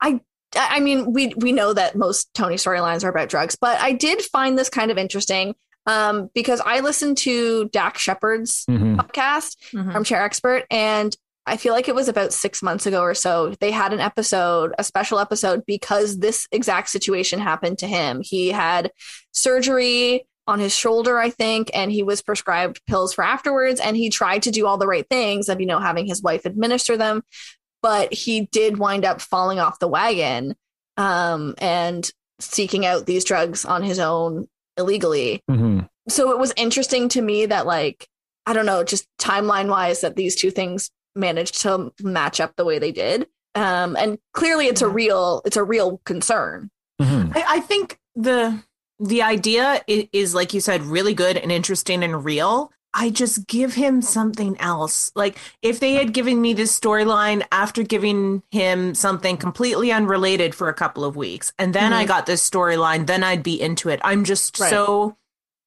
I 0.00 0.20
I 0.54 0.80
mean 0.80 1.12
we 1.12 1.32
we 1.36 1.52
know 1.52 1.72
that 1.72 1.96
most 1.96 2.32
Tony 2.34 2.56
storylines 2.56 3.04
are 3.04 3.08
about 3.10 3.28
drugs, 3.28 3.56
but 3.60 3.80
I 3.80 3.92
did 3.92 4.22
find 4.22 4.58
this 4.58 4.68
kind 4.68 4.90
of 4.90 4.98
interesting 4.98 5.54
um 5.86 6.30
because 6.34 6.60
I 6.64 6.80
listened 6.80 7.16
to 7.18 7.68
Dax 7.70 8.00
Shepard's 8.02 8.64
Mhm. 8.66 8.96
podcast, 8.96 9.56
Mhm. 9.72 9.94
Armchair 9.94 10.22
Expert, 10.22 10.64
and 10.70 11.16
I 11.48 11.56
feel 11.56 11.72
like 11.72 11.88
it 11.88 11.94
was 11.94 12.08
about 12.08 12.32
six 12.32 12.60
months 12.60 12.86
ago 12.86 13.02
or 13.02 13.14
so. 13.14 13.54
They 13.60 13.70
had 13.70 13.92
an 13.92 14.00
episode, 14.00 14.74
a 14.80 14.84
special 14.84 15.20
episode, 15.20 15.62
because 15.64 16.18
this 16.18 16.48
exact 16.50 16.88
situation 16.90 17.38
happened 17.38 17.78
to 17.78 17.86
him. 17.86 18.20
He 18.20 18.48
had 18.48 18.90
surgery 19.32 20.26
on 20.46 20.58
his 20.58 20.74
shoulder, 20.74 21.18
I 21.18 21.30
think, 21.30 21.70
and 21.74 21.90
he 21.90 22.02
was 22.02 22.22
prescribed 22.22 22.80
pills 22.86 23.12
for 23.14 23.24
afterwards. 23.24 23.80
And 23.80 23.96
he 23.96 24.10
tried 24.10 24.42
to 24.44 24.50
do 24.50 24.66
all 24.66 24.78
the 24.78 24.86
right 24.86 25.06
things 25.08 25.48
of, 25.48 25.60
you 25.60 25.66
know, 25.66 25.78
having 25.80 26.06
his 26.06 26.22
wife 26.22 26.44
administer 26.44 26.96
them, 26.96 27.22
but 27.82 28.12
he 28.14 28.42
did 28.52 28.78
wind 28.78 29.04
up 29.04 29.20
falling 29.20 29.58
off 29.58 29.78
the 29.78 29.88
wagon 29.88 30.54
um, 30.96 31.54
and 31.58 32.10
seeking 32.38 32.84
out 32.86 33.06
these 33.06 33.24
drugs 33.24 33.64
on 33.64 33.82
his 33.82 33.98
own 33.98 34.46
illegally 34.78 35.42
Mhm. 35.50 35.88
so 36.06 36.30
it 36.30 36.38
was 36.38 36.52
interesting 36.54 37.08
to 37.08 37.22
me 37.22 37.46
that 37.46 37.64
like 37.64 38.06
i 38.44 38.52
don't 38.52 38.66
know 38.66 38.84
just 38.84 39.06
timeline 39.18 39.70
wise 39.70 40.02
that 40.02 40.16
these 40.16 40.36
two 40.36 40.50
things 40.50 40.90
managed 41.14 41.62
to 41.62 41.90
match 42.02 42.40
up 42.40 42.54
the 42.56 42.64
way 42.66 42.78
they 42.78 42.92
did 42.92 43.26
Um, 43.54 43.96
and 43.96 44.18
clearly 44.34 44.66
it's 44.66 44.82
a 44.82 44.88
real 44.88 45.40
it's 45.46 45.56
a 45.56 45.64
real 45.64 46.02
concern. 46.04 46.70
Mhm. 47.00 47.34
I, 47.34 47.56
I 47.56 47.60
think 47.60 47.98
the 48.14 48.62
the 48.98 49.22
idea 49.22 49.82
is, 49.86 50.06
is 50.12 50.34
like 50.34 50.54
you 50.54 50.60
said 50.60 50.82
really 50.82 51.14
good 51.14 51.36
and 51.36 51.52
interesting 51.52 52.02
and 52.02 52.24
real 52.24 52.72
i 52.94 53.10
just 53.10 53.46
give 53.46 53.74
him 53.74 54.00
something 54.00 54.58
else 54.58 55.12
like 55.14 55.36
if 55.60 55.80
they 55.80 55.92
had 55.92 56.14
given 56.14 56.40
me 56.40 56.54
this 56.54 56.78
storyline 56.78 57.44
after 57.52 57.82
giving 57.82 58.42
him 58.50 58.94
something 58.94 59.36
completely 59.36 59.92
unrelated 59.92 60.54
for 60.54 60.68
a 60.68 60.74
couple 60.74 61.04
of 61.04 61.14
weeks 61.16 61.52
and 61.58 61.74
then 61.74 61.92
i 61.92 62.04
Mhm. 62.04 62.08
got 62.08 62.26
this 62.26 62.48
storyline 62.48 63.06
then 63.06 63.22
i'd 63.22 63.42
be 63.42 63.60
into 63.60 63.88
it 63.90 64.00
i'm 64.02 64.24
just 64.24 64.58
Right. 64.58 64.70
so 64.70 65.16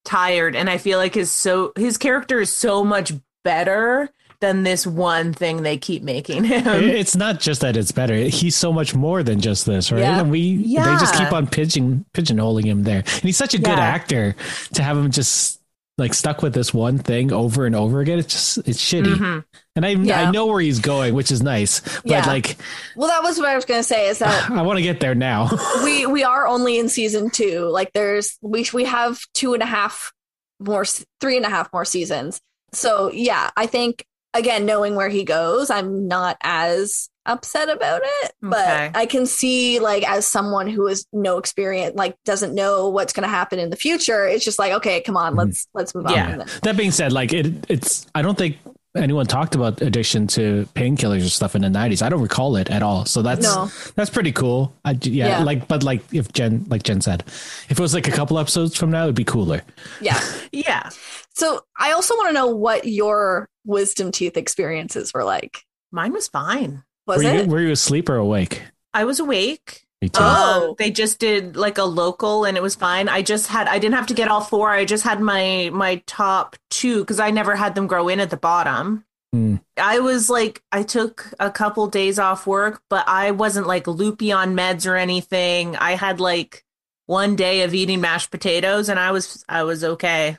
tired 0.06 0.56
and 0.56 0.70
i 0.70 0.78
feel 0.78 0.98
like 0.98 1.14
his 1.14 1.32
so 1.32 1.72
his 1.76 1.98
character 1.98 2.40
is 2.40 2.52
so 2.52 2.84
much 2.84 3.14
better 3.44 4.10
than 4.42 4.64
this 4.64 4.88
one 4.88 5.34
thing 5.34 5.64
they 5.64 5.78
keep 5.78 6.02
making 6.02 6.46
him 6.46 6.66
It's 6.68 7.16
not 7.16 7.40
just 7.40 7.62
that 7.62 7.76
it's 7.76 7.92
better. 7.92 8.16
He's 8.16 8.56
so 8.56 8.72
much 8.72 8.96
more 8.96 9.22
than 9.24 9.42
just 9.42 9.66
this, 9.66 9.92
right? 9.92 10.00
Yeah. 10.00 10.22
And 10.22 10.32
we 10.32 10.58
they 10.58 10.74
just 10.76 11.16
keep 11.16 11.34
on 11.34 11.48
pigeon 11.48 12.06
pigeonholing 12.14 12.66
him 12.66 12.84
there. 12.84 13.00
And 13.00 13.22
he's 13.24 13.38
such 13.38 13.54
a 13.54 13.58
good 13.58 13.78
Yeah. 13.78 13.80
actor 13.80 14.36
to 14.74 14.84
have 14.84 14.98
him 14.98 15.12
just 15.12 15.60
like 15.98 16.14
stuck 16.14 16.42
with 16.42 16.54
this 16.54 16.74
one 16.74 16.98
thing 16.98 17.34
over 17.34 17.66
and 17.66 17.76
over 17.76 18.00
again. 18.00 18.20
It's 18.20 18.34
just 18.34 18.58
it's 18.68 18.80
shitty. 18.82 19.16
Mhm. 19.16 19.44
And 19.76 19.86
I 19.86 19.90
Yeah. 19.90 20.30
I 20.30 20.32
know 20.32 20.46
where 20.46 20.62
he's 20.62 20.80
going, 20.80 21.14
which 21.14 21.30
is 21.32 21.42
nice. 21.44 21.82
But 21.82 22.06
Yeah. 22.06 22.26
like 22.26 22.56
Well, 22.96 23.10
that 23.10 23.22
was 23.22 23.38
what 23.38 23.50
I 23.50 23.56
was 23.56 23.66
going 23.66 23.80
to 23.82 23.84
say. 23.88 24.08
Is 24.08 24.20
that 24.20 24.50
I 24.52 24.62
want 24.62 24.78
to 24.78 24.84
get 24.84 25.02
there 25.02 25.16
now. 25.16 25.50
we 25.84 26.06
we 26.06 26.24
are 26.24 26.48
only 26.48 26.80
in 26.80 26.88
season 26.88 27.30
two. 27.30 27.68
Like 27.68 27.92
there's 27.92 28.38
we 28.42 28.66
we 28.74 28.86
have 28.86 29.20
two 29.34 29.54
and 29.54 29.62
a 29.62 29.66
half 29.66 30.14
more, 30.62 30.86
three 31.20 31.36
and 31.36 31.46
a 31.46 31.50
half 31.50 31.72
more 31.74 31.84
seasons. 31.84 32.40
So 32.72 33.12
yeah, 33.12 33.50
I 33.58 33.66
think 33.66 34.06
again, 34.34 34.66
knowing 34.66 34.96
where 34.96 35.10
he 35.10 35.24
goes, 35.24 35.70
I'm 35.70 36.08
not 36.08 36.38
as 36.42 37.10
upset 37.26 37.70
about 37.70 38.02
it. 38.04 38.32
But 38.42 38.60
Okay. 38.68 38.92
I 38.96 39.06
can 39.06 39.26
see 39.26 39.80
like 39.80 40.08
as 40.10 40.26
someone 40.26 40.68
who 40.68 40.88
has 40.88 41.06
no 41.14 41.38
experience, 41.38 41.96
like 41.96 42.16
doesn't 42.26 42.56
know 42.56 42.90
what's 42.90 43.14
going 43.14 43.24
to 43.24 43.30
happen 43.30 43.60
in 43.60 43.70
the 43.70 43.76
future. 43.76 44.26
It's 44.26 44.44
just 44.46 44.58
like 44.60 44.72
okay, 44.74 45.02
come 45.02 45.16
on, 45.18 45.34
Mhm. 45.34 45.38
let's 45.38 45.68
let's 45.74 45.94
move 45.96 46.06
on. 46.08 46.14
Yeah. 46.14 46.36
from 46.38 46.60
that 46.64 46.78
being 46.78 46.92
said, 46.92 47.12
like 47.14 47.32
it 47.34 47.66
it's 47.70 48.08
I 48.16 48.22
don't 48.22 48.38
think 48.38 48.58
anyone 48.96 49.26
talked 49.28 49.56
about 49.56 49.82
addiction 49.82 50.28
to 50.28 50.68
painkillers 50.74 51.26
or 51.26 51.30
stuff 51.30 51.56
in 51.56 51.62
the 51.62 51.68
90s. 51.68 52.02
I 52.02 52.10
don't 52.10 52.22
recall 52.22 52.56
it 52.56 52.70
at 52.70 52.82
all. 52.84 53.06
So 53.06 53.22
that's 53.22 53.44
No. 53.44 53.70
that's 53.96 54.10
pretty 54.10 54.32
cool. 54.32 54.74
I, 54.84 54.92
yeah, 55.02 55.28
Yeah. 55.40 55.44
like 55.44 55.68
but 55.68 55.84
like 55.84 56.02
if 56.14 56.32
Jen 56.34 56.66
like 56.70 56.84
Jen 56.84 57.02
said, 57.02 57.24
if 57.70 57.72
it 57.72 57.80
was 57.80 57.94
like 57.94 58.08
a 58.08 58.12
couple 58.12 58.40
episodes 58.40 58.76
from 58.76 58.92
now, 58.92 59.04
it'd 59.04 59.16
be 59.16 59.24
cooler. 59.24 59.62
Yeah. 60.02 60.20
yeah 60.52 60.90
So 61.36 61.62
I 61.78 61.92
also 61.92 62.16
want 62.16 62.30
to 62.30 62.34
know 62.34 62.48
what 62.48 62.86
your 62.86 63.48
wisdom 63.66 64.12
teeth 64.12 64.38
experiences 64.38 65.14
were 65.14 65.24
like. 65.24 65.64
mine 65.92 66.14
was 66.14 66.28
fine 66.28 66.84
Was 67.08 67.18
were 67.18 67.24
you 67.24 67.40
it? 67.42 67.48
were 67.48 67.62
you 67.62 67.72
asleep 67.72 68.10
or 68.10 68.16
awake? 68.16 68.64
i 68.94 69.04
was 69.04 69.20
awake 69.20 69.86
Me 70.02 70.08
too. 70.08 70.22
Oh. 70.22 70.70
Um, 70.70 70.76
they 70.78 70.92
just 70.92 71.20
did 71.20 71.58
like 71.58 71.78
a 71.78 71.84
local 71.84 72.46
and 72.46 72.56
it 72.56 72.64
was 72.64 72.76
fine. 72.76 73.10
I 73.10 73.22
just 73.22 73.48
had 73.48 73.68
I 73.68 73.80
didn't 73.80 73.96
have 73.96 74.08
to 74.08 74.14
get 74.14 74.30
all 74.30 74.42
four. 74.42 74.70
I 74.70 74.86
just 74.86 75.04
had 75.04 75.20
my 75.20 75.70
my 75.74 76.02
top 76.06 76.56
two 76.70 77.00
because 77.02 77.20
I 77.20 77.32
never 77.32 77.56
had 77.56 77.76
them 77.76 77.88
grow 77.88 78.08
in 78.08 78.20
at 78.20 78.30
the 78.30 78.38
bottom. 78.38 79.04
Hmm. 79.34 79.58
I 79.78 80.00
was 80.00 80.30
like 80.30 80.64
I 80.72 80.84
took 80.84 81.34
a 81.40 81.52
couple 81.52 81.88
days 81.88 82.18
off 82.18 82.48
work, 82.48 82.82
but 82.90 83.08
I 83.08 83.32
wasn't 83.32 83.68
like 83.68 83.88
loopy 83.88 84.32
on 84.32 84.56
meds 84.56 84.90
or 84.90 84.96
anything. 84.96 85.76
I 85.76 85.92
had 85.92 86.22
like 86.22 86.64
one 87.06 87.36
day 87.36 87.64
of 87.64 87.74
eating 87.74 88.00
mashed 88.00 88.32
potatoes 88.32 88.88
and 88.88 89.00
I 89.00 89.12
was 89.12 89.44
I 89.50 89.64
was 89.64 89.84
okay. 89.84 90.38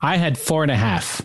I 0.00 0.16
had 0.16 0.38
four 0.38 0.62
and 0.62 0.72
a 0.72 0.76
half 0.76 1.22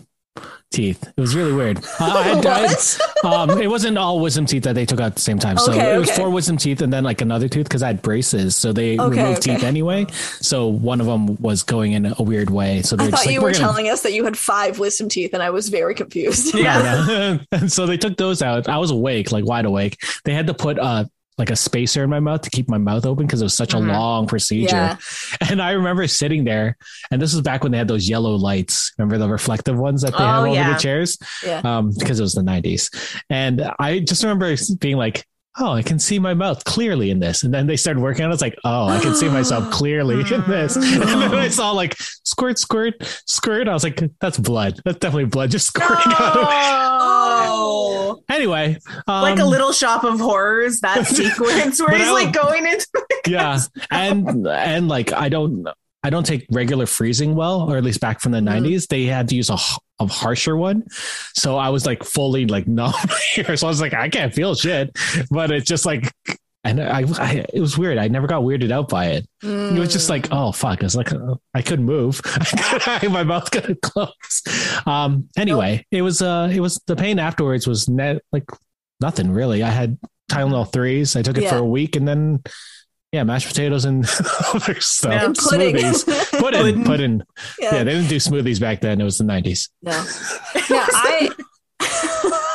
teeth. 0.72 1.02
It 1.16 1.20
was 1.20 1.36
really 1.36 1.52
weird. 1.52 1.78
Uh, 1.78 1.82
I 2.44 2.76
I 3.24 3.42
um, 3.42 3.50
it 3.60 3.68
wasn't 3.68 3.98
all 3.98 4.18
wisdom 4.20 4.46
teeth 4.46 4.64
that 4.64 4.74
they 4.74 4.84
took 4.86 5.00
out 5.00 5.06
at 5.06 5.14
the 5.14 5.20
same 5.20 5.38
time. 5.38 5.56
So 5.58 5.70
Okay, 5.72 5.94
it 5.94 5.98
was 5.98 6.10
four 6.10 6.30
wisdom 6.30 6.56
teeth 6.56 6.82
and 6.82 6.92
then 6.92 7.04
like 7.04 7.20
another 7.20 7.48
tooth 7.48 7.64
because 7.68 7.82
I 7.82 7.88
had 7.88 8.02
braces. 8.02 8.56
So 8.56 8.72
they 8.72 8.98
Okay, 8.98 9.20
removed 9.22 9.38
okay. 9.40 9.54
teeth 9.56 9.64
anyway. 9.64 10.06
So 10.40 10.66
one 10.66 11.00
of 11.00 11.06
them 11.06 11.36
was 11.40 11.62
going 11.62 11.92
in 11.92 12.06
a 12.18 12.22
weird 12.22 12.50
way. 12.50 12.82
So 12.82 12.96
they 12.96 13.04
I 13.04 13.10
thought 13.10 13.26
like, 13.26 13.34
you 13.34 13.40
we're 13.40 13.48
were 13.48 13.52
gonna- 13.52 13.64
telling 13.64 13.88
us 13.88 14.02
that 14.02 14.12
you 14.12 14.24
had 14.24 14.36
five 14.36 14.78
wisdom 14.78 15.08
teeth, 15.08 15.34
and 15.34 15.42
I 15.42 15.50
was 15.50 15.68
very 15.68 15.94
confused. 15.94 16.54
Yeah. 16.54 17.38
and 17.52 17.70
so 17.72 17.86
they 17.86 17.96
took 17.96 18.16
those 18.16 18.42
out. 18.42 18.68
I 18.68 18.78
was 18.78 18.90
awake, 18.90 19.30
like 19.32 19.44
wide 19.44 19.64
awake. 19.66 20.02
They 20.24 20.34
had 20.34 20.46
to 20.48 20.54
put 20.54 20.78
uh 20.78 21.04
like 21.42 21.50
a 21.50 21.56
spacer 21.56 22.04
in 22.04 22.08
my 22.10 22.20
mouth 22.20 22.40
to 22.42 22.50
keep 22.50 22.68
my 22.68 22.78
mouth 22.78 23.04
open 23.04 23.26
because 23.26 23.40
it 23.40 23.44
was 23.44 23.54
such 23.54 23.74
a 23.74 23.78
long 23.78 24.28
procedure. 24.28 24.76
Yeah. 24.76 24.96
And 25.50 25.60
I 25.60 25.72
remember 25.72 26.06
sitting 26.06 26.44
there, 26.44 26.76
and 27.10 27.20
this 27.20 27.32
was 27.34 27.42
back 27.42 27.64
when 27.64 27.72
they 27.72 27.78
had 27.78 27.88
those 27.88 28.08
yellow 28.08 28.36
lights. 28.36 28.92
Remember 28.96 29.18
the 29.18 29.28
reflective 29.28 29.76
ones 29.76 30.02
that 30.02 30.12
they 30.12 30.22
Oh, 30.22 30.26
have 30.26 30.44
over 30.44 30.54
yeah. 30.54 30.72
the 30.72 30.78
chairs? 30.78 31.18
Yeah. 31.44 31.60
Um, 31.64 31.90
because 31.98 32.20
it 32.20 32.22
was 32.22 32.34
the 32.34 32.42
90s. 32.42 32.90
And 33.28 33.68
I 33.80 33.98
just 33.98 34.22
remember 34.22 34.54
being 34.78 34.98
like, 34.98 35.26
Oh, 35.58 35.72
I 35.72 35.82
can 35.82 35.98
see 35.98 36.18
my 36.18 36.32
mouth 36.32 36.64
clearly 36.64 37.10
in 37.10 37.18
this. 37.18 37.42
And 37.42 37.52
then 37.52 37.66
they 37.66 37.76
started 37.76 38.00
working 38.00 38.24
on 38.24 38.30
it. 38.30 38.34
It's 38.34 38.40
like, 38.40 38.56
oh, 38.64 38.86
I 38.86 38.98
can 39.00 39.14
see 39.14 39.28
myself 39.28 39.70
clearly 39.78 40.20
in 40.20 40.42
this. 40.48 40.76
And 40.76 41.02
then 41.02 41.34
I 41.34 41.48
saw 41.48 41.72
like 41.72 41.94
squirt, 41.98 42.58
squirt, 42.58 42.94
squirt. 43.26 43.68
I 43.68 43.74
was 43.74 43.84
like, 43.84 44.00
that's 44.18 44.38
blood. 44.38 44.80
That's 44.84 44.98
definitely 44.98 45.26
blood 45.26 45.50
just 45.50 45.66
squirting 45.66 46.12
out. 46.18 46.36
of-. 46.38 47.01
Anyway, 48.28 48.78
um, 49.06 49.22
Like 49.22 49.38
a 49.38 49.44
little 49.44 49.72
shop 49.72 50.04
of 50.04 50.20
horrors, 50.20 50.80
that 50.80 51.06
sequence 51.06 51.80
where 51.80 51.96
he's 51.96 52.10
like 52.10 52.32
going 52.32 52.66
into 52.66 52.86
yeah 53.26 53.58
and 53.90 54.46
and 54.48 54.88
like 54.88 55.12
i 55.12 55.28
don't 55.28 55.66
i 56.02 56.10
don't 56.10 56.26
take 56.26 56.44
regular 56.50 56.86
freezing 56.86 57.36
well 57.36 57.70
or 57.70 57.76
at 57.76 57.84
least 57.84 58.00
back 58.00 58.20
from 58.20 58.32
the 58.32 58.40
Mhm. 58.40 58.62
90s 58.66 58.88
they 58.88 59.04
had 59.04 59.28
to 59.28 59.36
use 59.36 59.48
a, 59.50 59.56
a 60.00 60.06
harsher 60.06 60.56
one. 60.56 60.82
So 61.34 61.56
i 61.56 61.68
was 61.68 61.86
like 61.86 62.02
fully 62.02 62.46
like 62.46 62.66
numb 62.78 62.92
here. 63.34 63.56
So 63.56 63.66
i 63.66 63.70
was 63.70 63.80
like 63.80 63.94
i 63.94 64.08
can't 64.08 64.34
feel 64.34 64.54
shit. 64.56 64.90
But 65.30 65.50
it's 65.52 65.66
just 65.68 65.86
like 65.86 66.12
and 66.64 66.80
I, 66.80 67.02
I 67.18 67.44
it 67.52 67.60
was 67.60 67.76
weird 67.76 67.98
i 67.98 68.06
never 68.08 68.26
got 68.26 68.42
weirded 68.42 68.70
out 68.70 68.88
by 68.88 69.06
it 69.06 69.26
it 69.42 69.78
was 69.78 69.92
just 69.92 70.08
like 70.08 70.28
oh 70.30 70.52
fuck 70.52 70.82
it's 70.82 70.94
like 70.94 71.12
uh, 71.12 71.34
i 71.54 71.62
couldn't 71.62 71.84
move 71.86 72.20
my 73.10 73.24
mouth 73.24 73.50
couldn't 73.50 73.82
close 73.82 74.42
um 74.86 75.28
anyway 75.36 75.84
it 75.90 76.02
was 76.02 76.22
uh 76.22 76.48
it 76.52 76.60
was 76.60 76.80
the 76.86 76.94
pain 76.96 77.18
afterwards 77.18 77.66
was 77.66 77.88
net 77.88 78.22
like 78.32 78.44
nothing 79.00 79.30
really 79.30 79.62
i 79.62 79.70
had 79.70 79.98
tylenol 80.30 80.70
threes 80.72 81.16
i 81.16 81.22
took 81.22 81.36
it 81.36 81.42
Yeah. 81.42 81.50
for 81.50 81.56
a 81.58 81.64
week 81.64 81.96
and 81.96 82.06
then 82.06 82.42
yeah 83.10 83.24
mashed 83.24 83.48
potatoes 83.48 83.84
and 83.84 84.04
other 84.54 84.80
stuff 84.80 85.12
Yeah. 85.12 85.32
Pudding. 85.36 85.74
smoothies 85.76 86.38
pudding 86.40 86.84
Pudding. 86.84 87.22
yeah. 87.60 87.74
yeah 87.74 87.84
they 87.84 87.92
didn't 87.92 88.08
do 88.08 88.16
smoothies 88.16 88.60
back 88.60 88.80
then 88.80 89.00
it 89.00 89.04
was 89.04 89.18
the 89.18 89.24
90s 89.24 89.68
No. 89.82 89.90
Yeah, 90.70 90.86
I 90.88 92.48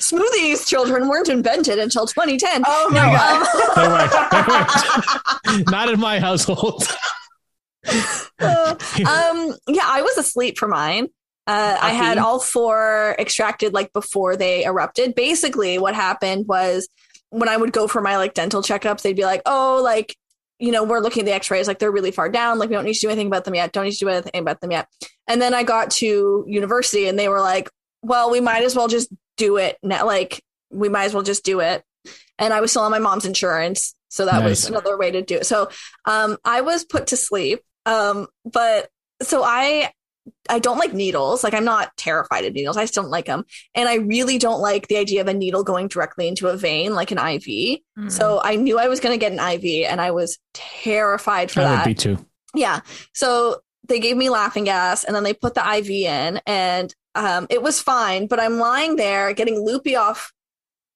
smoothies 0.00 0.66
children 0.66 1.08
weren't 1.08 1.28
invented 1.28 1.78
until 1.78 2.06
2010. 2.06 2.62
Oh 2.66 2.88
my 2.90 2.96
No, 2.96 3.12
God. 3.16 3.46
they 3.76 3.88
weren't, 3.88 5.44
they 5.44 5.52
weren't. 5.56 5.70
not 5.70 5.88
in 5.90 6.00
my 6.00 6.18
household 6.20 6.86
um, 8.40 8.76
um, 9.06 9.54
yeah, 9.68 9.84
I 9.84 10.02
was 10.02 10.18
asleep 10.18 10.58
for 10.58 10.68
mine. 10.68 11.08
Uh, 11.46 11.78
I 11.80 11.90
had 11.92 12.18
all 12.18 12.38
four 12.38 13.16
extracted 13.18 13.72
like 13.72 13.92
before 13.92 14.36
they 14.36 14.64
erupted. 14.64 15.14
Basically, 15.14 15.78
what 15.78 15.94
happened 15.94 16.46
was 16.46 16.88
when 17.30 17.48
I 17.48 17.56
would 17.56 17.72
go 17.72 17.86
for 17.86 18.02
my 18.02 18.16
like 18.18 18.34
dental 18.34 18.62
checkups, 18.62 19.02
they'd 19.02 19.16
be 19.16 19.24
like, 19.24 19.40
"Oh, 19.46 19.80
like 19.82 20.14
you 20.58 20.72
know, 20.72 20.84
we're 20.84 20.98
looking 21.00 21.22
at 21.22 21.26
the 21.26 21.32
X-rays, 21.32 21.68
like 21.68 21.78
they're 21.78 21.92
really 21.92 22.10
far 22.10 22.28
down. 22.28 22.58
Like 22.58 22.68
we 22.68 22.74
don't 22.74 22.84
need 22.84 22.94
to 22.94 23.00
do 23.00 23.08
anything 23.08 23.28
about 23.28 23.44
them 23.44 23.54
yet. 23.54 23.72
Don't 23.72 23.84
need 23.84 23.92
to 23.92 23.98
do 23.98 24.08
anything 24.10 24.40
about 24.40 24.60
them 24.60 24.72
yet." 24.72 24.88
And 25.26 25.40
then 25.40 25.54
I 25.54 25.62
got 25.62 25.90
to 25.92 26.44
university, 26.46 27.08
and 27.08 27.18
they 27.18 27.28
were 27.30 27.40
like, 27.40 27.70
"Well, 28.02 28.30
we 28.30 28.40
might 28.40 28.64
as 28.64 28.76
well 28.76 28.88
just 28.88 29.08
do 29.38 29.56
it 29.56 29.78
now. 29.82 30.06
Like 30.06 30.42
we 30.70 30.88
might 30.88 31.04
as 31.04 31.14
well 31.14 31.22
just 31.22 31.44
do 31.44 31.60
it." 31.60 31.82
And 32.38 32.52
I 32.52 32.60
was 32.60 32.70
still 32.70 32.82
on 32.82 32.90
my 32.90 32.98
mom's 32.98 33.24
insurance, 33.24 33.94
so 34.08 34.26
that 34.26 34.44
was 34.44 34.68
another 34.68 34.96
way 34.96 35.10
to 35.10 35.22
do 35.22 35.36
it. 35.36 35.46
So 35.46 35.70
um, 36.04 36.36
I 36.44 36.60
was 36.60 36.84
put 36.84 37.08
to 37.08 37.16
sleep, 37.16 37.60
um, 37.86 38.28
but 38.44 38.88
so 39.22 39.42
I 39.42 39.92
I 40.48 40.58
don't 40.58 40.78
like 40.78 40.92
needles. 40.92 41.42
Like 41.42 41.54
I'm 41.54 41.64
not 41.64 41.96
terrified 41.96 42.44
of 42.44 42.52
needles. 42.52 42.76
I 42.76 42.82
just 42.82 42.94
don't 42.94 43.10
like 43.10 43.26
them. 43.26 43.44
And 43.74 43.88
I 43.88 43.94
really 43.94 44.38
don't 44.38 44.60
like 44.60 44.88
the 44.88 44.98
idea 44.98 45.22
of 45.22 45.28
a 45.28 45.34
needle 45.34 45.64
going 45.64 45.88
directly 45.88 46.28
into 46.28 46.48
a 46.48 46.56
vein 46.56 46.94
like 46.94 47.10
an 47.10 47.18
IV. 47.18 47.42
Mm-hmm. 47.42 48.08
So 48.10 48.40
I 48.42 48.56
knew 48.56 48.78
I 48.78 48.88
was 48.88 49.00
going 49.00 49.18
to 49.18 49.18
get 49.18 49.32
an 49.32 49.38
IV 49.38 49.86
and 49.88 50.00
I 50.00 50.10
was 50.10 50.38
terrified 50.52 51.50
for 51.50 51.60
i 51.60 51.70
would 51.70 51.78
that. 51.78 51.84
be 51.86 51.94
too 51.94 52.18
yeah. 52.54 52.80
So 53.12 53.60
they 53.86 54.00
gave 54.00 54.16
me 54.16 54.30
laughing 54.30 54.64
gas 54.64 55.04
and 55.04 55.14
then 55.14 55.22
they 55.22 55.34
put 55.34 55.54
the 55.54 55.76
IV 55.76 55.90
in 55.90 56.40
and 56.46 56.94
um, 57.18 57.46
it 57.50 57.62
was 57.62 57.82
fine. 57.82 58.28
But 58.28 58.40
I'm 58.40 58.58
lying 58.58 58.96
there 58.96 59.32
getting 59.34 59.60
loopy 59.64 59.96
off 59.96 60.32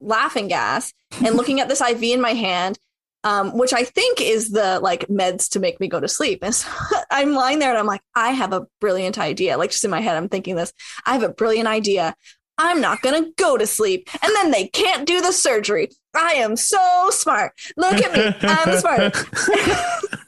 laughing 0.01 0.49
gas 0.49 0.93
and 1.25 1.37
looking 1.37 1.61
at 1.61 1.69
this 1.69 1.81
IV 1.81 2.03
in 2.03 2.21
my 2.21 2.33
hand, 2.33 2.79
um, 3.25 3.57
which 3.59 3.73
I 3.73 3.85
think 3.85 4.21
is 4.21 4.51
the 4.51 4.79
like 4.81 5.09
meds 5.09 5.51
to 5.51 5.61
make 5.61 5.81
me 5.81 5.89
go 5.89 6.01
to 6.01 6.09
sleep. 6.09 6.41
And 6.43 6.55
so 6.55 6.71
I'm 7.11 7.35
lying 7.35 7.59
there 7.59 7.71
and 7.71 7.79
I'm 7.79 7.87
like, 7.87 8.03
I 8.15 8.31
have 8.31 8.53
a 8.53 8.67
brilliant 8.81 9.19
idea. 9.19 9.59
Like 9.59 9.71
just 9.71 9.85
in 9.85 9.91
my 9.91 10.01
head, 10.01 10.17
I'm 10.17 10.29
thinking 10.29 10.55
this. 10.55 10.73
I 11.05 11.13
have 11.13 11.25
a 11.25 11.29
brilliant 11.29 11.69
idea. 11.69 12.15
I'm 12.57 12.81
not 12.81 13.03
going 13.03 13.25
to 13.25 13.33
go 13.37 13.59
to 13.59 13.67
sleep. 13.67 14.09
And 14.23 14.33
then 14.37 14.53
they 14.53 14.69
can't 14.69 15.07
do 15.07 15.21
the 15.21 15.33
surgery. 15.33 15.89
I 16.15 16.35
am 16.35 16.57
so 16.57 17.09
smart. 17.11 17.53
Look 17.77 17.95
at 17.95 18.13
me. 18.13 18.49
I'm 18.49 18.79
smart. 18.79 19.17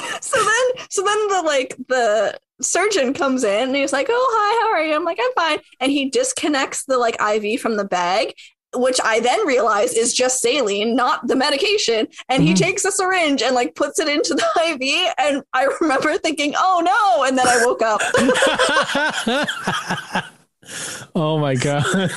so 0.20 0.44
then 0.44 0.86
so 0.90 1.02
then 1.02 1.28
the 1.28 1.42
like 1.44 1.76
the 1.88 2.38
surgeon 2.60 3.14
comes 3.14 3.42
in 3.44 3.68
and 3.68 3.76
he's 3.76 3.92
like 3.92 4.06
oh 4.10 4.28
hi 4.38 4.62
how 4.62 4.70
are 4.72 4.84
you 4.84 4.94
i'm 4.94 5.04
like 5.04 5.18
i'm 5.22 5.32
fine 5.34 5.58
and 5.80 5.90
he 5.90 6.10
disconnects 6.10 6.84
the 6.84 6.98
like 6.98 7.16
iv 7.20 7.58
from 7.60 7.76
the 7.76 7.84
bag 7.84 8.34
which 8.76 9.00
I 9.04 9.18
then 9.18 9.44
realize 9.48 9.94
is 9.94 10.14
just 10.14 10.40
saline, 10.40 10.94
not 10.94 11.26
the 11.26 11.34
medication. 11.34 12.06
And 12.28 12.40
he 12.44 12.52
Mhm. 12.52 12.56
takes 12.58 12.84
a 12.84 12.92
syringe 12.92 13.42
and 13.42 13.52
like 13.52 13.74
puts 13.74 13.98
it 13.98 14.06
into 14.06 14.32
the 14.32 14.46
IV. 14.64 15.12
And 15.18 15.42
I 15.52 15.66
remember 15.80 16.16
thinking, 16.18 16.54
oh 16.56 16.80
no. 16.84 17.24
And 17.24 17.36
then 17.36 17.48
I 17.48 17.64
woke 17.66 17.82
up. 17.82 18.00
oh 21.16 21.38
my 21.38 21.56
god. 21.56 21.84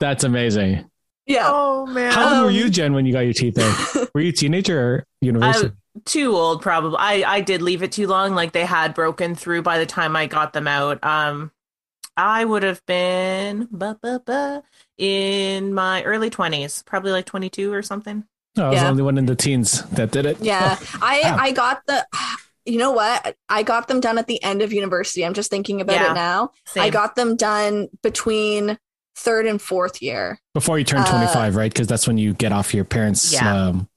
That's 0.00 0.24
amazing. 0.24 0.88
yeah. 1.26 1.50
Oh 1.52 1.84
man. 1.86 2.12
How 2.12 2.28
old 2.36 2.44
were 2.44 2.48
Um, 2.48 2.54
you, 2.54 2.70
Jen, 2.70 2.94
when 2.94 3.04
you 3.04 3.12
got 3.12 3.20
your 3.20 3.34
teeth 3.34 3.58
in? 3.58 3.74
Were 4.14 4.22
you 4.22 4.30
a 4.30 4.32
teenager 4.32 4.80
or 4.80 5.04
university? 5.20 5.74
Too 6.04 6.34
old 6.34 6.62
probably 6.62 6.96
i 6.98 7.22
i 7.36 7.40
did 7.40 7.62
leave 7.62 7.82
it 7.82 7.92
too 7.92 8.06
long 8.06 8.34
like 8.34 8.52
they 8.52 8.64
had 8.64 8.94
broken 8.94 9.34
through 9.34 9.62
by 9.62 9.78
the 9.78 9.86
time 9.86 10.14
i 10.16 10.26
got 10.26 10.52
them 10.52 10.66
out 10.68 11.02
um 11.04 11.50
i 12.16 12.44
would 12.44 12.62
have 12.62 12.84
been 12.86 13.68
ba, 13.70 13.98
ba, 14.02 14.20
ba, 14.24 14.62
in 14.98 15.72
my 15.74 16.02
early 16.04 16.30
20s 16.30 16.84
probably 16.84 17.10
like 17.12 17.26
22 17.26 17.72
or 17.72 17.82
something 17.82 18.24
no, 18.56 18.66
I 18.66 18.70
was 18.70 18.80
the 18.80 18.88
only 18.88 19.02
one 19.04 19.16
in 19.16 19.26
the 19.26 19.36
teens 19.36 19.82
that 19.90 20.10
did 20.10 20.26
it. 20.26 20.38
Yeah. 20.40 20.76
I, 21.00 21.20
Wow. 21.22 21.36
I 21.38 21.52
got 21.52 21.82
the, 21.86 22.04
you 22.64 22.78
know 22.78 22.90
what? 22.90 23.36
I 23.48 23.62
got 23.62 23.86
them 23.86 24.00
done 24.00 24.18
at 24.18 24.26
the 24.26 24.42
end 24.42 24.60
of 24.60 24.72
university. 24.72 25.24
I'm 25.24 25.34
just 25.34 25.50
thinking 25.50 25.80
about 25.80 25.94
Yeah. 25.94 26.10
it 26.10 26.14
now. 26.14 26.50
Same. 26.66 26.82
I 26.82 26.90
got 26.90 27.14
them 27.14 27.36
done 27.36 27.86
between 28.02 28.76
third 29.14 29.46
and 29.46 29.62
fourth 29.62 30.02
year. 30.02 30.40
Before 30.52 30.80
you 30.80 30.84
turn 30.84 31.02
Uh, 31.02 31.10
25, 31.10 31.54
right? 31.54 31.72
Because 31.72 31.86
that's 31.86 32.08
when 32.08 32.18
you 32.18 32.34
get 32.34 32.50
off 32.50 32.74
your 32.74 32.84
parents' 32.84 33.32
Yeah. 33.32 33.66
um, 33.68 33.88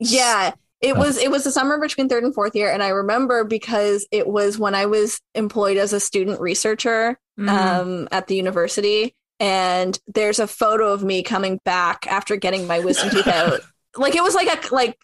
Yeah. 0.00 0.52
It 0.80 0.94
Oh. 0.94 0.98
was 0.98 1.16
it 1.18 1.30
was 1.30 1.44
the 1.44 1.50
summer 1.50 1.78
between 1.78 2.08
third 2.08 2.24
and 2.24 2.34
fourth 2.34 2.54
year, 2.54 2.70
and 2.70 2.82
I 2.82 2.88
remember 2.88 3.44
because 3.44 4.06
it 4.10 4.26
was 4.26 4.58
when 4.58 4.74
I 4.74 4.86
was 4.86 5.20
employed 5.34 5.76
as 5.78 5.92
a 5.92 6.00
student 6.00 6.40
researcher 6.40 7.18
Mhm. 7.38 7.48
um, 7.48 8.08
at 8.12 8.26
the 8.26 8.36
university, 8.36 9.14
and 9.40 9.98
there's 10.06 10.38
a 10.38 10.46
photo 10.46 10.92
of 10.92 11.02
me 11.02 11.22
coming 11.22 11.60
back 11.64 12.06
after 12.06 12.36
getting 12.36 12.66
my 12.66 12.80
wisdom 12.80 13.10
tooth 13.10 13.26
out. 13.26 13.60
Like 13.98 14.14
it 14.14 14.22
was 14.22 14.34
like 14.34 14.48
a 14.70 14.74
like 14.74 14.98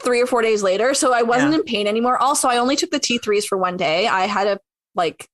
three 0.00 0.20
or 0.20 0.26
four 0.26 0.40
days 0.40 0.62
later, 0.62 0.94
so 0.94 1.12
I 1.12 1.22
wasn't 1.22 1.52
Yeah. 1.52 1.58
in 1.58 1.64
pain 1.64 1.86
anymore. 1.88 2.16
Also, 2.16 2.46
I 2.46 2.58
only 2.58 2.76
took 2.76 2.92
the 2.92 3.00
T 3.00 3.18
threes 3.18 3.44
for 3.44 3.58
one 3.58 3.76
day. 3.76 4.06
I 4.06 4.26
had 4.26 4.46
a 4.46 4.60
like 4.94 5.26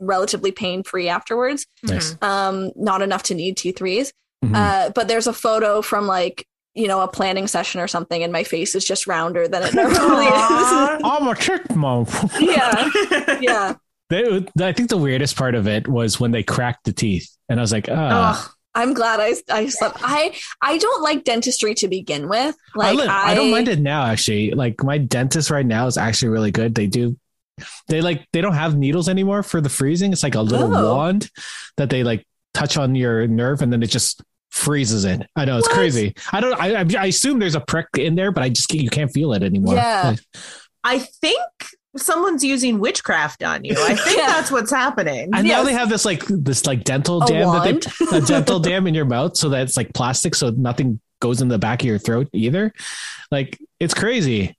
relatively 0.00 0.50
pain 0.50 0.82
free 0.82 1.08
afterwards. 1.08 1.66
Nice. 1.82 2.14
Mhm. 2.14 2.26
Um, 2.26 2.70
not 2.76 3.02
enough 3.02 3.24
to 3.24 3.34
need 3.34 3.56
T 3.58 3.72
3s 3.72 4.12
mhm. 4.44 4.54
uh, 4.56 4.90
but 4.94 5.06
there's 5.08 5.26
a 5.26 5.32
photo 5.34 5.82
from 5.82 6.06
like 6.06 6.46
you 6.74 6.88
know 6.88 7.00
a 7.00 7.08
planning 7.08 7.46
session 7.46 7.80
or 7.80 7.88
something, 7.88 8.22
and 8.22 8.32
my 8.32 8.44
face 8.44 8.74
is 8.74 8.84
just 8.84 9.06
rounder 9.06 9.48
than 9.48 9.62
it 9.62 9.74
normally 9.74 10.26
is. 10.26 10.32
I'm 10.32 11.26
a 11.28 11.34
chipmunk. 11.34 12.08
yeah, 12.40 12.90
yeah. 13.40 13.74
They, 14.08 14.44
I 14.60 14.72
think 14.72 14.90
the 14.90 14.96
weirdest 14.98 15.36
part 15.36 15.54
of 15.54 15.68
it 15.68 15.86
was 15.86 16.18
when 16.18 16.30
they 16.32 16.42
cracked 16.42 16.84
the 16.84 16.92
teeth, 16.92 17.28
and 17.48 17.60
I 17.60 17.62
was 17.62 17.72
like, 17.72 17.88
oh, 17.88 17.94
Ugh. 17.94 18.50
I'm 18.74 18.94
glad 18.94 19.18
I 19.20 19.34
I 19.52 19.66
slept. 19.66 19.98
I 20.00 20.36
I 20.62 20.78
don't 20.78 21.02
like 21.02 21.24
dentistry 21.24 21.74
to 21.74 21.88
begin 21.88 22.28
with. 22.28 22.54
Like 22.76 22.88
I, 22.88 22.92
li- 23.02 23.08
I, 23.08 23.30
I 23.32 23.34
don't 23.34 23.50
mind 23.50 23.68
it 23.68 23.80
now. 23.80 24.04
Actually, 24.04 24.52
like 24.52 24.82
my 24.84 24.98
dentist 24.98 25.50
right 25.50 25.66
now 25.66 25.86
is 25.88 25.96
actually 25.98 26.28
really 26.28 26.52
good. 26.52 26.76
They 26.76 26.86
do, 26.86 27.16
they 27.88 28.00
like 28.00 28.26
they 28.32 28.40
don't 28.40 28.54
have 28.54 28.76
needles 28.76 29.08
anymore 29.08 29.42
for 29.42 29.60
the 29.60 29.68
freezing. 29.68 30.12
It's 30.12 30.22
like 30.22 30.36
a 30.36 30.42
little 30.42 30.72
Oh. 30.74 30.94
wand 30.94 31.30
that 31.78 31.90
they 31.90 32.04
like 32.04 32.24
touch 32.54 32.76
on 32.76 32.94
your 32.94 33.26
nerve, 33.26 33.60
and 33.60 33.72
then 33.72 33.82
it 33.82 33.90
just 33.90 34.22
freezes 34.50 35.04
it. 35.04 35.22
I 35.36 35.44
know 35.44 35.58
it's 35.58 35.68
What? 35.68 35.76
crazy. 35.76 36.14
I 36.32 36.40
don't. 36.40 36.60
I, 36.60 36.80
I 36.80 36.86
I 36.98 37.06
assume 37.06 37.38
there's 37.38 37.54
a 37.54 37.60
prick 37.60 37.86
in 37.98 38.14
there, 38.14 38.32
but 38.32 38.42
I 38.42 38.48
just 38.48 38.68
can't, 38.68 38.82
you 38.82 38.90
can't 38.90 39.10
feel 39.12 39.32
it 39.32 39.42
anymore. 39.42 39.74
Yeah. 39.74 40.16
I 40.84 40.98
think 40.98 41.40
someone's 41.96 42.44
using 42.44 42.78
witchcraft 42.78 43.42
on 43.42 43.64
you 43.64 43.74
i 43.76 43.96
think 43.96 44.16
Yeah. 44.16 44.28
that's 44.28 44.48
what's 44.52 44.70
happening 44.70 45.28
and 45.34 45.44
now 45.44 45.64
they 45.64 45.72
have 45.72 45.88
this 45.88 46.04
like 46.04 46.22
this 46.28 46.64
like 46.64 46.84
dental 46.84 47.20
A 47.20 47.26
dam 47.26 47.48
that 47.52 47.92
they 48.12 48.16
a 48.16 48.20
dental 48.20 48.60
dam 48.60 48.86
in 48.86 48.94
your 48.94 49.06
mouth 49.06 49.36
so 49.36 49.48
that 49.48 49.62
it's 49.62 49.76
like 49.76 49.92
plastic 49.92 50.36
so 50.36 50.50
nothing 50.50 51.00
goes 51.20 51.40
in 51.42 51.48
the 51.48 51.58
back 51.58 51.82
of 51.82 51.86
your 51.86 51.98
throat 51.98 52.28
either. 52.32 52.72
Like 53.32 53.58
it's 53.80 53.92
crazy. 53.94 54.56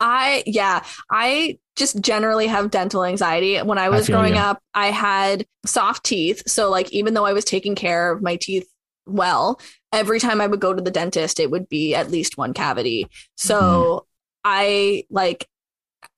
I 0.00 0.42
yeah, 0.44 0.82
I 1.10 1.58
just 1.76 2.00
generally 2.00 2.48
have 2.48 2.70
dental 2.72 3.04
anxiety. 3.04 3.58
When 3.58 3.78
I 3.78 3.88
was 3.88 4.08
feel 4.08 4.16
growing 4.16 4.34
you. 4.34 4.40
up, 4.40 4.60
I 4.74 4.88
had 4.88 5.46
soft 5.64 6.04
teeth, 6.04 6.42
so 6.48 6.68
like 6.68 6.90
even 6.92 7.14
though 7.14 7.24
I 7.24 7.32
was 7.32 7.44
taking 7.44 7.76
care 7.76 8.10
of 8.12 8.22
my 8.22 8.34
teeth 8.36 8.66
well, 9.06 9.60
every 9.92 10.20
time 10.20 10.40
I 10.40 10.46
would 10.46 10.60
go 10.60 10.72
to 10.72 10.82
the 10.82 10.90
dentist, 10.90 11.40
it 11.40 11.50
would 11.50 11.68
be 11.68 11.94
at 11.94 12.10
least 12.10 12.38
one 12.38 12.54
cavity. 12.54 13.08
So 13.36 13.60
Mm-hmm. 13.60 14.06
I 14.44 15.04
like 15.08 15.46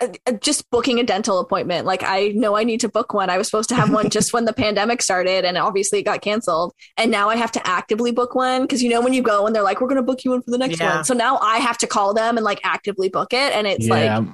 uh, 0.01 0.09
uh, 0.27 0.33
just 0.33 0.71
booking 0.71 0.99
a 0.99 1.03
dental 1.05 1.39
appointment. 1.41 1.87
Like 1.87 2.03
I 2.03 2.29
know 2.29 2.57
I 2.57 2.65
need 2.65 2.81
to 2.81 2.89
book 2.89 3.13
one. 3.13 3.29
I 3.29 3.37
was 3.37 3.49
supposed 3.49 3.69
to 3.69 3.75
have 3.75 3.93
one 3.93 4.09
just 4.09 4.33
when 4.33 4.47
the 4.47 4.53
pandemic 4.65 5.03
started 5.03 5.45
and 5.45 5.59
obviously 5.59 5.99
it 5.99 6.05
got 6.05 6.23
canceled. 6.23 6.73
And 6.97 7.11
now 7.11 7.29
I 7.29 7.37
have 7.37 7.53
to 7.53 7.67
actively 7.67 8.11
book 8.11 8.35
one 8.35 8.63
because 8.63 8.83
you 8.83 8.89
know 8.89 9.03
when 9.03 9.13
you 9.13 9.23
go 9.23 9.47
and 9.47 9.55
they're 9.55 9.63
like, 9.63 9.81
we're 9.83 9.89
going 9.89 10.01
to 10.01 10.03
book 10.03 10.25
you 10.25 10.33
in 10.33 10.41
for 10.43 10.51
the 10.51 10.59
next 10.59 10.81
Yeah. 10.81 10.97
one. 10.97 11.05
So 11.05 11.13
now 11.13 11.37
I 11.39 11.59
have 11.59 11.77
to 11.79 11.87
call 11.87 12.15
them 12.15 12.39
and 12.39 12.45
like 12.45 12.61
actively 12.65 13.11
book 13.11 13.33
it. 13.35 13.53
And 13.53 13.67
it's 13.67 13.87
yeah. 13.87 14.19
like, 14.19 14.29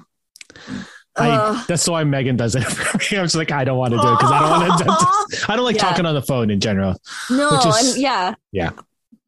I, 1.17 1.65
that's 1.69 1.87
why 1.89 2.05
Megan 2.05 2.37
does 2.37 2.55
it. 2.55 2.65
I'm 2.95 2.99
just 3.01 3.35
like, 3.35 3.51
I 3.51 3.65
don't 3.65 3.77
want 3.79 3.93
to 3.93 3.99
do 3.99 4.07
it 4.09 4.17
because 4.17 4.31
I 4.31 4.41
don't 4.41 4.69
want 4.69 4.79
to. 5.39 5.53
I 5.53 5.57
don't 5.57 5.65
like 5.65 5.77
Yeah. 5.77 5.83
talking 5.83 6.07
on 6.07 6.15
the 6.15 6.23
phone 6.23 6.51
in 6.51 6.61
general. 6.61 6.97
no, 7.31 7.51
which 7.53 7.67
is- 7.67 7.95
and 7.95 8.03
yeah. 8.03 8.35
Yeah. 8.53 8.71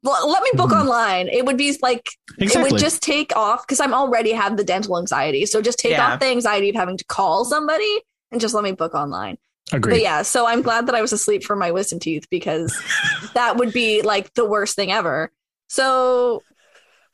Well, 0.01 0.29
let 0.29 0.43
me 0.43 0.49
book 0.55 0.71
Mhm. 0.71 0.81
online. 0.81 1.27
It 1.29 1.45
would 1.45 1.55
be 1.57 1.77
like 1.81 2.09
it 2.37 2.71
would 2.71 2.79
just 2.79 3.01
take 3.01 3.33
off 3.37 3.65
because 3.65 3.79
I'm 3.79 3.93
already 3.93 4.31
have 4.33 4.57
the 4.57 4.63
dental 4.63 4.97
anxiety. 4.97 5.45
So 5.45 5.61
just 5.61 5.79
take 5.79 5.91
Yeah. 5.91 6.13
off 6.13 6.19
the 6.19 6.25
anxiety 6.27 6.69
of 6.69 6.75
having 6.75 6.97
to 6.97 7.05
call 7.05 7.45
somebody 7.45 8.01
and 8.31 8.41
just 8.41 8.53
let 8.53 8.63
me 8.65 8.73
book 8.73 8.95
online. 8.95 9.37
Agree. 9.71 9.93
But 9.93 10.01
yeah, 10.01 10.21
so 10.23 10.45
I'm 10.45 10.61
glad 10.61 10.87
that 10.87 10.95
I 10.95 11.01
was 11.01 11.13
asleep 11.13 11.43
for 11.45 11.55
my 11.55 11.71
wisdom 11.71 11.99
teeth 11.99 12.27
because 12.29 12.77
that 13.33 13.55
would 13.57 13.71
be 13.71 14.01
like 14.01 14.33
the 14.33 14.45
worst 14.45 14.75
thing 14.75 14.91
ever. 14.91 15.31
So 15.69 16.43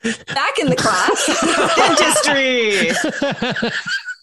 back 0.02 0.58
in 0.58 0.68
the 0.68 0.76
class, 0.76 1.26
dentistry 1.76 2.90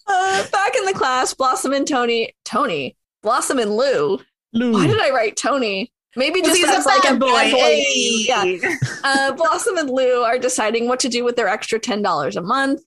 uh, 0.08 0.48
back 0.50 0.74
in 0.76 0.84
the 0.84 0.92
class, 0.92 1.34
Blossom 1.34 1.72
and 1.72 1.86
Tony, 1.86 2.34
Tony, 2.44 2.96
Blossom 3.22 3.58
and 3.58 3.76
Lou. 3.76 4.20
Lou. 4.52 4.72
Why 4.72 4.86
did 4.86 5.00
I 5.00 5.10
write 5.10 5.36
Tony? 5.36 5.92
Maybe 6.16 6.40
just 6.40 6.56
he's 6.56 6.68
as 6.68 6.84
a 6.84 6.88
like 6.88 7.02
bad 7.02 7.16
a 7.16 7.18
boy 7.18 7.28
bad 7.28 7.52
boy. 7.52 7.58
Hey. 7.58 8.24
Yeah. 8.26 8.74
uh, 9.04 9.32
Blossom 9.32 9.76
and 9.76 9.90
Lou 9.90 10.22
are 10.22 10.38
deciding 10.38 10.88
what 10.88 11.00
to 11.00 11.08
do 11.08 11.24
with 11.24 11.36
their 11.36 11.48
extra 11.48 11.78
$10 11.78 12.36
a 12.36 12.40
month. 12.40 12.82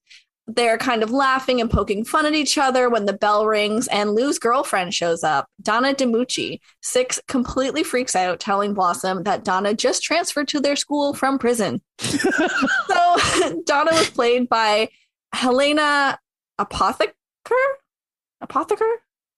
They're 0.48 0.78
kind 0.78 1.04
of 1.04 1.12
laughing 1.12 1.62
and 1.62 1.70
poking 1.70 2.04
fun 2.04 2.26
at 2.26 2.34
each 2.34 2.58
other 2.58 2.90
when 2.90 3.06
the 3.06 3.14
bell 3.14 3.46
rings 3.46 3.88
and 3.88 4.16
Lou's 4.16 4.40
girlfriend 4.40 4.94
shows 4.94 5.24
up, 5.24 5.48
Donna 5.62 5.94
DiMucci. 5.94 6.60
Six 6.82 7.22
completely 7.28 7.84
freaks 7.84 8.16
out, 8.16 8.40
telling 8.40 8.74
Blossom 8.74 9.24
that 9.24 9.46
Donna 9.46 9.74
just 9.74 10.04
transferred 10.04 10.48
to 10.50 10.60
their 10.60 10.76
school 10.76 11.14
from 11.14 11.38
prison. 11.38 11.80
so 12.00 13.18
Donna 13.66 13.92
was 13.92 14.10
played 14.10 14.50
by 14.50 14.90
Helena 15.32 16.20
Apotheker? 16.66 17.12
Apotheker? 18.44 18.94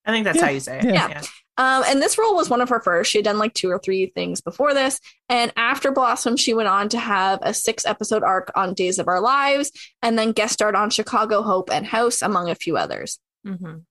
i 0.06 0.10
think 0.12 0.24
that's 0.24 0.36
Yeah. 0.38 0.44
how 0.44 0.50
you 0.50 0.60
say 0.60 0.78
it 0.78 0.84
Yeah. 0.84 1.22
Um, 1.56 1.84
and 1.86 2.02
this 2.02 2.18
role 2.18 2.34
was 2.34 2.50
one 2.50 2.60
of 2.60 2.68
her 2.68 2.80
first. 2.80 3.12
She 3.12 3.18
had 3.18 3.24
done 3.24 3.38
like 3.38 3.54
two 3.54 3.70
or 3.70 3.78
three 3.78 4.06
things 4.06 4.40
before 4.40 4.74
this. 4.74 4.98
And 5.28 5.52
after 5.56 5.92
Blossom, 5.92 6.36
she 6.36 6.52
went 6.52 6.68
on 6.68 6.88
to 6.88 6.98
have 6.98 7.38
a 7.42 7.54
six 7.54 7.86
episode 7.86 8.24
arc 8.24 8.50
on 8.56 8.74
Days 8.74 8.98
of 8.98 9.06
Our 9.06 9.20
Lives 9.20 9.70
and 10.02 10.18
then 10.18 10.32
guest 10.32 10.54
starred 10.54 10.74
on 10.74 10.90
Chicago 10.90 11.42
Hope 11.42 11.70
and 11.72 11.86
House, 11.86 12.22
among 12.22 12.50
a 12.50 12.56
few 12.56 12.76
others. 12.76 13.20
Mhm. 13.46 13.82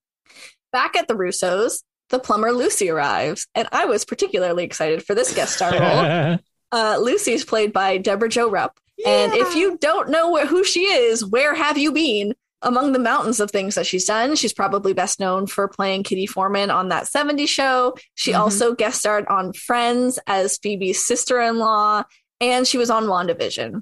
Back 0.73 0.97
at 0.97 1.07
the 1.07 1.13
Russos, 1.13 1.83
the 2.09 2.19
plumber 2.19 2.51
Lucy 2.51 2.89
arrives. 2.89 3.47
And 3.55 3.69
I 3.71 3.85
was 3.85 4.03
particularly 4.03 4.65
excited 4.65 5.01
for 5.05 5.15
this 5.15 5.33
guest 5.33 5.55
star 5.55 5.71
role. 5.71 6.37
Uh, 6.73 6.97
Lucy's 6.99 7.45
played 7.45 7.71
by 7.71 7.99
Deborah 7.99 8.27
Jo 8.27 8.49
Rupp. 8.49 8.79
And 9.05 9.31
if 9.33 9.55
you 9.55 9.77
don't 9.77 10.09
know 10.09 10.31
where, 10.31 10.47
who 10.47 10.63
she 10.63 10.85
is, 10.85 11.23
where 11.23 11.53
have 11.53 11.77
you 11.77 11.91
been? 11.91 12.33
Among 12.63 12.91
the 12.93 12.99
mountains 12.99 13.39
of 13.39 13.51
things 13.51 13.75
that 13.75 13.85
she's 13.85 14.05
done, 14.05 14.35
she's 14.35 14.53
probably 14.53 14.93
best 14.93 15.19
known 15.19 15.47
for 15.47 15.67
playing 15.67 16.03
Kitty 16.03 16.25
Forman 16.25 16.71
on 16.71 16.89
that 16.89 17.07
70s 17.07 17.49
show. 17.49 17.95
She 18.15 18.31
Mhm. 18.31 18.39
also 18.39 18.73
guest 18.73 18.99
starred 18.99 19.25
on 19.27 19.53
Friends 19.53 20.17
as 20.27 20.57
Phoebe's 20.57 21.05
sister 21.05 21.39
in 21.41 21.59
law, 21.59 22.03
and 22.41 22.65
she 22.67 22.77
was 22.77 22.89
on 22.89 23.05
WandaVision. 23.05 23.81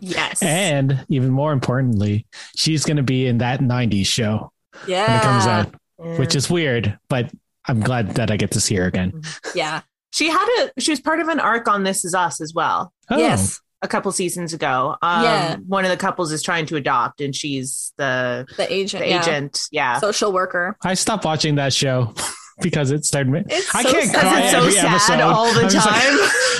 yes 0.00 0.42
and 0.42 1.04
even 1.10 1.30
more 1.30 1.52
importantly, 1.52 2.26
she's 2.56 2.84
going 2.86 2.96
to 2.96 3.02
be 3.02 3.26
in 3.26 3.38
that 3.38 3.60
90s 3.60 4.06
show 4.06 4.50
Yeah. 4.86 5.06
when 5.06 5.16
it 5.18 5.22
comes 5.22 5.46
out, 5.46 5.74
Yeah. 6.02 6.18
which 6.18 6.34
is 6.34 6.48
weird, 6.48 6.98
but 7.10 7.30
I'm 7.68 7.80
glad 7.80 8.14
that 8.14 8.30
I 8.30 8.36
get 8.38 8.52
to 8.52 8.60
see 8.60 8.74
her 8.76 8.86
again. 8.86 9.20
Yeah. 9.54 9.82
she 10.12 10.30
had 10.30 10.48
a 10.76 10.80
she 10.80 10.92
was 10.92 11.00
part 11.00 11.20
of 11.20 11.28
an 11.28 11.38
arc 11.40 11.68
on 11.68 11.82
this 11.82 12.02
is 12.06 12.14
us 12.14 12.40
as 12.40 12.54
well 12.54 12.90
Oh, 13.10 13.18
Yes. 13.18 13.60
A 13.86 13.88
couple 13.88 14.10
seasons 14.12 14.52
ago 14.52 14.96
um 15.00 15.22
Yeah. 15.22 15.56
one 15.66 15.84
of 15.84 15.90
the 15.90 15.96
couples 15.96 16.32
is 16.32 16.42
trying 16.42 16.66
to 16.66 16.76
adopt 16.76 17.20
and 17.20 17.34
she's 17.34 17.92
the, 17.96 18.46
The 18.58 18.70
agent. 18.72 19.02
the 19.04 19.08
yeah. 19.08 19.20
agent 19.22 19.60
yeah 19.70 19.98
Social 20.00 20.32
worker. 20.32 20.76
I 20.84 20.94
stopped 20.94 21.24
watching 21.24 21.54
that 21.54 21.72
show 21.72 22.12
because 22.60 22.90
it 22.90 23.04
started. 23.04 23.30
me- 23.30 23.42
It's 23.48 23.74
I 23.74 23.82
so 23.82 23.92
can't 23.92 24.10
sad. 24.10 24.20
cry 24.20 24.40
It's 24.42 24.50
so 24.50 24.58
every 24.58 24.72
sad 24.72 24.86
episode. 24.94 25.20
all 25.20 25.52
the 25.54 25.60
I'm 25.64 25.68
just 25.70 25.86
like- 25.86 26.02
time. 26.02 26.18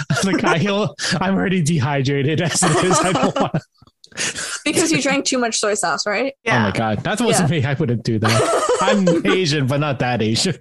I'm 0.25 0.33
like 0.33 0.45
I 0.45 0.59
feel, 0.61 0.95
I'm 1.21 1.35
already 1.35 1.63
dehydrated 1.63 2.41
as 2.41 2.63
it 2.63 2.85
is. 2.85 2.99
I 2.99 3.13
don't 3.13 3.35
want. 3.35 3.55
Because 4.65 4.91
you 4.93 5.03
drank 5.03 5.25
too 5.27 5.37
much 5.39 5.57
soy 5.59 5.75
sauce, 5.75 6.07
right? 6.07 6.33
Yeah. 6.45 6.57
Oh 6.59 6.61
my 6.61 6.71
god, 6.71 6.99
that 7.05 7.21
wasn't 7.21 7.51
me. 7.51 7.65
I 7.65 7.75
wouldn't 7.75 8.03
do 8.05 8.19
that. 8.19 8.79
I'm 8.81 9.27
Asian, 9.27 9.67
but 9.67 9.79
not 9.81 9.99
that 9.99 10.23
Asian. 10.23 10.57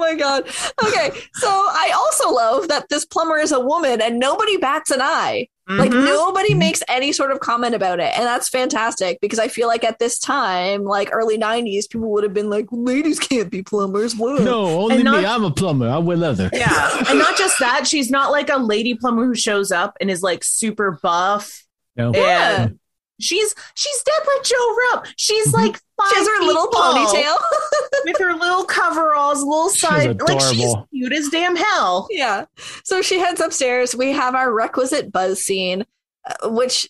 Oh 0.00 0.12
my 0.12 0.14
god. 0.14 0.46
Okay, 0.84 1.10
so 1.34 1.48
I 1.48 1.92
also 1.94 2.32
love 2.32 2.68
that 2.68 2.88
this 2.88 3.04
plumber 3.04 3.36
is 3.38 3.52
a 3.52 3.60
woman 3.60 4.00
and 4.00 4.18
nobody 4.18 4.56
bats 4.56 4.90
an 4.90 5.00
eye. 5.02 5.48
Like 5.68 5.92
Mhm. 5.92 6.04
nobody 6.04 6.52
makes 6.54 6.82
any 6.88 7.12
sort 7.12 7.30
of 7.30 7.38
comment 7.38 7.76
about 7.76 8.00
it, 8.00 8.12
and 8.16 8.24
that's 8.26 8.48
fantastic 8.48 9.20
because 9.20 9.38
I 9.38 9.46
feel 9.46 9.68
like 9.68 9.84
at 9.84 10.00
this 10.00 10.18
time, 10.18 10.82
like 10.84 11.10
early 11.12 11.38
'90s, 11.38 11.86
people 11.88 12.10
would 12.10 12.24
have 12.24 12.34
been 12.34 12.50
like, 12.50 12.66
"Ladies 12.72 13.20
can't 13.20 13.48
be 13.50 13.62
plumbers." 13.62 14.16
Whoa. 14.16 14.38
No, 14.38 14.64
only 14.80 15.04
not- 15.04 15.20
me. 15.20 15.26
I'm 15.26 15.44
a 15.44 15.50
plumber. 15.52 15.88
I 15.88 15.98
wear 15.98 16.16
leather. 16.16 16.50
Yeah. 16.52 17.04
And 17.08 17.20
not 17.20 17.36
just 17.36 17.56
that, 17.60 17.86
she's 17.86 18.10
not 18.10 18.32
like 18.32 18.50
a 18.50 18.56
lady 18.56 18.94
plumber 18.94 19.24
who 19.24 19.34
shows 19.36 19.70
up 19.70 19.96
and 20.00 20.10
is 20.10 20.22
like 20.24 20.42
super 20.42 20.98
buff. 21.00 21.62
No. 21.94 22.10
Yeah. 22.14 22.62
And 22.62 22.78
she's 23.20 23.54
she's 23.74 24.02
Deborah 24.02 24.42
Jo 24.44 24.56
Rupp. 24.92 25.06
She's 25.16 25.52
like 25.52 25.74
five 25.74 25.80
Mm-hmm. 26.00 26.08
She 26.10 26.16
has 26.16 26.28
her 26.28 26.46
little 26.46 26.66
ponytail. 26.68 27.36
with 28.06 28.18
her 28.18 28.32
little 28.34 28.64
coveralls, 28.64 29.42
little 29.42 29.68
side 29.68 30.20
like 30.22 30.40
she's 30.40 30.74
cute 30.92 31.12
as 31.12 31.28
damn 31.28 31.56
hell. 31.56 32.06
yeah. 32.10 32.46
So 32.84 33.02
she 33.02 33.18
heads 33.18 33.40
upstairs. 33.40 33.94
We 33.94 34.12
have 34.12 34.34
our 34.34 34.52
requisite 34.52 35.12
buzz 35.12 35.40
scene, 35.42 35.84
uh, 36.26 36.48
which. 36.48 36.88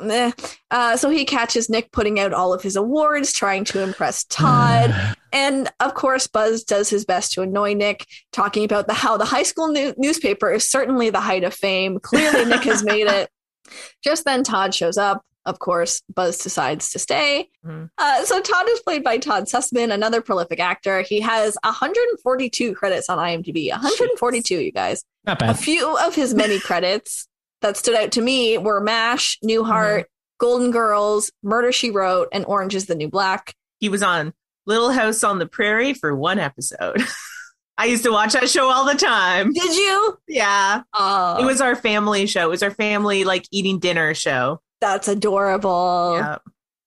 eh. 0.00 0.32
Uh, 0.70 0.96
so 0.96 1.08
he 1.10 1.24
catches 1.24 1.70
Nick 1.70 1.92
putting 1.92 2.18
out 2.20 2.32
all 2.34 2.52
of 2.52 2.62
his 2.62 2.76
awards, 2.76 3.32
trying 3.32 3.64
to 3.66 3.80
impress 3.82 4.24
Todd. 4.28 4.94
And 5.32 5.70
of 5.80 5.94
course, 5.94 6.26
Buzz 6.26 6.62
does 6.64 6.90
his 6.90 7.06
best 7.06 7.32
to 7.32 7.42
annoy 7.42 7.72
Nick, 7.72 8.06
talking 8.32 8.64
about 8.64 8.86
the 8.86 8.92
how 8.94 9.16
the 9.16 9.24
high 9.24 9.44
school 9.44 9.68
new- 9.68 9.94
newspaper 9.96 10.50
is 10.52 10.68
certainly 10.70 11.08
the 11.08 11.20
height 11.20 11.44
of 11.44 11.54
fame. 11.54 11.98
Clearly, 12.00 12.44
Nick 12.44 12.64
has 12.64 12.82
made 12.84 13.06
it. 13.06 13.30
Just 14.04 14.26
then, 14.26 14.42
Todd 14.44 14.74
shows 14.74 14.98
up. 14.98 15.24
Of 15.44 15.58
course, 15.58 16.02
Buzz 16.14 16.38
decides 16.38 16.90
to 16.90 16.98
stay. 16.98 17.48
Mhm. 17.66 17.90
Uh, 17.98 18.24
so 18.24 18.40
Todd 18.40 18.66
is 18.68 18.80
played 18.80 19.02
by 19.02 19.18
Todd 19.18 19.44
Susman, 19.44 19.92
another 19.92 20.20
prolific 20.20 20.60
actor. 20.60 21.02
He 21.02 21.20
has 21.20 21.56
142 21.64 22.74
credits 22.74 23.08
on 23.08 23.18
IMDb. 23.18 23.70
142, 23.70 24.56
you 24.60 24.72
guys. 24.72 25.04
Not 25.24 25.38
bad. 25.38 25.50
A 25.50 25.54
few 25.54 25.96
of 25.98 26.14
his 26.14 26.34
many 26.34 26.60
credits 26.60 27.26
that 27.60 27.76
stood 27.76 27.94
out 27.96 28.12
to 28.12 28.20
me 28.22 28.58
were 28.58 28.80
MASH, 28.80 29.38
Newhart, 29.44 30.04
Golden 30.38 30.70
Girls, 30.70 31.30
Murder 31.42 31.72
She 31.72 31.90
Wrote, 31.90 32.28
and 32.32 32.44
Orange 32.46 32.74
is 32.74 32.86
the 32.86 32.94
New 32.94 33.08
Black. 33.08 33.54
He 33.78 33.88
was 33.88 34.02
on 34.02 34.32
Little 34.66 34.90
House 34.90 35.22
on 35.24 35.38
the 35.38 35.46
Prairie 35.46 35.94
for 35.94 36.14
one 36.14 36.38
episode. 36.38 37.02
I 37.78 37.86
used 37.86 38.04
to 38.04 38.12
watch 38.12 38.34
that 38.34 38.48
show 38.50 38.70
all 38.70 38.84
the 38.84 38.94
time. 38.94 39.52
Did 39.52 39.74
you? 39.76 40.18
Yeah. 40.28 40.82
Oh, 40.92 41.40
It 41.40 41.44
was 41.46 41.60
our 41.60 41.74
family 41.74 42.26
show. 42.26 42.46
It 42.46 42.50
was 42.50 42.62
our 42.62 42.70
family 42.70 43.24
like 43.24 43.44
eating 43.50 43.78
dinner 43.78 44.14
show. 44.14 44.60
That's 44.82 45.08
adorable. 45.08 46.16
Yeah. 46.18 46.38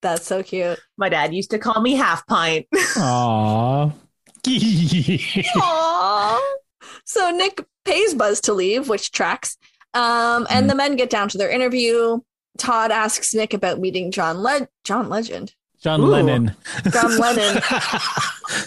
That's 0.03 0.27
so 0.27 0.43
cute. 0.43 0.77
My 0.97 1.09
dad 1.09 1.33
used 1.33 1.49
to 1.51 1.57
call 1.57 1.81
me 1.81 1.95
half 1.95 2.27
pint. 2.27 2.67
Aww. 2.73 3.91
Aww. 4.45 6.39
So 7.07 7.29
Nick 7.31 7.63
pays 7.83 8.13
Buzz 8.15 8.41
to 8.41 8.53
leave, 8.53 8.89
which 8.89 9.11
tracks. 9.11 9.57
Um, 9.93 10.45
and 10.49 10.65
Mhm. 10.65 10.69
the 10.69 10.75
men 10.75 10.95
get 10.95 11.09
down 11.09 11.29
to 11.29 11.37
their 11.37 11.49
interview. 11.49 12.19
Todd 12.57 12.91
asks 12.91 13.33
Nick 13.33 13.53
about 13.53 13.79
meeting 13.79 14.11
John 14.11 14.41
Le- 14.41 14.67
John 14.83 15.09
Legend. 15.09 15.53
John 15.81 16.01
Ooh. 16.01 16.05
Lennon. 16.07 16.55
John 16.91 17.17
Lennon. 17.19 17.61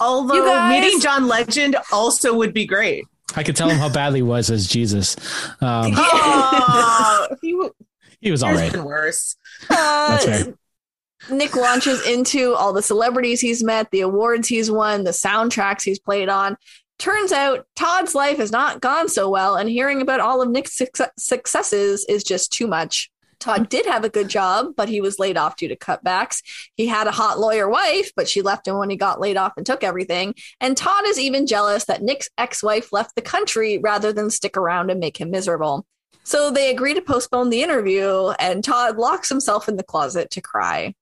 Although 0.01 0.45
guys- 0.45 0.71
meeting 0.83 1.01
John 1.01 1.27
Legend 1.29 1.77
also 1.93 2.35
would 2.35 2.53
be 2.55 2.65
great. 2.67 3.05
I 3.37 3.43
could 3.43 3.57
tell 3.57 3.69
him 3.69 3.79
how 3.79 3.89
badly 3.89 4.19
he 4.21 4.23
was 4.23 4.51
as 4.51 4.67
Jesus. 4.67 5.17
Um, 5.61 5.93
Oh, 5.97 7.29
he 7.43 7.53
w- 7.53 7.73
he 8.21 8.31
was 8.31 8.43
all 8.43 8.53
right. 8.53 8.73
been 8.73 8.85
worse. 8.85 9.37
Uh, 9.71 10.09
That's 10.09 10.25
fair. 10.25 10.55
Nick 11.31 11.57
launches 11.57 12.07
into 12.07 12.55
all 12.55 12.73
the 12.73 12.83
celebrities 12.83 13.41
he's 13.41 13.63
met, 13.63 13.91
the 13.91 14.01
awards 14.01 14.49
he's 14.49 14.71
won, 14.71 15.05
the 15.05 15.11
soundtracks 15.11 15.83
he's 15.83 15.99
played 15.99 16.29
on. 16.29 16.57
Turns 16.99 17.33
out 17.33 17.67
Todd's 17.77 18.15
life 18.15 18.39
has 18.39 18.51
not 18.51 18.81
gone 18.81 19.09
so 19.09 19.29
well, 19.29 19.57
and 19.57 19.69
hearing 19.69 20.01
about 20.01 20.21
all 20.21 20.43
of 20.43 20.49
Nick's 20.49 20.77
suc- 20.77 21.13
successes 21.19 22.05
is 22.09 22.25
just 22.25 22.53
too 22.53 22.67
much. 22.67 23.11
Todd 23.41 23.69
did 23.69 23.87
have 23.87 24.05
a 24.05 24.09
good 24.09 24.29
job, 24.29 24.75
but 24.77 24.89
he 24.89 25.01
was 25.01 25.21
laid 25.21 25.37
off 25.37 25.57
due 25.57 25.69
to 25.69 25.77
cutbacks. 25.77 26.43
He 26.75 26.87
had 26.87 27.07
a 27.07 27.13
hot 27.13 27.39
lawyer 27.39 27.69
wife, 27.69 28.11
but 28.17 28.29
she 28.29 28.43
left 28.43 28.67
him 28.67 28.79
when 28.79 28.91
he 28.91 28.97
got 28.97 29.21
laid 29.21 29.37
off 29.37 29.53
and 29.57 29.65
took 29.65 29.85
everything. 29.85 30.35
And 30.61 30.77
Todd 30.77 31.05
is 31.07 31.21
even 31.21 31.47
jealous 31.47 31.85
that 31.85 32.03
Nick's 32.03 32.29
ex 32.37 32.63
wife 32.65 32.93
left 32.93 33.15
the 33.15 33.23
country 33.23 33.79
rather 33.79 34.13
than 34.13 34.31
stick 34.31 34.57
around 34.57 34.91
and 34.91 34.99
make 34.99 35.21
him 35.21 35.31
miserable. 35.31 35.87
So 36.29 36.51
they 36.51 36.71
agree 36.71 36.93
to 36.93 37.01
postpone 37.01 37.49
the 37.49 37.63
interview, 37.63 38.29
and 38.39 38.63
Todd 38.63 38.99
locks 38.99 39.31
himself 39.31 39.67
in 39.67 39.77
the 39.77 39.83
closet 39.83 40.29
to 40.33 40.43
cry. 40.43 40.95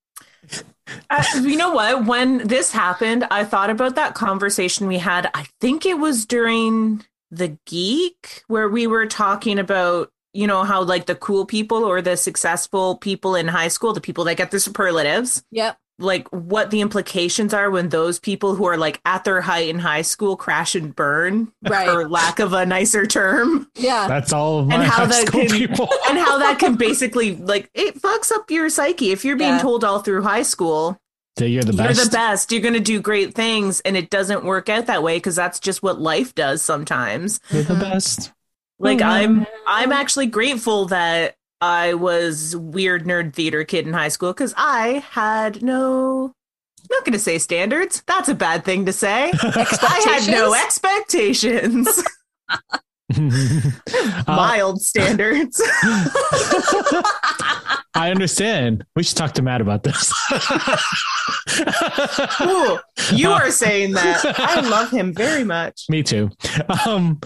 Uh, 1.11 1.25
you 1.43 1.57
know 1.57 1.73
what? 1.73 2.07
When 2.07 2.47
this 2.47 2.71
happened, 2.71 3.27
I 3.29 3.43
thought 3.43 3.69
about 3.69 3.97
that 3.97 4.15
conversation 4.15 4.87
we 4.87 4.99
had. 4.99 5.29
I 5.35 5.47
think 5.61 5.85
it 5.85 5.99
was 5.99 6.27
during 6.27 7.05
the 7.33 7.59
Geek 7.67 8.45
where 8.47 8.69
we 8.69 8.87
were 8.87 9.07
talking 9.07 9.59
about, 9.59 10.13
you 10.33 10.47
know, 10.47 10.63
how 10.63 10.85
like 10.85 11.07
the 11.07 11.17
cool 11.17 11.45
people 11.45 11.83
or 11.83 12.01
the 12.01 12.17
successful 12.17 12.97
people 12.97 13.35
in 13.35 13.49
high 13.49 13.67
school, 13.67 13.93
the 13.93 14.01
people 14.01 14.23
that 14.27 14.37
get 14.37 14.53
the 14.53 14.61
superlatives, 14.61 15.43
Yep. 15.51 15.77
Like 15.99 16.29
what 16.29 16.71
the 16.71 16.81
implications 16.83 17.55
are 17.55 17.71
when 17.71 17.89
those 17.89 18.19
people 18.19 18.55
who 18.55 18.67
are 18.67 18.77
like 18.77 19.01
at 19.07 19.25
their 19.25 19.41
height 19.41 19.69
in 19.69 19.79
high 19.79 20.03
school 20.03 20.37
crash 20.37 20.75
and 20.75 20.95
burn, 20.95 21.51
Right. 21.63 21.89
for 21.89 22.07
lack 22.09 22.39
of 22.39 22.53
a 22.53 22.67
nicer 22.67 23.07
term. 23.07 23.71
Yeah. 23.75 24.07
That's 24.07 24.33
all 24.33 24.59
of 24.59 24.67
my 24.67 24.75
And 24.75 24.83
how 24.85 24.97
high 24.99 25.07
that 25.07 25.27
school 25.29 25.47
can- 25.47 25.57
people. 25.57 25.89
and 26.11 26.19
how 26.19 26.39
that 26.39 26.59
can 26.59 26.75
basically 26.89 27.37
like 27.37 27.71
it 27.75 28.01
fucks 28.03 28.31
up 28.31 28.51
your 28.51 28.69
psyche 28.69 29.11
if 29.13 29.25
you're 29.25 29.37
being 29.39 29.55
Yeah. 29.55 29.63
told 29.63 29.85
all 29.85 30.01
through 30.01 30.23
high 30.23 30.43
school 30.43 30.99
That 31.37 31.49
you're 31.49 31.63
the 31.63 31.73
best 31.73 31.79
you're 31.79 31.89
best. 31.89 32.11
the 32.11 32.17
best 32.17 32.53
you're 32.53 32.61
going 32.63 32.75
to 32.75 32.81
do 32.81 33.01
great 33.01 33.35
things 33.35 33.81
and 33.81 33.97
it 33.97 34.11
doesn't 34.11 34.45
work 34.45 34.69
out 34.69 34.87
that 34.89 35.03
way 35.03 35.17
because 35.17 35.37
that's 35.37 35.59
just 35.61 35.83
what 35.83 35.99
life 36.01 36.35
does 36.35 36.61
sometimes 36.61 37.41
You're 37.51 37.63
the 37.63 37.75
best. 37.75 38.33
like 38.79 38.99
Mhm. 38.99 39.07
i'm 39.07 39.47
i'm 39.67 39.93
actually 39.93 40.27
grateful 40.27 40.85
that 40.89 41.36
i 41.61 41.95
was 41.95 42.57
weird 42.57 43.05
nerd 43.05 43.33
theater 43.35 43.65
kid 43.65 43.87
in 43.87 43.93
high 43.93 44.09
school 44.09 44.33
because 44.33 44.55
i 44.57 45.05
had 45.11 45.63
no 45.63 46.33
I'm 46.89 46.99
not 46.99 47.05
going 47.05 47.15
to 47.15 47.19
say 47.19 47.39
standards. 47.39 48.05
That's 48.07 48.29
a 48.29 48.35
bad 48.35 48.65
thing 48.65 48.87
to 48.87 48.93
say. 48.93 49.33
I 49.43 50.03
had 50.07 50.31
no 50.31 50.55
expectations 50.55 52.01
Uh, 54.29 54.35
mild 54.35 54.83
standards 54.83 55.63
I 57.95 58.11
understand. 58.11 58.85
We 58.95 59.03
should 59.05 59.17
talk 59.17 59.33
to 59.33 59.43
Matt 59.43 59.61
about 59.63 59.83
this. 59.83 60.13
Ooh, 62.43 62.79
you 63.13 63.31
are 63.31 63.51
saying 63.51 63.93
that 63.93 64.23
i 64.39 64.61
love 64.69 64.91
him 64.91 65.15
very 65.15 65.45
much 65.45 65.87
Me 65.89 66.03
too. 66.03 66.31
Um, 66.87 67.19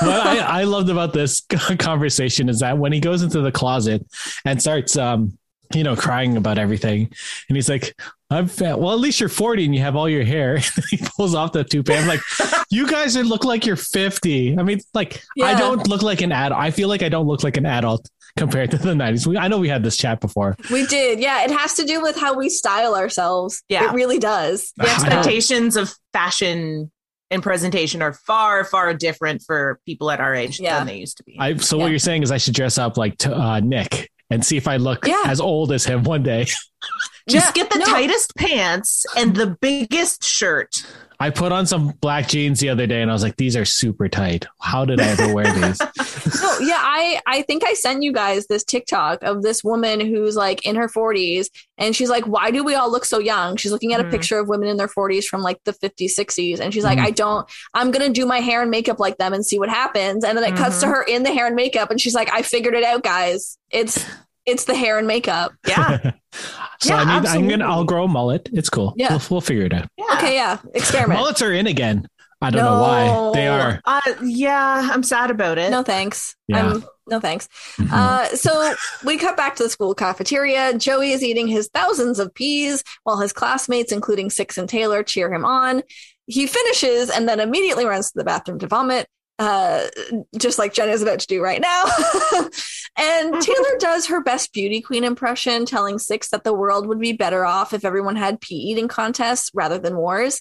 what 0.00 0.26
I, 0.26 0.38
I 0.60 0.64
loved 0.64 0.88
about 0.88 1.12
this 1.12 1.42
conversation 1.78 2.48
is 2.48 2.60
that 2.60 2.78
when 2.78 2.92
he 2.92 3.00
goes 3.00 3.22
into 3.22 3.42
the 3.42 3.52
closet 3.52 4.06
and 4.46 4.60
starts, 4.60 4.96
um, 4.96 5.36
you 5.72 5.82
know, 5.82 5.96
crying 5.96 6.36
about 6.36 6.58
everything, 6.58 7.10
and 7.48 7.56
he's 7.56 7.68
like, 7.68 7.94
"I'm 8.30 8.48
fat." 8.48 8.78
Well, 8.78 8.92
at 8.92 8.98
least 9.00 9.20
you're 9.20 9.28
40 9.28 9.64
and 9.64 9.74
you 9.74 9.80
have 9.80 9.96
all 9.96 10.08
your 10.08 10.24
hair. 10.24 10.58
he 10.90 10.98
pulls 11.16 11.34
off 11.34 11.52
the 11.52 11.64
toupee. 11.64 11.94
I'm 11.94 12.06
like, 12.06 12.20
"You 12.70 12.88
guys 12.88 13.16
look 13.16 13.44
like 13.44 13.66
you're 13.66 13.76
50." 13.76 14.58
I 14.58 14.62
mean, 14.62 14.80
like, 14.92 15.22
I 15.42 15.54
don't 15.54 15.86
look 15.88 16.02
like 16.02 16.20
an 16.20 16.32
adult. 16.32 16.60
I 16.60 16.70
feel 16.70 16.88
like 16.88 17.02
I 17.02 17.08
don't 17.08 17.26
look 17.26 17.42
like 17.42 17.56
an 17.56 17.66
adult 17.66 18.08
compared 18.36 18.70
to 18.72 18.76
the 18.78 18.90
90s. 18.92 19.26
We, 19.26 19.38
I 19.38 19.48
know 19.48 19.58
we 19.58 19.68
had 19.68 19.82
this 19.84 19.96
chat 19.96 20.20
before. 20.20 20.56
We 20.70 20.86
did. 20.86 21.20
Yeah. 21.20 21.44
It 21.44 21.52
has 21.52 21.74
to 21.74 21.84
do 21.84 22.02
with 22.02 22.16
how 22.16 22.34
we 22.34 22.48
style 22.48 22.96
ourselves. 22.96 23.62
Yeah. 23.68 23.90
It 23.90 23.94
really 23.94 24.18
does. 24.18 24.72
the 24.76 24.88
expectations 24.90 25.76
of 25.76 25.94
fashion 26.12 26.90
and 27.30 27.42
presentation 27.42 28.02
are 28.02 28.12
far 28.12 28.64
far 28.64 28.92
different 28.92 29.42
for 29.46 29.80
people 29.86 30.10
at 30.10 30.20
our 30.20 30.34
age 30.34 30.60
Yeah. 30.60 30.78
than 30.78 30.88
they 30.88 30.98
used 30.98 31.16
to 31.18 31.24
be 31.24 31.36
I 31.38 31.56
so 31.56 31.76
Yeah. 31.76 31.84
what 31.84 31.90
you're 31.90 31.98
saying 31.98 32.22
is 32.22 32.30
I 32.30 32.38
should 32.38 32.54
dress 32.54 32.76
up 32.76 32.96
like 32.96 33.16
to, 33.18 33.34
uh, 33.34 33.60
Nick 33.60 34.10
and 34.34 34.44
see 34.44 34.56
if 34.56 34.68
I 34.68 34.76
look 34.76 35.06
Yeah. 35.06 35.22
as 35.26 35.40
old 35.40 35.72
as 35.72 35.84
him 35.84 36.02
one 36.02 36.22
day. 36.22 36.44
just 37.28 37.46
Yeah, 37.46 37.52
get 37.52 37.70
the 37.70 37.78
no. 37.78 37.86
tightest 37.86 38.34
pants 38.36 39.06
and 39.16 39.34
the 39.34 39.56
biggest 39.60 40.22
shirt 40.24 40.84
I 41.20 41.30
put 41.30 41.52
on 41.52 41.66
some 41.66 41.88
black 42.00 42.28
jeans 42.28 42.60
the 42.60 42.68
other 42.68 42.86
day 42.86 43.00
and 43.02 43.10
I 43.10 43.14
was 43.14 43.22
like, 43.22 43.36
these 43.36 43.56
are 43.56 43.64
super 43.64 44.08
tight. 44.08 44.46
How 44.60 44.84
did 44.84 45.00
I 45.00 45.06
ever 45.08 45.32
wear 45.34 45.50
these? 45.52 45.80
No, 46.42 46.58
yeah, 46.60 46.78
I 46.80 47.20
I 47.26 47.42
think 47.42 47.64
I 47.64 47.74
sent 47.74 48.02
you 48.02 48.12
guys 48.12 48.46
this 48.46 48.64
TikTok 48.64 49.22
of 49.22 49.42
this 49.42 49.62
woman 49.62 50.00
who's 50.00 50.36
like 50.36 50.64
in 50.64 50.74
her 50.76 50.88
40s 50.88 51.48
and 51.76 51.94
she's 51.94 52.08
like, 52.08 52.26
"Why 52.26 52.50
do 52.50 52.64
we 52.64 52.74
all 52.74 52.90
look 52.90 53.04
so 53.04 53.18
young?" 53.18 53.56
She's 53.56 53.72
looking 53.72 53.92
at 53.92 54.00
a 54.00 54.04
Mhm. 54.04 54.10
picture 54.10 54.38
of 54.38 54.48
women 54.48 54.68
in 54.68 54.76
their 54.78 54.88
40s 54.88 55.26
from 55.26 55.42
like 55.42 55.58
the 55.64 55.72
50s, 55.74 56.14
60s 56.16 56.60
and 56.60 56.72
she's 56.72 56.84
like, 56.84 56.98
Mhm. 56.98 57.04
"I 57.06 57.10
don't 57.10 57.46
I'm 57.74 57.90
going 57.90 58.06
to 58.06 58.12
do 58.12 58.24
my 58.26 58.40
hair 58.40 58.62
and 58.62 58.70
makeup 58.70 58.98
like 59.00 59.18
them 59.18 59.32
and 59.34 59.44
see 59.44 59.58
what 59.58 59.68
happens." 59.68 60.24
And 60.24 60.36
then 60.38 60.44
it 60.44 60.56
cuts 60.56 60.80
to 60.80 60.86
Mhm. 60.86 60.90
her 60.90 61.02
in 61.02 61.22
the 61.24 61.32
hair 61.32 61.46
and 61.46 61.54
makeup 61.56 61.90
and 61.90 62.00
she's 62.00 62.14
like, 62.14 62.32
"I 62.32 62.40
figured 62.42 62.74
it 62.74 62.84
out, 62.84 63.02
guys. 63.02 63.58
It's 63.70 64.04
it's 64.46 64.64
the 64.64 64.74
hair 64.74 64.98
and 64.98 65.06
makeup." 65.06 65.52
yeah 65.66 65.98
so 66.80 66.94
Yeah, 66.94 66.96
I 66.96 67.20
need, 67.20 67.28
I'm 67.28 67.48
gonna, 67.48 67.66
I'll 67.66 67.84
grow 67.84 68.04
a 68.04 68.08
mullet. 68.08 68.48
It's 68.52 68.68
cool. 68.70 68.94
Yeah. 68.96 69.10
We'll, 69.10 69.22
we'll 69.30 69.40
figure 69.40 69.64
it 69.64 69.72
out. 69.72 69.88
yeah 69.96 70.04
Okay, 70.16 70.34
yeah. 70.34 70.58
Experiment. 70.74 71.18
Mullets 71.20 71.42
are 71.42 71.52
in 71.52 71.66
again. 71.66 72.06
I 72.42 72.50
don't 72.50 72.62
know 72.64 72.80
why 72.80 73.30
they 73.34 73.48
are. 73.48 73.80
uh, 73.86 74.00
yeah 74.22 74.90
i'm 74.92 75.02
sad 75.02 75.30
about 75.30 75.56
it 75.56 75.70
No 75.70 75.82
thanks. 75.82 76.36
Yeah. 76.46 76.72
I'm, 76.72 76.84
no 77.06 77.18
thanks. 77.18 77.48
Mhm. 77.78 77.88
Uh, 77.90 78.26
so 78.36 78.74
we 79.02 79.16
cut 79.16 79.34
back 79.36 79.56
to 79.56 79.62
the 79.62 79.70
school 79.70 79.94
cafeteria. 79.94 80.76
Joey 80.76 81.12
is 81.12 81.22
eating 81.22 81.46
his 81.46 81.70
thousands 81.72 82.18
of 82.18 82.34
peas 82.34 82.82
while 83.04 83.18
his 83.18 83.32
classmates, 83.32 83.92
including 83.92 84.28
Six 84.28 84.58
and 84.58 84.68
Taylor, 84.68 85.02
cheer 85.02 85.32
him 85.32 85.44
on. 85.46 85.82
he 86.26 86.46
finishes 86.46 87.08
and 87.08 87.26
then 87.28 87.40
immediately 87.40 87.86
runs 87.86 88.10
to 88.10 88.18
the 88.18 88.24
bathroom 88.24 88.58
to 88.58 88.66
vomit, 88.66 89.06
uh, 89.38 89.86
just 90.38 90.58
like 90.58 90.74
Jen 90.74 90.88
is 90.88 91.02
about 91.02 91.18
to 91.20 91.26
do 91.26 91.42
right 91.42 91.60
now. 91.60 91.84
and 92.98 93.42
Taylor 93.42 93.78
does 93.78 94.06
her 94.06 94.22
best 94.22 94.52
beauty 94.52 94.80
queen 94.80 95.04
impression, 95.04 95.66
telling 95.66 95.98
Six 95.98 96.30
that 96.30 96.44
the 96.44 96.54
world 96.54 96.86
would 96.86 97.00
be 97.00 97.12
better 97.12 97.44
off 97.44 97.72
if 97.72 97.84
everyone 97.84 98.16
had 98.16 98.40
pea 98.40 98.54
eating 98.56 98.88
contests 98.88 99.50
rather 99.54 99.78
than 99.78 99.96
wars. 99.96 100.40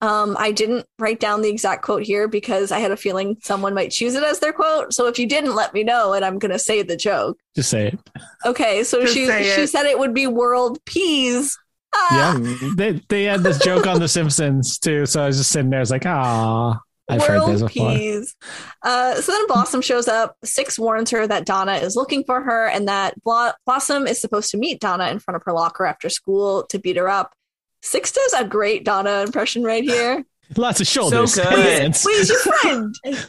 Um, 0.00 0.36
I 0.38 0.52
didn't 0.52 0.84
write 0.98 1.18
down 1.18 1.40
the 1.40 1.48
exact 1.48 1.82
quote 1.82 2.02
here 2.02 2.28
because 2.28 2.70
I 2.70 2.78
had 2.78 2.90
a 2.90 2.96
feeling 2.96 3.38
someone 3.42 3.72
might 3.72 3.90
choose 3.90 4.14
it 4.14 4.22
as 4.22 4.38
their 4.38 4.52
quote. 4.52 4.92
So 4.92 5.06
if 5.06 5.18
you 5.18 5.26
didn't, 5.26 5.54
let 5.54 5.72
me 5.72 5.82
know, 5.82 6.12
and 6.12 6.24
I'm 6.24 6.38
going 6.38 6.52
to 6.52 6.58
say 6.58 6.82
the 6.82 6.96
joke. 6.96 7.38
Just 7.56 7.70
say 7.70 7.88
it. 7.88 7.98
Okay, 8.44 8.84
so 8.84 9.00
Just 9.00 9.14
she 9.14 9.26
she 9.26 9.66
said 9.66 9.86
it 9.86 9.98
would 9.98 10.12
be 10.12 10.26
world 10.26 10.78
peas. 10.84 11.56
Ah, 11.94 12.36
Yeah, 12.36 12.56
they 12.76 13.00
they 13.08 13.24
had 13.24 13.42
this 13.42 13.58
joke 13.60 13.86
on 13.86 13.98
The 13.98 14.08
Simpsons 14.18 14.78
too, 14.78 15.06
so 15.06 15.22
I 15.22 15.26
was 15.28 15.38
just 15.38 15.50
sitting 15.50 15.70
there. 15.70 15.80
I 15.80 15.82
was 15.82 15.90
like, 15.90 16.04
ah, 16.04 16.78
I've 17.08 17.20
world 17.28 17.60
before. 17.60 17.68
peas. 17.90 18.34
Uh, 18.82 19.14
so 19.20 19.32
then 19.32 19.46
Blossom 19.46 19.82
shows 19.82 20.08
up. 20.08 20.36
Six 20.44 20.78
warns 20.78 21.10
her 21.10 21.26
that 21.26 21.44
Donna 21.44 21.74
is 21.74 21.96
looking 21.96 22.24
for 22.24 22.42
her 22.42 22.66
and 22.66 22.88
that 22.88 23.22
Blo- 23.22 23.52
Blossom 23.66 24.06
is 24.06 24.20
supposed 24.20 24.50
to 24.52 24.56
meet 24.56 24.80
Donna 24.80 25.08
in 25.08 25.18
front 25.18 25.36
of 25.36 25.42
her 25.44 25.52
locker 25.52 25.84
after 25.84 26.08
school 26.08 26.64
to 26.70 26.78
beat 26.78 26.96
her 26.96 27.08
up. 27.08 27.34
Six 27.82 28.12
does 28.12 28.32
a 28.32 28.44
great 28.44 28.84
Donna 28.84 29.22
impression 29.22 29.64
right 29.64 29.84
here. 29.84 30.24
Lots 30.56 30.80
of 30.80 30.86
shoulders. 30.86 31.34
So 31.34 31.42
good. 31.44 31.80
hands. 31.82 32.02
Please, 32.02 32.28
your 32.30 32.38
friend. 32.40 32.94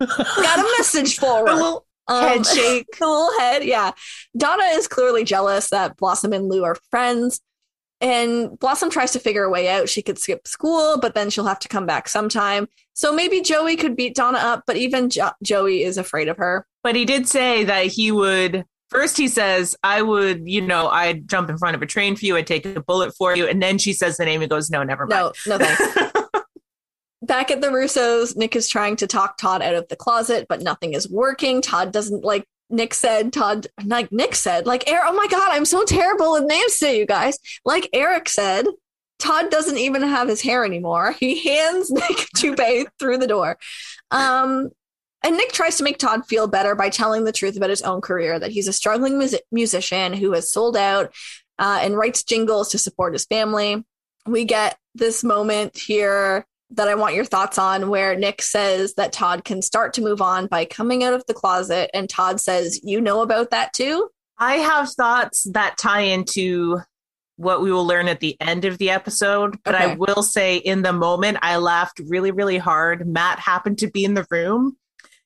Got 0.00 0.58
a 0.58 0.68
message 0.78 1.16
for 1.18 1.46
A 1.46 1.50
her. 1.50 1.54
little 1.56 1.86
Um, 2.08 2.28
head 2.28 2.46
shake. 2.54 2.86
the 2.98 3.06
little 3.06 3.38
head, 3.38 3.64
yeah. 3.64 3.92
Donna 4.36 4.64
is 4.72 4.86
clearly 4.88 5.24
jealous 5.24 5.70
that 5.70 5.96
Blossom 5.96 6.32
and 6.34 6.48
Lou 6.48 6.64
are 6.64 6.76
friends. 6.90 7.40
And 8.00 8.58
Blossom 8.58 8.90
tries 8.90 9.12
to 9.12 9.18
figure 9.18 9.44
a 9.44 9.50
way 9.50 9.68
out. 9.68 9.88
She 9.88 10.02
could 10.02 10.18
skip 10.18 10.46
school, 10.46 10.98
but 10.98 11.14
then 11.14 11.30
she'll 11.30 11.46
have 11.46 11.60
to 11.60 11.68
come 11.68 11.86
back 11.86 12.08
sometime. 12.08 12.68
So 12.92 13.12
maybe 13.12 13.40
Joey 13.40 13.76
could 13.76 13.96
beat 13.96 14.14
Donna 14.14 14.38
up, 14.38 14.64
but 14.66 14.76
even 14.76 15.10
jo- 15.10 15.30
Joey 15.42 15.82
is 15.82 15.96
afraid 15.96 16.28
of 16.28 16.36
her. 16.36 16.66
But 16.82 16.96
he 16.96 17.04
did 17.04 17.28
say 17.28 17.64
that 17.64 17.86
he 17.86 18.12
would. 18.12 18.64
First, 18.90 19.16
he 19.16 19.26
says, 19.26 19.74
I 19.82 20.02
would, 20.02 20.46
you 20.46 20.60
know, 20.60 20.88
I'd 20.88 21.28
jump 21.28 21.50
in 21.50 21.58
front 21.58 21.74
of 21.74 21.82
a 21.82 21.86
train 21.86 22.14
for 22.14 22.26
you. 22.26 22.36
I'd 22.36 22.46
take 22.46 22.66
a 22.66 22.80
bullet 22.80 23.14
for 23.16 23.34
you. 23.34 23.46
And 23.46 23.62
then 23.62 23.78
she 23.78 23.92
says 23.92 24.16
the 24.16 24.24
name 24.24 24.42
and 24.42 24.50
goes, 24.50 24.70
no, 24.70 24.82
never 24.82 25.06
mind. 25.06 25.32
No, 25.46 25.58
no 25.58 25.64
thanks. 25.64 26.12
Back 27.22 27.50
at 27.50 27.62
the 27.62 27.68
Russos, 27.68 28.36
Nick 28.36 28.54
is 28.54 28.68
trying 28.68 28.96
to 28.96 29.06
talk 29.06 29.38
Todd 29.38 29.62
out 29.62 29.74
of 29.74 29.88
the 29.88 29.96
closet, 29.96 30.46
but 30.46 30.60
nothing 30.60 30.92
is 30.92 31.08
working. 31.08 31.62
Todd 31.62 31.90
doesn't 31.90 32.22
like 32.22 32.44
Nick 32.70 32.94
said, 32.94 33.32
Todd, 33.32 33.66
like 33.84 34.10
Nick 34.10 34.34
said, 34.34 34.66
like 34.66 34.88
Eric, 34.88 35.04
oh 35.06 35.14
my 35.14 35.26
God, 35.26 35.50
I'm 35.52 35.64
so 35.64 35.84
terrible 35.84 36.32
with 36.32 36.44
names 36.44 36.78
today, 36.78 36.98
you 36.98 37.06
guys. 37.06 37.38
Like 37.64 37.88
Eric 37.92 38.28
said, 38.28 38.66
Todd 39.18 39.50
doesn't 39.50 39.78
even 39.78 40.02
have 40.02 40.28
his 40.28 40.42
hair 40.42 40.64
anymore. 40.64 41.12
He 41.12 41.44
hands 41.44 41.90
Nick 41.90 42.26
toupee 42.36 42.86
through 42.98 43.18
the 43.18 43.26
door. 43.26 43.58
Um, 44.10 44.70
and 45.22 45.36
Nick 45.36 45.52
tries 45.52 45.78
to 45.78 45.84
make 45.84 45.98
Todd 45.98 46.26
feel 46.26 46.46
better 46.46 46.74
by 46.74 46.90
telling 46.90 47.24
the 47.24 47.32
truth 47.32 47.56
about 47.56 47.70
his 47.70 47.82
own 47.82 48.00
career 48.00 48.38
that 48.38 48.50
he's 48.50 48.68
a 48.68 48.72
struggling 48.72 49.18
mus- 49.18 49.40
musician 49.50 50.12
who 50.12 50.32
has 50.32 50.52
sold 50.52 50.76
out 50.76 51.14
uh, 51.58 51.80
and 51.82 51.96
writes 51.96 52.24
jingles 52.24 52.70
to 52.70 52.78
support 52.78 53.14
his 53.14 53.24
family. 53.24 53.82
We 54.26 54.44
get 54.44 54.76
this 54.94 55.24
moment 55.24 55.78
here 55.78 56.46
that 56.70 56.88
I 56.88 56.94
want 56.94 57.14
your 57.14 57.24
thoughts 57.24 57.58
on 57.58 57.88
where 57.88 58.16
Nick 58.16 58.42
says 58.42 58.94
that 58.94 59.12
Todd 59.12 59.44
can 59.44 59.62
start 59.62 59.92
to 59.94 60.00
move 60.02 60.20
on 60.22 60.46
by 60.46 60.64
coming 60.64 61.04
out 61.04 61.14
of 61.14 61.24
the 61.26 61.34
closet. 61.34 61.90
And 61.94 62.08
Todd 62.08 62.40
says, 62.40 62.80
You 62.82 63.00
know 63.00 63.22
about 63.22 63.50
that 63.50 63.72
too? 63.72 64.08
I 64.38 64.54
have 64.56 64.90
thoughts 64.90 65.46
that 65.52 65.78
tie 65.78 66.00
into 66.00 66.80
what 67.36 67.60
we 67.62 67.70
will 67.72 67.86
learn 67.86 68.08
at 68.08 68.20
the 68.20 68.36
end 68.40 68.64
of 68.64 68.78
the 68.78 68.90
episode. 68.90 69.56
But 69.64 69.74
I 69.74 69.94
will 69.94 70.22
say, 70.22 70.56
in 70.56 70.82
the 70.82 70.92
moment, 70.92 71.38
I 71.42 71.56
laughed 71.56 72.00
really, 72.06 72.30
really 72.30 72.58
hard. 72.58 73.06
Matt 73.08 73.38
happened 73.40 73.78
to 73.78 73.90
be 73.90 74.04
in 74.04 74.14
the 74.14 74.26
room. 74.30 74.76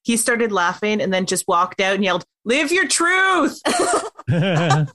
He 0.03 0.16
started 0.16 0.53
laughing 0.53 1.01
and 1.03 1.12
then 1.12 1.26
just 1.26 1.47
walked 1.47 1.80
out 1.80 1.95
and 1.95 2.05
yelled, 2.05 2.24
Live 2.45 2.72
your 2.72 2.89
truth. 2.89 3.61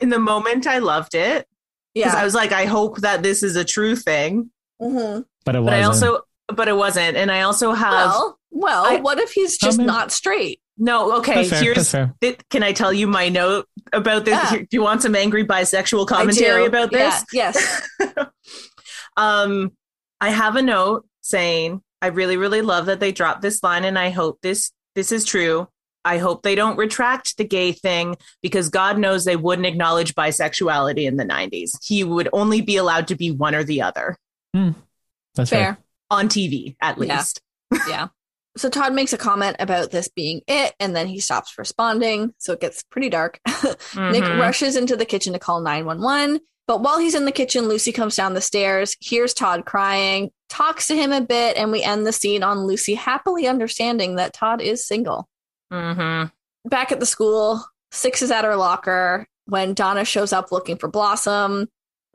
In 0.00 0.10
the 0.10 0.18
moment, 0.18 0.66
I 0.66 0.78
loved 0.78 1.14
it 1.14 1.46
because 1.94 2.12
Yeah. 2.14 2.20
I 2.20 2.24
was 2.24 2.34
like, 2.34 2.52
I 2.52 2.66
hope 2.66 2.98
that 2.98 3.22
this 3.22 3.42
is 3.42 3.56
a 3.56 3.64
true 3.64 3.96
thing. 3.96 4.50
Mhm. 4.80 5.24
but 5.44 5.56
it 5.56 5.64
But 5.64 5.74
I 5.74 5.86
wasn't. 5.88 6.10
also, 6.12 6.22
but 6.48 6.68
it 6.68 6.76
wasn't. 6.76 7.16
And 7.16 7.30
I 7.30 7.42
also 7.42 7.72
have, 7.72 8.10
Well, 8.10 8.38
well, 8.50 8.84
I- 8.86 9.00
what 9.00 9.18
if 9.18 9.32
he's 9.32 9.56
just 9.58 9.78
I 9.78 9.82
mean- 9.82 9.86
not 9.86 10.12
straight? 10.12 10.60
no, 10.78 11.16
okay, 11.18 11.34
That's 11.34 11.50
fair. 11.50 11.62
here's, 11.62 11.76
That's 11.76 11.90
fair. 11.90 12.14
Th- 12.20 12.38
can 12.50 12.62
I 12.62 12.72
tell 12.72 12.92
you 12.92 13.06
my 13.08 13.28
note 13.28 13.66
about 13.92 14.24
this? 14.24 14.34
Yeah. 14.52 14.58
Do 14.58 14.66
you 14.70 14.82
want 14.82 15.02
some 15.02 15.14
angry 15.16 15.44
bisexual 15.44 16.06
commentary 16.06 16.62
do. 16.62 16.68
about 16.68 16.92
Yeah, 16.92 17.10
this? 17.10 17.24
Yes. 17.32 17.82
um, 19.16 19.72
I 20.20 20.30
have 20.30 20.56
a 20.56 20.62
note 20.62 21.06
saying 21.20 21.82
I 22.00 22.08
really, 22.08 22.36
really 22.36 22.62
love 22.62 22.86
that 22.86 23.00
they 23.00 23.12
dropped 23.12 23.42
this 23.42 23.62
line, 23.62 23.84
and 23.84 23.98
I 23.98 24.10
hope 24.10 24.38
this 24.42 24.70
this 24.94 25.12
is 25.12 25.24
true. 25.24 25.68
I 26.04 26.18
hope 26.18 26.42
they 26.42 26.54
don't 26.54 26.76
retract 26.78 27.36
the 27.36 27.44
gay 27.44 27.72
thing 27.72 28.16
because 28.40 28.68
God 28.70 28.98
knows 28.98 29.24
they 29.24 29.36
wouldn't 29.36 29.66
acknowledge 29.66 30.14
bisexuality 30.14 31.04
in 31.06 31.16
the 31.16 31.24
90s. 31.24 31.72
He 31.84 32.02
would 32.02 32.28
only 32.32 32.60
be 32.62 32.76
allowed 32.76 33.08
to 33.08 33.14
be 33.16 33.30
one 33.30 33.54
or 33.54 33.62
the 33.64 33.82
other 33.82 34.16
That's 34.54 35.50
fair. 35.50 35.74
Fair. 35.74 35.78
on 36.10 36.28
TV, 36.28 36.76
at 36.80 36.98
least. 36.98 37.40
yeah. 37.88 38.08
So 38.56 38.68
Todd 38.68 38.92
makes 38.92 39.12
a 39.12 39.18
comment 39.18 39.56
about 39.60 39.90
this 39.92 40.08
being 40.08 40.40
it, 40.48 40.74
and 40.80 40.96
then 40.96 41.06
he 41.06 41.20
stops 41.20 41.56
responding. 41.58 42.34
So 42.38 42.52
it 42.54 42.60
gets 42.60 42.82
pretty 42.82 43.08
dark. 43.08 43.38
Nick 43.46 44.24
Mhm. 44.24 44.40
rushes 44.40 44.74
into 44.74 44.96
the 44.96 45.04
kitchen 45.04 45.32
to 45.34 45.38
call 45.38 45.60
911. 45.60 46.40
But 46.66 46.82
while 46.82 46.98
he's 46.98 47.14
in 47.14 47.24
the 47.24 47.32
kitchen, 47.32 47.68
Lucy 47.68 47.92
comes 47.92 48.16
down 48.16 48.34
the 48.34 48.40
stairs, 48.40 48.96
hears 49.00 49.32
Todd 49.32 49.64
crying, 49.64 50.30
talks 50.48 50.86
to 50.88 50.94
him 50.96 51.12
a 51.12 51.20
bit, 51.20 51.56
and 51.56 51.70
we 51.72 51.82
end 51.82 52.06
the 52.06 52.12
scene 52.12 52.42
on 52.42 52.66
Lucy 52.66 52.94
happily 52.94 53.46
understanding 53.46 54.16
that 54.16 54.34
Todd 54.34 54.60
is 54.60 54.86
single. 54.86 55.28
Mhm. 55.72 56.30
Back 56.64 56.90
at 56.92 57.00
the 57.00 57.06
school, 57.06 57.64
Six 57.90 58.20
is 58.20 58.30
at 58.30 58.44
her 58.44 58.56
locker 58.56 59.26
when 59.46 59.72
Donna 59.72 60.04
shows 60.04 60.32
up 60.34 60.52
looking 60.52 60.76
for 60.76 60.88
Blossom. 60.88 61.68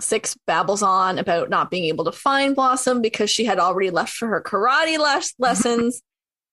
Six 0.03 0.35
babbles 0.45 0.83
on 0.83 1.17
about 1.17 1.49
not 1.49 1.71
being 1.71 1.85
able 1.85 2.05
to 2.05 2.11
find 2.11 2.55
Blossom 2.55 3.01
because 3.01 3.29
she 3.29 3.45
had 3.45 3.59
already 3.59 3.89
left 3.89 4.13
for 4.13 4.27
her 4.27 4.41
karate 4.41 4.97
les- 4.97 5.33
lessons. 5.39 6.01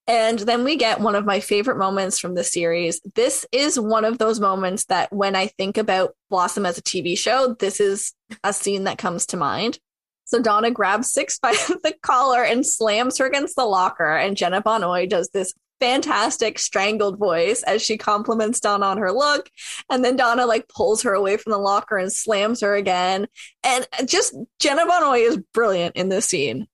And 0.06 0.38
then 0.40 0.64
we 0.64 0.76
get 0.76 1.00
one 1.00 1.14
of 1.14 1.24
my 1.24 1.40
favorite 1.40 1.78
moments 1.78 2.18
from 2.18 2.34
the 2.34 2.42
series. 2.42 3.00
This 3.14 3.46
is 3.52 3.78
one 3.78 4.04
of 4.04 4.18
those 4.18 4.40
moments 4.40 4.86
that 4.86 5.12
when 5.12 5.36
I 5.36 5.46
think 5.46 5.78
about 5.78 6.14
Blossom 6.30 6.66
as 6.66 6.78
a 6.78 6.82
TV 6.82 7.16
show, 7.16 7.54
this 7.58 7.80
is 7.80 8.12
a 8.42 8.52
scene 8.52 8.84
that 8.84 8.98
comes 8.98 9.26
to 9.26 9.36
mind. 9.36 9.78
So 10.24 10.40
Donna 10.40 10.70
grabs 10.70 11.12
Six 11.12 11.38
by 11.42 11.52
the 11.52 11.94
collar 12.02 12.42
and 12.42 12.66
slams 12.66 13.18
her 13.18 13.26
against 13.26 13.56
the 13.56 13.64
locker, 13.64 14.16
and 14.16 14.36
Jenna 14.36 14.60
von 14.60 14.82
Oy 14.82 15.06
does 15.06 15.28
this 15.32 15.54
fantastic 15.80 16.58
strangled 16.58 17.18
voice 17.18 17.62
as 17.62 17.82
she 17.82 17.96
compliments 17.96 18.60
Donna 18.60 18.86
on 18.86 18.98
her 18.98 19.12
look. 19.12 19.50
And 19.90 20.04
then 20.04 20.16
Donna 20.16 20.46
like 20.46 20.68
pulls 20.68 21.02
her 21.02 21.12
away 21.14 21.36
from 21.36 21.52
the 21.52 21.58
locker 21.58 21.96
and 21.96 22.12
slams 22.12 22.60
her 22.60 22.74
again. 22.74 23.26
And 23.64 23.86
just 24.06 24.34
Jenna 24.58 24.84
von 24.86 25.02
Oy 25.02 25.20
is 25.20 25.38
brilliant 25.54 25.96
in 25.96 26.08
this 26.10 26.26
scene. 26.26 26.66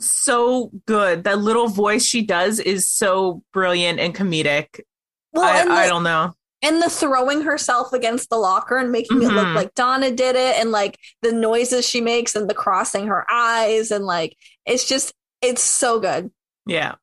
So 0.00 0.70
good. 0.86 1.24
That 1.24 1.38
little 1.38 1.68
voice 1.68 2.04
she 2.04 2.22
does 2.22 2.58
is 2.58 2.88
so 2.88 3.42
brilliant 3.52 4.00
and 4.00 4.14
comedic. 4.14 4.80
Well, 5.32 5.44
I, 5.44 5.60
and, 5.60 5.70
the, 5.70 5.74
I 5.74 5.86
don't 5.86 6.02
know. 6.02 6.32
and 6.62 6.82
the 6.82 6.90
throwing 6.90 7.42
herself 7.42 7.92
against 7.92 8.28
the 8.28 8.36
locker 8.36 8.76
and 8.76 8.90
making 8.90 9.22
it 9.22 9.28
look 9.28 9.46
Mhm. 9.46 9.54
like 9.54 9.74
Donna 9.74 10.10
did 10.10 10.34
it, 10.36 10.56
and 10.58 10.70
like 10.72 10.98
the 11.22 11.32
noises 11.32 11.88
she 11.88 12.00
makes 12.00 12.34
and 12.36 12.50
the 12.50 12.54
crossing 12.54 13.06
her 13.06 13.24
eyes, 13.30 13.90
and 13.90 14.04
like 14.04 14.36
it's 14.66 14.86
just 14.88 15.12
it's 15.40 15.62
so 15.62 16.00
good. 16.00 16.30
Yeah. 16.66 16.94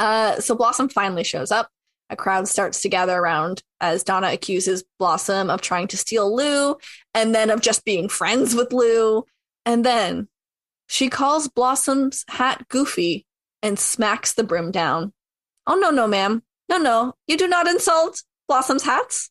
Uh, 0.00 0.40
so 0.40 0.56
Blossom 0.56 0.88
finally 0.88 1.22
shows 1.22 1.52
up. 1.52 1.68
A 2.08 2.16
crowd 2.16 2.48
starts 2.48 2.82
to 2.82 2.88
gather 2.88 3.16
around 3.16 3.62
as 3.80 4.02
Donna 4.02 4.32
accuses 4.32 4.82
Blossom 4.98 5.48
of 5.48 5.60
trying 5.60 5.86
to 5.88 5.96
steal 5.96 6.34
Lou 6.34 6.76
and 7.14 7.32
then 7.34 7.50
of 7.50 7.60
just 7.60 7.84
being 7.84 8.08
friends 8.08 8.54
with 8.54 8.72
Lou. 8.72 9.24
And 9.64 9.84
then 9.84 10.26
she 10.88 11.08
calls 11.08 11.46
Blossom's 11.48 12.24
hat 12.28 12.66
goofy 12.68 13.26
and 13.62 13.78
smacks 13.78 14.32
the 14.32 14.42
brim 14.42 14.72
down. 14.72 15.12
Oh, 15.66 15.76
no, 15.76 15.90
no, 15.90 16.08
ma'am. 16.08 16.42
No, 16.68 16.78
no. 16.78 17.14
You 17.28 17.36
do 17.36 17.46
not 17.46 17.68
insult 17.68 18.22
Blossom's 18.48 18.82
hats. 18.82 19.30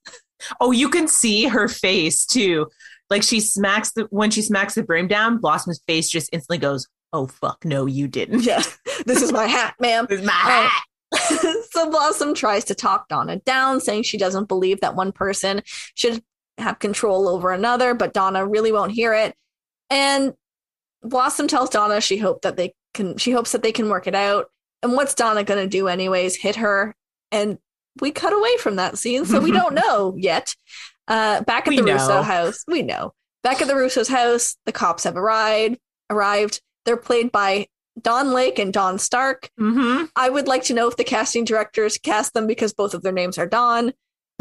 Oh, 0.62 0.72
you 0.72 0.88
can 0.90 1.08
see 1.08 1.46
her 1.46 1.68
face 1.68 2.26
too. 2.26 2.68
Like 3.10 3.24
she 3.24 3.40
smacks 3.40 3.92
the 3.92 4.04
when 4.10 4.32
she 4.32 4.42
smacks 4.42 4.76
the 4.76 4.84
brim 4.84 5.08
down, 5.08 5.40
Blossom's 5.40 5.82
face 5.88 6.10
just 6.10 6.30
instantly 6.32 6.60
goes, 6.60 6.88
"Oh 7.14 7.28
fuck, 7.28 7.64
no, 7.66 7.86
you 7.86 8.08
didn't." 8.08 8.44
Yeah, 8.44 8.62
this 9.06 9.22
is 9.22 9.32
my 9.32 9.46
hat, 9.48 9.76
ma'am. 9.80 10.06
This 10.10 10.20
is 10.22 10.26
my 10.26 10.34
Oh. 10.34 10.70
hat. 10.70 10.84
so 11.72 11.90
Blossom 11.90 12.34
tries 12.36 12.66
to 12.66 12.76
talk 12.76 13.08
Donna 13.08 13.38
down, 13.40 13.82
saying 13.82 14.04
she 14.04 14.18
doesn't 14.18 14.48
believe 14.48 14.82
that 14.82 14.96
one 14.96 15.12
person 15.12 15.62
should 15.96 16.24
have 16.60 16.78
control 16.80 17.28
over 17.28 17.52
another, 17.52 17.94
but 17.94 18.14
Donna 18.14 18.46
really 18.46 18.72
won't 18.72 18.92
hear 18.92 19.14
it. 19.14 19.34
And 19.90 20.34
Blossom 21.02 21.48
tells 21.48 21.70
Donna 21.70 22.00
she 22.02 22.18
hope 22.18 22.42
that 22.44 22.58
they 22.58 22.74
can 22.94 23.18
she 23.18 23.32
hopes 23.32 23.54
that 23.54 23.64
they 23.64 23.72
can 23.72 23.90
work 23.90 24.06
it 24.08 24.16
out. 24.16 24.48
And 24.84 24.94
what's 24.94 25.16
Donna 25.16 25.44
gonna 25.44 25.68
do 25.68 25.88
anyways? 25.88 26.36
Hit 26.36 26.58
her. 26.58 26.96
And 27.32 27.58
we 28.02 28.12
cut 28.12 28.34
away 28.34 28.58
from 28.58 28.76
that 28.78 28.98
scene, 28.98 29.26
so 29.26 29.40
we 29.40 29.52
don't 29.52 29.74
know 29.88 30.16
yet. 30.18 30.56
Uh, 31.08 31.42
back 31.42 31.68
at 31.68 31.70
We 31.70 31.78
the 31.78 31.82
know. 31.84 31.94
Russo 31.94 32.22
house, 32.22 32.64
we 32.68 32.82
know. 32.84 33.14
Back 33.42 33.62
at 33.62 33.68
the 33.68 33.76
Russo's 33.76 34.08
house, 34.10 34.58
the 34.66 34.72
cops 34.72 35.06
have 35.06 35.18
arrived. 35.18 35.78
Arrived. 36.10 36.62
They're 36.86 36.98
played 36.98 37.32
by 37.32 37.68
Don 38.02 38.32
Lake 38.32 38.60
and 38.60 38.72
Don 38.74 38.98
Stark. 39.00 39.50
Mm-hmm. 39.60 40.06
I 40.16 40.30
would 40.30 40.48
like 40.48 40.64
to 40.66 40.74
know 40.74 40.88
if 40.88 40.98
the 40.98 41.04
casting 41.04 41.44
directors 41.46 41.98
cast 41.98 42.34
them 42.34 42.48
because 42.48 42.74
both 42.74 42.94
of 42.94 43.02
their 43.02 43.12
names 43.12 43.38
are 43.38 43.46
Don. 43.48 43.94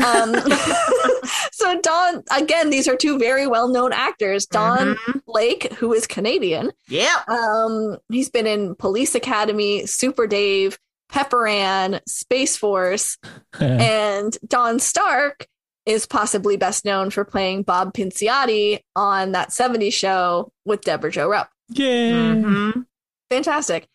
Um, 0.04 0.34
so 1.52 1.80
Don, 1.80 2.22
again, 2.30 2.70
these 2.70 2.86
are 2.88 2.96
two 2.96 3.18
very 3.18 3.46
well-known 3.46 3.92
actors. 3.92 4.46
Don 4.46 4.94
Mhm. 4.94 5.22
Lake, 5.26 5.72
who 5.74 5.92
is 5.92 6.06
Canadian, 6.06 6.70
Yeah. 6.88 7.16
um, 7.26 7.98
he's 8.08 8.30
been 8.30 8.46
in 8.46 8.74
Police 8.76 9.14
Academy, 9.14 9.86
Super 9.86 10.26
Dave, 10.26 10.78
Pepper 11.10 11.46
Ann, 11.48 12.00
Space 12.06 12.56
Force, 12.56 13.18
and 13.60 14.36
Don 14.46 14.78
Stark 14.78 15.48
is 15.86 16.06
possibly 16.06 16.56
best 16.56 16.84
known 16.84 17.10
for 17.10 17.24
playing 17.24 17.62
Bob 17.62 17.94
Pinciotti 17.94 18.80
on 18.94 19.32
that 19.32 19.48
70s 19.50 19.94
show 19.94 20.52
with 20.66 20.82
Deborah 20.82 21.10
Jo 21.10 21.28
Rupp. 21.28 21.48
Yay. 21.70 22.10
Mhm. 22.12 22.86
Fantastic. 23.30 23.86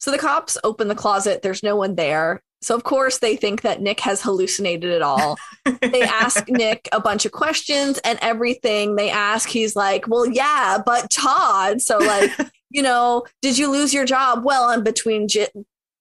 So 0.00 0.10
the 0.10 0.18
cops 0.18 0.56
open 0.62 0.88
the 0.88 0.94
closet. 0.94 1.42
There's 1.42 1.62
no 1.62 1.76
one 1.76 1.96
there. 1.96 2.42
So, 2.60 2.74
of 2.74 2.82
course, 2.82 3.18
they 3.18 3.36
think 3.36 3.62
that 3.62 3.80
Nick 3.80 4.00
has 4.00 4.20
hallucinated 4.20 4.90
it 4.90 5.02
all. 5.02 5.38
they 5.80 6.02
ask 6.02 6.48
Nick 6.48 6.88
a 6.92 7.00
bunch 7.00 7.24
of 7.24 7.30
questions 7.30 7.98
and 7.98 8.18
everything 8.20 8.96
they 8.96 9.10
ask, 9.10 9.48
he's 9.48 9.76
like, 9.76 10.08
Well, 10.08 10.26
yeah, 10.26 10.78
but 10.84 11.08
Todd. 11.10 11.80
So, 11.80 11.98
like, 11.98 12.30
you 12.70 12.82
know, 12.82 13.24
did 13.42 13.58
you 13.58 13.70
lose 13.70 13.94
your 13.94 14.04
job? 14.04 14.44
Well, 14.44 14.64
I'm 14.64 14.82
between. 14.82 15.28
J- 15.28 15.48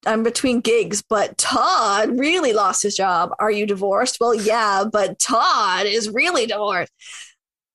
I'm 0.05 0.23
between 0.23 0.61
gigs, 0.61 1.01
but 1.01 1.37
Todd 1.37 2.17
really 2.17 2.53
lost 2.53 2.81
his 2.81 2.95
job. 2.95 3.31
Are 3.39 3.51
you 3.51 3.65
divorced? 3.65 4.17
Well, 4.21 4.33
yeah, 4.33 4.85
but 4.89 5.19
Todd 5.19 5.85
is 5.85 6.09
really 6.09 6.45
divorced. 6.45 6.93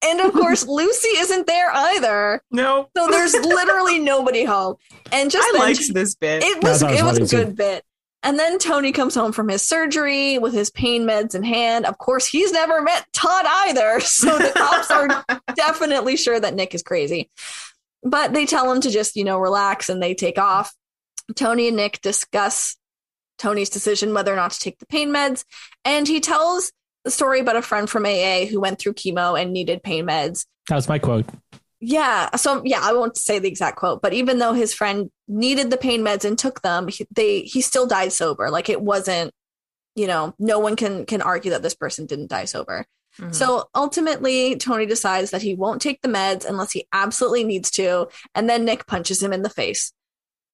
And 0.05 0.21
of 0.21 0.33
course, 0.33 0.67
Lucy 0.69 1.09
isn't 1.19 1.47
there 1.47 1.71
either. 1.73 2.43
No. 2.51 2.89
So 2.97 3.09
there's 3.09 3.35
literally 3.35 3.99
nobody 4.01 4.45
home. 4.45 4.77
And 5.13 5.31
just 5.31 5.47
I 5.49 5.53
then 5.53 5.61
liked 5.61 5.95
this 5.95 6.15
bit. 6.15 6.43
it 6.43 6.63
was 6.63 6.81
That 6.81 6.91
was 6.91 7.01
it 7.01 7.05
was 7.05 7.13
a 7.13 7.21
funny 7.21 7.27
too. 7.29 7.37
good 7.49 7.57
bit. 7.57 7.85
And 8.25 8.39
then 8.39 8.59
Tony 8.61 8.93
comes 8.93 9.17
home 9.17 9.33
from 9.33 9.49
his 9.49 9.67
surgery 9.67 10.39
with 10.39 10.53
his 10.55 10.71
pain 10.71 11.03
meds 11.03 11.35
in 11.35 11.43
hand. 11.43 11.87
Of 11.87 11.99
course, 11.99 12.25
he's 12.25 12.53
never 12.53 12.81
met 12.81 13.07
Todd 13.13 13.45
either. 13.47 14.01
So 14.01 14.39
the 14.39 14.53
cops 14.55 14.91
are 14.93 15.25
definitely 15.57 16.17
sure 16.17 16.39
that 16.39 16.55
Nick 16.55 16.73
is 16.75 16.85
crazy. 16.85 17.31
But 18.05 18.33
they 18.33 18.47
tell 18.47 18.71
him 18.71 18.81
to 18.83 18.91
just, 18.91 19.17
you 19.17 19.25
know, 19.25 19.39
relax 19.39 19.89
and 19.89 20.01
they 20.01 20.15
take 20.15 20.39
off. 20.39 20.73
Tony 21.35 21.67
and 21.69 21.77
Nick 21.77 22.01
discuss 22.01 22.77
Tony's 23.39 23.71
decision 23.71 24.15
whether 24.15 24.33
or 24.33 24.37
not 24.37 24.53
to 24.53 24.61
take 24.61 24.79
the 24.79 24.87
pain 24.87 25.11
meds. 25.11 25.45
And 25.85 26.07
he 26.07 26.21
tells 26.21 26.67
the 26.67 26.73
story 27.07 27.41
about 27.41 27.57
a 27.57 27.63
friend 27.63 27.89
from 27.91 28.07
AA 28.07 28.47
who 28.47 28.61
went 28.61 28.79
through 28.79 28.95
chemo 28.95 29.41
and 29.41 29.53
needed 29.53 29.83
pain 29.83 30.07
meds. 30.07 30.47
That 30.69 30.77
was 30.77 30.89
my 30.89 30.99
quote. 30.99 31.27
Yeah. 31.81 32.35
So 32.37 32.63
yeah, 32.65 32.81
I 32.83 32.93
won't 32.93 33.17
say 33.17 33.39
the 33.41 33.49
exact 33.49 33.77
quote, 33.77 34.03
but 34.03 34.13
even 34.13 34.39
though 34.39 34.53
his 34.53 34.73
friend 34.73 35.11
needed 35.27 35.71
the 35.71 35.77
pain 35.77 36.03
meds 36.03 36.25
and 36.25 36.39
took 36.39 36.63
them, 36.63 36.87
he, 36.89 37.07
they 37.11 37.41
he 37.41 37.61
still 37.61 37.87
died 37.87 38.13
sober. 38.13 38.51
Like 38.51 38.69
it 38.69 38.81
wasn't, 38.81 39.33
you 39.97 40.07
know, 40.07 40.35
no 40.39 40.61
one 40.61 40.77
can 40.77 41.05
can 41.07 41.21
argue 41.23 41.51
that 41.51 41.63
this 41.63 41.75
person 41.75 42.07
didn't 42.07 42.31
die 42.31 42.45
sober. 42.45 42.87
Mhm. 43.19 43.35
So 43.35 43.69
ultimately, 43.75 44.57
Tony 44.57 44.87
decides 44.87 45.33
that 45.33 45.43
he 45.43 45.55
won't 45.55 45.83
take 45.83 46.01
the 46.03 46.09
meds 46.09 46.45
unless 46.49 46.71
he 46.71 46.87
absolutely 46.93 47.45
needs 47.45 47.71
to, 47.73 48.09
and 48.35 48.49
then 48.49 48.65
Nick 48.65 48.87
punches 48.87 49.21
him 49.23 49.33
in 49.33 49.43
the 49.43 49.51
face. 49.51 49.93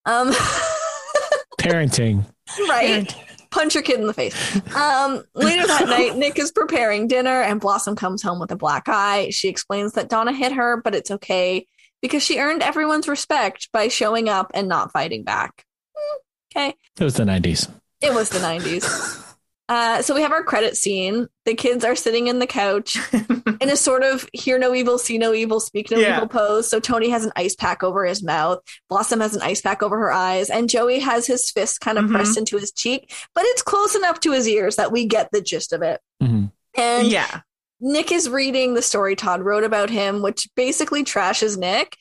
Um, 0.05 0.31
Parenting. 1.59 2.25
right. 2.67 3.13
Punch 3.51 3.73
your 3.73 3.83
kid 3.83 3.99
in 3.99 4.07
the 4.07 4.13
face. 4.13 4.35
Um, 4.75 5.23
later 5.33 5.65
that 5.65 5.85
night, 5.87 6.15
Nick 6.15 6.37
is 6.37 6.51
preparing 6.51 7.07
dinner 7.07 7.41
and 7.41 7.59
Blossom 7.59 7.95
comes 7.95 8.21
home 8.21 8.39
with 8.39 8.51
a 8.51 8.55
black 8.55 8.83
eye. 8.87 9.29
She 9.31 9.47
explains 9.49 9.93
that 9.93 10.07
Donna 10.09 10.33
hit 10.33 10.51
her, 10.51 10.77
but 10.81 10.93
it's 10.95 11.09
okay 11.11 11.65
because 12.01 12.21
she 12.23 12.39
earned 12.39 12.61
everyone's 12.61 13.07
respect 13.07 13.69
by 13.73 13.87
showing 13.87 14.29
up 14.29 14.51
and 14.53 14.67
not 14.67 14.91
fighting 14.91 15.23
back. 15.23 15.65
Hmm, 15.95 16.17
Okay. 16.55 16.75
It 16.99 17.03
was 17.03 17.15
the 17.15 17.23
90s. 17.23 17.69
It 18.01 18.13
was 18.13 18.29
the 18.29 18.39
90s. 18.39 19.25
Uh, 19.69 20.01
so 20.01 20.15
we 20.15 20.21
have 20.23 20.31
our 20.31 20.43
credit 20.43 20.75
scene. 20.75 21.27
The 21.45 21.53
kids 21.53 21.85
are 21.85 21.95
sitting 21.95 22.25
in 22.27 22.39
the 22.39 22.47
couch 22.47 22.97
in 23.61 23.69
a 23.69 23.75
sort 23.75 24.03
of 24.03 24.27
hear 24.33 24.57
no 24.57 24.73
evil, 24.73 24.97
see 24.97 25.19
no 25.19 25.31
evil, 25.33 25.59
speak 25.59 25.91
no 25.91 25.99
Yeah. 25.99 26.15
evil 26.17 26.27
pose. 26.27 26.67
So 26.67 26.79
Tony 26.79 27.09
has 27.09 27.23
an 27.23 27.31
ice 27.35 27.53
pack 27.55 27.83
over 27.83 28.03
his 28.03 28.23
mouth. 28.23 28.59
Blossom 28.89 29.19
has 29.19 29.35
an 29.35 29.43
ice 29.43 29.61
pack 29.61 29.83
over 29.83 29.97
her 29.99 30.11
eyes. 30.11 30.49
And 30.49 30.69
Joey 30.69 30.99
has 30.99 31.27
his 31.27 31.51
fist 31.51 31.81
kind 31.81 31.99
of 31.99 32.05
Mhm. 32.05 32.11
pressed 32.15 32.35
into 32.37 32.57
his 32.57 32.71
cheek, 32.71 33.13
but 33.35 33.43
it's 33.47 33.61
close 33.61 33.93
enough 33.95 34.19
to 34.21 34.31
his 34.31 34.47
ears 34.47 34.75
that 34.77 34.91
we 34.91 35.05
get 35.05 35.29
the 35.31 35.39
gist 35.41 35.71
of 35.71 35.83
it. 35.83 36.01
Mhm. 36.21 36.51
And 36.75 37.07
yeah. 37.07 37.41
Nick 37.79 38.11
is 38.11 38.27
reading 38.27 38.73
the 38.73 38.81
story 38.81 39.15
Todd 39.15 39.41
wrote 39.41 39.63
about 39.63 39.89
him, 39.91 40.21
which 40.23 40.49
basically 40.55 41.03
trashes 41.03 41.57
Nick, 41.57 41.95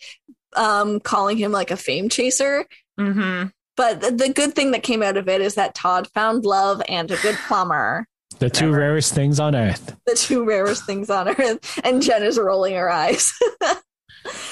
um, 0.57 1.01
calling 1.01 1.37
him 1.37 1.53
like 1.53 1.71
a 1.71 1.77
fame 1.77 2.09
chaser. 2.09 2.67
hmm 2.99 3.45
But 3.79 4.03
the, 4.03 4.11
the 4.11 4.33
good 4.33 4.55
thing 4.55 4.73
that 4.73 4.83
came 4.83 5.03
out 5.03 5.17
of 5.17 5.27
it 5.29 5.41
is 5.41 5.55
that 5.55 5.75
Todd 5.75 6.07
found 6.13 6.45
love 6.45 6.83
and 6.89 7.11
a 7.11 7.17
good 7.23 7.37
plumber, 7.47 8.07
The 8.41 8.51
two 8.51 8.67
Whatever. 8.67 8.79
rarest 8.79 9.15
things 9.15 9.41
on 9.41 9.55
earth. 9.55 9.97
the 10.05 10.15
two 10.15 10.45
rarest 10.45 10.85
things 10.85 11.09
on 11.09 11.29
earth. 11.29 11.81
And 11.85 12.03
Jen 12.03 12.23
is 12.25 12.39
rolling 12.39 12.75
her 12.75 12.91
eyes. 12.91 13.33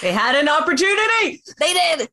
They 0.00 0.12
had 0.12 0.34
an 0.36 0.48
opportunity. 0.48 1.42
they 1.58 1.72
did. 1.74 2.08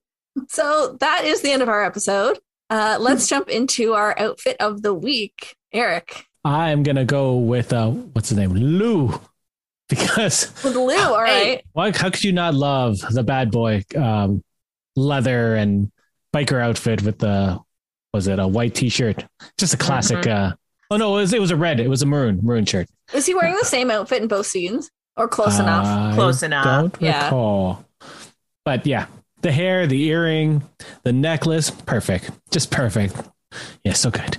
So 0.49 0.97
that 0.99 1.23
is 1.23 1.41
the 1.41 1.51
end 1.51 1.61
of 1.61 1.69
our 1.69 1.83
episode. 1.83 2.39
Uh, 2.69 2.97
let's 2.99 3.27
jump 3.27 3.47
into 3.47 3.93
our 3.93 4.17
outfit 4.19 4.57
of 4.59 4.81
the 4.81 4.93
week. 4.93 5.55
Eric, 5.71 6.25
I'm 6.43 6.83
going 6.83 6.95
to 6.97 7.05
go 7.05 7.37
with, 7.37 7.71
uh, 7.71 7.89
what's 7.91 8.29
his 8.29 8.37
name? 8.37 8.53
Lou. 8.53 9.13
Because 9.89 10.51
with 10.63 10.75
Lou, 10.75 10.95
all 10.97 11.23
Hey. 11.23 11.51
right. 11.55 11.65
why, 11.73 11.91
how 11.95 12.09
could 12.09 12.23
you 12.23 12.31
not 12.33 12.53
love 12.55 12.99
the 13.11 13.21
bad 13.23 13.51
boy 13.51 13.83
um, 13.95 14.41
leather 14.95 15.55
and 15.55 15.91
biker 16.33 16.61
outfit 16.61 17.01
with 17.03 17.19
the, 17.19 17.59
was 18.13 18.27
it 18.27 18.39
a 18.39 18.47
white 18.47 18.75
t 18.75 18.89
shirt? 18.89 19.25
Just 19.57 19.73
a 19.73 19.77
classic. 19.77 20.19
Mm-hmm. 20.19 20.53
Uh, 20.53 20.55
oh, 20.91 20.97
no, 20.97 21.17
it 21.17 21.21
was, 21.21 21.33
it 21.33 21.41
was 21.41 21.51
a 21.51 21.55
red. 21.55 21.79
It 21.79 21.87
was 21.89 22.01
a 22.01 22.05
maroon, 22.05 22.39
maroon 22.43 22.65
shirt. 22.65 22.87
Was 23.13 23.25
he 23.25 23.33
wearing 23.35 23.55
the 23.55 23.65
same 23.65 23.89
outfit 23.91 24.21
in 24.21 24.27
both 24.27 24.45
scenes 24.47 24.89
or 25.17 25.27
close 25.27 25.59
enough? 25.59 25.85
I 25.85 26.13
Close 26.15 26.43
enough. 26.43 26.65
Don't 26.65 27.01
Yeah. 27.01 27.25
recall. 27.25 27.85
But 28.65 28.85
yeah, 28.87 29.07
the 29.41 29.51
hair, 29.51 29.87
the 29.87 30.03
earring, 30.05 30.63
the 31.03 31.11
necklace, 31.13 31.69
perfect. 31.69 32.31
Just 32.51 32.71
perfect. 32.71 33.15
Yeah, 33.83 33.93
so 33.93 34.09
good. 34.09 34.37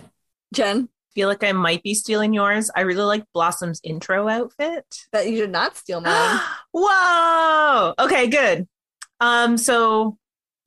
Jen, 0.55 0.89
feel 1.15 1.29
like 1.29 1.45
I 1.45 1.53
might 1.53 1.83
be 1.83 1.95
stealing 1.95 2.33
yours. 2.33 2.71
I 2.75 2.81
really 2.83 3.03
like 3.05 3.25
Blossom's 3.35 3.81
intro 3.85 4.29
outfit. 4.29 4.85
that 5.13 5.29
you 5.29 5.37
did 5.39 5.51
not 5.51 5.77
steal 5.77 6.01
mine. 6.01 6.41
Whoa. 6.73 7.95
Okay, 7.99 8.29
good. 8.29 8.67
Um, 9.21 9.57
so 9.59 10.17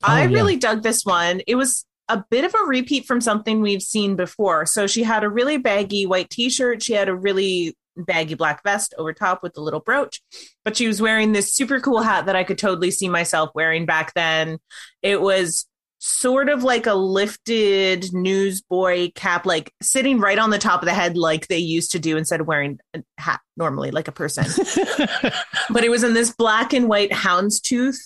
Oh, 0.03 0.07
I 0.11 0.25
Oh, 0.25 0.27
yeah. 0.29 0.35
really 0.35 0.57
dug 0.57 0.83
this 0.83 1.03
one. 1.05 1.41
It 1.47 1.55
was 1.55 1.85
a 2.09 2.23
bit 2.29 2.45
of 2.45 2.53
a 2.53 2.65
repeat 2.65 3.05
from 3.05 3.19
something 3.21 3.61
we've 3.61 3.81
seen 3.81 4.15
before. 4.15 4.65
So 4.65 4.87
she 4.87 5.03
had 5.03 5.23
a 5.23 5.29
really 5.29 5.57
baggy 5.57 6.05
white 6.05 6.29
t-shirt. 6.29 6.81
She 6.81 6.93
had 6.93 7.09
a 7.09 7.15
really 7.15 7.75
baggy 7.97 8.35
black 8.35 8.63
vest 8.63 8.93
over 8.97 9.11
top 9.11 9.41
with 9.43 9.53
the 9.53 9.61
little 9.61 9.79
brooch, 9.79 10.21
but 10.63 10.77
she 10.77 10.87
was 10.87 11.01
wearing 11.01 11.31
this 11.33 11.53
super 11.53 11.79
cool 11.79 12.01
hat 12.01 12.27
that 12.27 12.35
I 12.35 12.43
could 12.43 12.57
totally 12.59 12.91
see 12.91 13.09
myself 13.09 13.49
wearing 13.55 13.85
back 13.85 14.13
then. 14.13 14.59
It 15.01 15.19
was 15.19 15.65
sort 15.99 16.47
of 16.47 16.63
like 16.63 16.85
a 16.85 16.93
lifted 16.93 18.13
newsboy 18.13 19.09
cap, 19.15 19.47
like 19.47 19.73
sitting 19.81 20.19
right 20.19 20.37
on 20.37 20.51
the 20.51 20.59
top 20.59 20.83
of 20.83 20.85
the 20.85 20.93
head, 20.93 21.17
like 21.17 21.47
they 21.47 21.57
used 21.57 21.91
to 21.93 21.99
do 21.99 22.17
instead 22.17 22.39
of 22.39 22.45
wearing 22.47 22.79
a 22.93 23.01
hat 23.17 23.41
normally, 23.57 23.89
like 23.89 24.07
a 24.07 24.11
person 24.11 24.45
but 25.71 25.83
it 25.83 25.89
was 25.89 26.03
in 26.03 26.13
this 26.13 26.31
black 26.31 26.71
and 26.71 26.87
white 26.87 27.09
houndstooth 27.11 27.97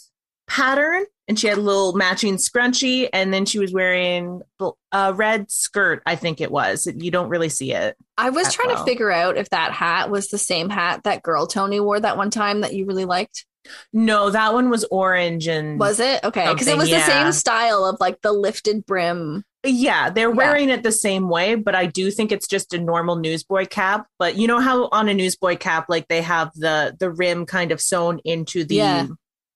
pattern 0.48 1.04
and 1.32 1.40
she 1.40 1.48
had 1.48 1.58
a 1.58 1.62
little 1.62 1.94
matching 1.94 2.36
scrunchie 2.36 3.08
and 3.14 3.34
then 3.34 3.46
she 3.46 3.58
was 3.58 3.72
wearing 3.72 4.42
a 4.60 4.72
uh, 4.92 5.14
red 5.16 5.50
skirt 5.50 6.04
i 6.06 6.14
think 6.18 6.42
it 6.42 6.52
was 6.52 6.90
you 6.98 7.10
don't 7.10 7.30
really 7.30 7.48
see 7.48 7.72
it 7.74 7.96
I 8.18 8.32
was 8.32 8.54
trying 8.54 8.76
to 8.76 8.84
figure 8.84 9.10
out 9.12 9.38
if 9.38 9.50
that 9.52 9.72
hat 9.72 10.10
was 10.12 10.28
the 10.28 10.38
same 10.38 10.70
hat 10.70 11.04
that 11.06 11.24
girl 11.24 11.48
Tony 11.48 11.80
wore 11.80 12.02
that 12.02 12.18
one 12.18 12.32
time 12.32 12.60
that 12.62 12.74
you 12.74 12.86
really 12.86 13.06
liked. 13.06 13.46
no 13.94 14.30
that 14.30 14.54
one 14.54 14.70
was 14.70 14.84
orange 14.92 15.48
and 15.48 15.80
Was 15.80 16.00
it? 16.02 16.22
Okay. 16.26 16.52
Because 16.52 16.68
it 16.68 16.78
was 16.78 16.90
the 16.90 17.00
same 17.00 17.32
style 17.32 17.86
of 17.86 17.98
like 18.02 18.20
the 18.22 18.34
lifted 18.34 18.86
brim. 18.86 19.46
yeah 19.64 20.10
they're 20.10 20.30
Yeah. 20.30 20.36
wearing 20.36 20.70
it 20.70 20.84
the 20.84 20.92
same 20.92 21.30
way 21.30 21.56
but 21.56 21.76
i 21.76 21.86
do 21.86 22.10
think 22.12 22.32
it's 22.32 22.48
just 22.48 22.74
a 22.74 22.80
normal 22.80 23.16
newsboy 23.16 23.66
cap 23.68 24.08
but 24.20 24.36
you 24.36 24.48
know 24.48 24.60
how 24.60 24.90
on 24.92 25.08
a 25.08 25.14
newsboy 25.14 25.56
cap 25.58 25.86
like 25.88 26.08
they 26.08 26.22
have 26.22 26.52
the 26.56 26.96
the 27.00 27.10
rim 27.12 27.46
kind 27.46 27.72
of 27.72 27.80
sewn 27.80 28.20
into 28.26 28.64
the 28.66 28.76
Yeah. 28.76 29.08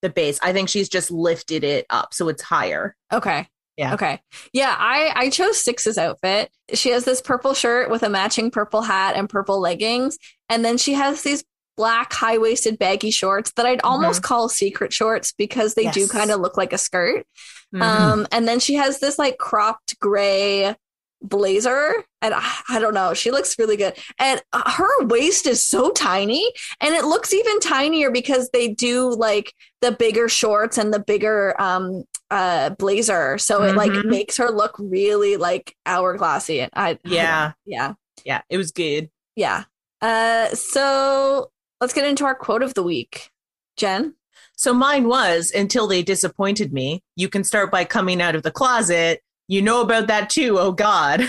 The 0.06 0.12
base 0.12 0.38
i 0.42 0.52
think 0.52 0.68
she's 0.68 0.88
just 0.88 1.10
lifted 1.10 1.64
it 1.64 1.84
up 1.90 2.14
so 2.14 2.28
it's 2.28 2.42
higher 2.42 2.94
Okay. 3.12 3.46
Yeah. 3.76 3.92
Okay. 3.92 4.20
Yeah, 4.54 4.74
I 4.78 5.12
I 5.14 5.28
chose 5.28 5.62
Six's 5.62 5.98
outfit. 5.98 6.50
She 6.72 6.88
has 6.92 7.04
this 7.04 7.20
purple 7.20 7.52
shirt 7.52 7.90
with 7.90 8.02
a 8.02 8.08
matching 8.08 8.50
purple 8.50 8.80
hat 8.80 9.16
and 9.16 9.28
purple 9.28 9.60
leggings, 9.60 10.16
and 10.48 10.64
then 10.64 10.78
she 10.78 10.94
has 10.94 11.22
these 11.22 11.44
black 11.76 12.10
high 12.14 12.38
waisted 12.38 12.78
baggy 12.78 13.10
shorts 13.10 13.52
that 13.56 13.66
I'd 13.66 13.82
almost 13.82 14.22
call 14.22 14.48
secret 14.48 14.94
shorts 14.94 15.32
because 15.36 15.74
they 15.74 15.84
do 15.92 16.08
kind 16.08 16.30
of 16.30 16.40
look 16.40 16.56
like 16.56 16.72
a 16.72 16.78
skirt. 16.78 17.26
Mhm. 17.74 17.82
Um, 17.82 18.26
and 18.32 18.48
then 18.48 18.60
she 18.60 18.76
has 18.76 18.98
this 18.98 19.18
like 19.18 19.36
cropped 19.36 19.98
gray 20.00 20.74
blazer, 21.22 22.04
and 22.22 22.34
I, 22.34 22.58
I 22.68 22.78
don't 22.78 22.94
know, 22.94 23.14
she 23.14 23.30
looks 23.30 23.58
really 23.58 23.76
good. 23.76 23.94
And 24.18 24.42
uh, 24.52 24.70
her 24.70 25.06
waist 25.06 25.46
is 25.46 25.64
so 25.64 25.90
tiny, 25.90 26.52
and 26.80 26.94
it 26.94 27.04
looks 27.04 27.32
even 27.32 27.60
tinier 27.60 28.10
because 28.10 28.50
they 28.52 28.68
do 28.68 29.14
like 29.14 29.52
the 29.80 29.92
bigger 29.92 30.28
shorts 30.28 30.78
and 30.78 30.92
the 30.92 30.98
bigger 31.00 31.54
um 31.60 32.04
uh 32.32 32.70
blazer 32.70 33.38
so 33.38 33.62
it 33.62 33.76
like 33.76 33.92
Mhm. 33.92 34.06
makes 34.06 34.36
her 34.36 34.50
look 34.50 34.74
really 34.80 35.36
like 35.36 35.76
hourglassy 35.86 36.60
and 36.60 36.70
i 36.74 36.98
Yeah. 37.04 37.52
yeah 37.64 37.92
Yeah, 38.24 38.40
it 38.50 38.56
was 38.56 38.72
good. 38.72 39.10
yeah 39.36 39.64
uh 40.00 40.48
so 40.48 41.52
let's 41.80 41.92
get 41.92 42.04
into 42.04 42.24
our 42.24 42.34
quote 42.34 42.64
of 42.64 42.74
the 42.74 42.82
week 42.82 43.30
jen 43.76 44.14
So 44.56 44.74
mine 44.74 45.06
was 45.06 45.52
until 45.54 45.86
they 45.86 46.02
disappointed 46.02 46.72
me. 46.72 47.02
You 47.14 47.28
can 47.28 47.44
start 47.44 47.70
by 47.70 47.84
coming 47.84 48.20
out 48.22 48.34
of 48.34 48.42
the 48.42 48.50
closet. 48.50 49.20
You 49.48 49.62
know 49.62 49.80
about 49.80 50.08
that 50.08 50.30
too. 50.30 50.58
Oh 50.58 50.72
God. 50.72 51.26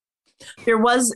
there 0.64 0.78
was 0.78 1.14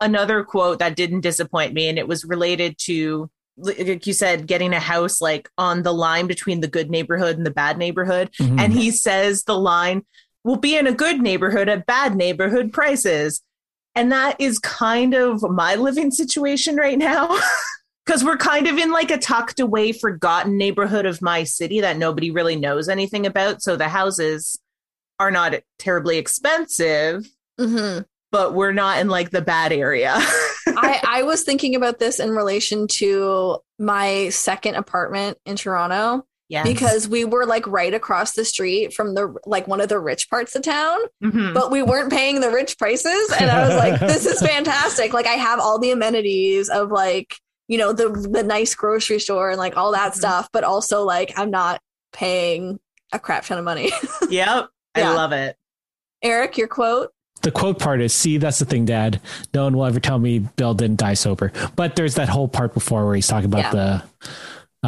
another 0.00 0.44
quote 0.44 0.78
that 0.80 0.96
didn't 0.96 1.20
disappoint 1.20 1.72
me, 1.72 1.88
and 1.88 1.98
it 1.98 2.08
was 2.08 2.24
related 2.24 2.76
to, 2.78 3.30
like 3.56 4.06
you 4.06 4.12
said, 4.12 4.46
getting 4.46 4.72
a 4.72 4.80
house 4.80 5.20
like 5.20 5.48
on 5.56 5.82
the 5.82 5.94
line 5.94 6.26
between 6.26 6.60
the 6.60 6.68
good 6.68 6.90
neighborhood 6.90 7.36
and 7.36 7.46
the 7.46 7.50
bad 7.50 7.78
neighborhood. 7.78 8.30
Mhm. 8.40 8.60
And 8.60 8.72
he 8.72 8.90
says 8.90 9.44
the 9.44 9.58
line, 9.58 10.04
We'll 10.44 10.54
be 10.54 10.76
in 10.76 10.86
a 10.86 10.92
good 10.92 11.20
neighborhood 11.20 11.68
at 11.68 11.86
bad 11.86 12.14
neighborhood 12.14 12.72
prices. 12.72 13.42
And 13.96 14.12
that 14.12 14.40
is 14.40 14.60
kind 14.60 15.12
of 15.12 15.42
my 15.42 15.74
living 15.74 16.12
situation 16.12 16.76
right 16.76 16.98
now. 16.98 17.36
Because 18.04 18.22
we're 18.22 18.36
kind 18.36 18.68
of 18.68 18.78
in 18.78 18.92
like 18.92 19.10
a 19.10 19.18
tucked 19.18 19.58
away, 19.58 19.90
forgotten 19.90 20.56
neighborhood 20.56 21.06
of 21.06 21.20
my 21.20 21.42
city 21.42 21.80
that 21.80 21.96
nobody 21.96 22.30
really 22.30 22.54
knows 22.54 22.88
anything 22.88 23.26
about. 23.26 23.62
So 23.62 23.74
the 23.74 23.88
houses 23.88 24.56
are 25.18 25.30
not 25.30 25.54
terribly 25.78 26.18
expensive, 26.18 27.26
hmm 27.58 27.98
but 28.32 28.52
we're 28.54 28.72
not 28.72 28.98
in 28.98 29.08
like 29.08 29.30
the 29.30 29.40
bad 29.40 29.72
area. 29.72 30.12
I, 30.66 31.00
I 31.08 31.22
was 31.22 31.44
thinking 31.44 31.74
about 31.76 31.98
this 32.00 32.18
in 32.18 32.30
relation 32.32 32.86
to 32.88 33.58
my 33.78 34.28
second 34.30 34.74
apartment 34.74 35.38
in 35.46 35.54
Toronto 35.56 36.26
yeah. 36.48 36.64
because 36.64 37.08
we 37.08 37.24
were 37.24 37.46
like 37.46 37.66
right 37.68 37.94
across 37.94 38.34
the 38.34 38.44
street 38.44 38.92
from 38.92 39.14
the 39.14 39.34
like 39.46 39.68
one 39.68 39.80
of 39.80 39.88
the 39.88 39.98
rich 39.98 40.28
parts 40.28 40.54
of 40.56 40.62
town, 40.62 40.98
Mhm. 41.22 41.54
but 41.54 41.70
we 41.70 41.82
weren't 41.82 42.10
paying 42.12 42.40
the 42.40 42.50
rich 42.50 42.76
prices. 42.78 43.32
And 43.40 43.48
I 43.48 43.68
was 43.68 43.76
like, 43.76 44.00
this 44.12 44.26
is 44.26 44.40
fantastic. 44.40 45.14
Like 45.14 45.26
I 45.26 45.34
have 45.34 45.60
all 45.60 45.78
the 45.78 45.92
amenities 45.92 46.68
of 46.68 46.90
like, 46.90 47.36
you 47.68 47.78
know, 47.78 47.92
the 47.92 48.08
the 48.10 48.42
nice 48.42 48.74
grocery 48.74 49.20
store 49.20 49.50
and 49.50 49.58
like 49.58 49.76
all 49.76 49.92
that 49.92 50.12
Mhm. 50.12 50.16
stuff, 50.16 50.48
but 50.52 50.64
also 50.64 51.04
like 51.04 51.32
I'm 51.36 51.50
not 51.52 51.80
paying 52.12 52.80
a 53.12 53.18
crap 53.20 53.46
ton 53.46 53.56
of 53.58 53.64
money. 53.64 53.92
yep. 54.28 54.68
Yeah. 54.98 55.10
I 55.12 55.14
love 55.14 55.32
it. 55.32 55.56
Eric, 56.22 56.56
your 56.58 56.68
quote. 56.68 57.12
the 57.42 57.50
quote 57.50 57.78
part 57.78 58.00
is 58.00 58.12
see 58.14 58.38
that's 58.38 58.58
the 58.58 58.64
thing 58.64 58.86
dad 58.86 59.20
no 59.54 59.64
one 59.64 59.76
will 59.76 59.84
ever 59.84 60.00
tell 60.00 60.18
me 60.18 60.38
bill 60.40 60.72
didn't 60.74 60.96
die 60.98 61.14
sober 61.14 61.52
but 61.76 61.94
there's 61.94 62.14
that 62.16 62.28
whole 62.28 62.48
part 62.48 62.72
before 62.74 63.04
where 63.04 63.14
he's 63.14 63.26
talking 63.28 63.44
about 63.52 63.70
the 63.72 64.02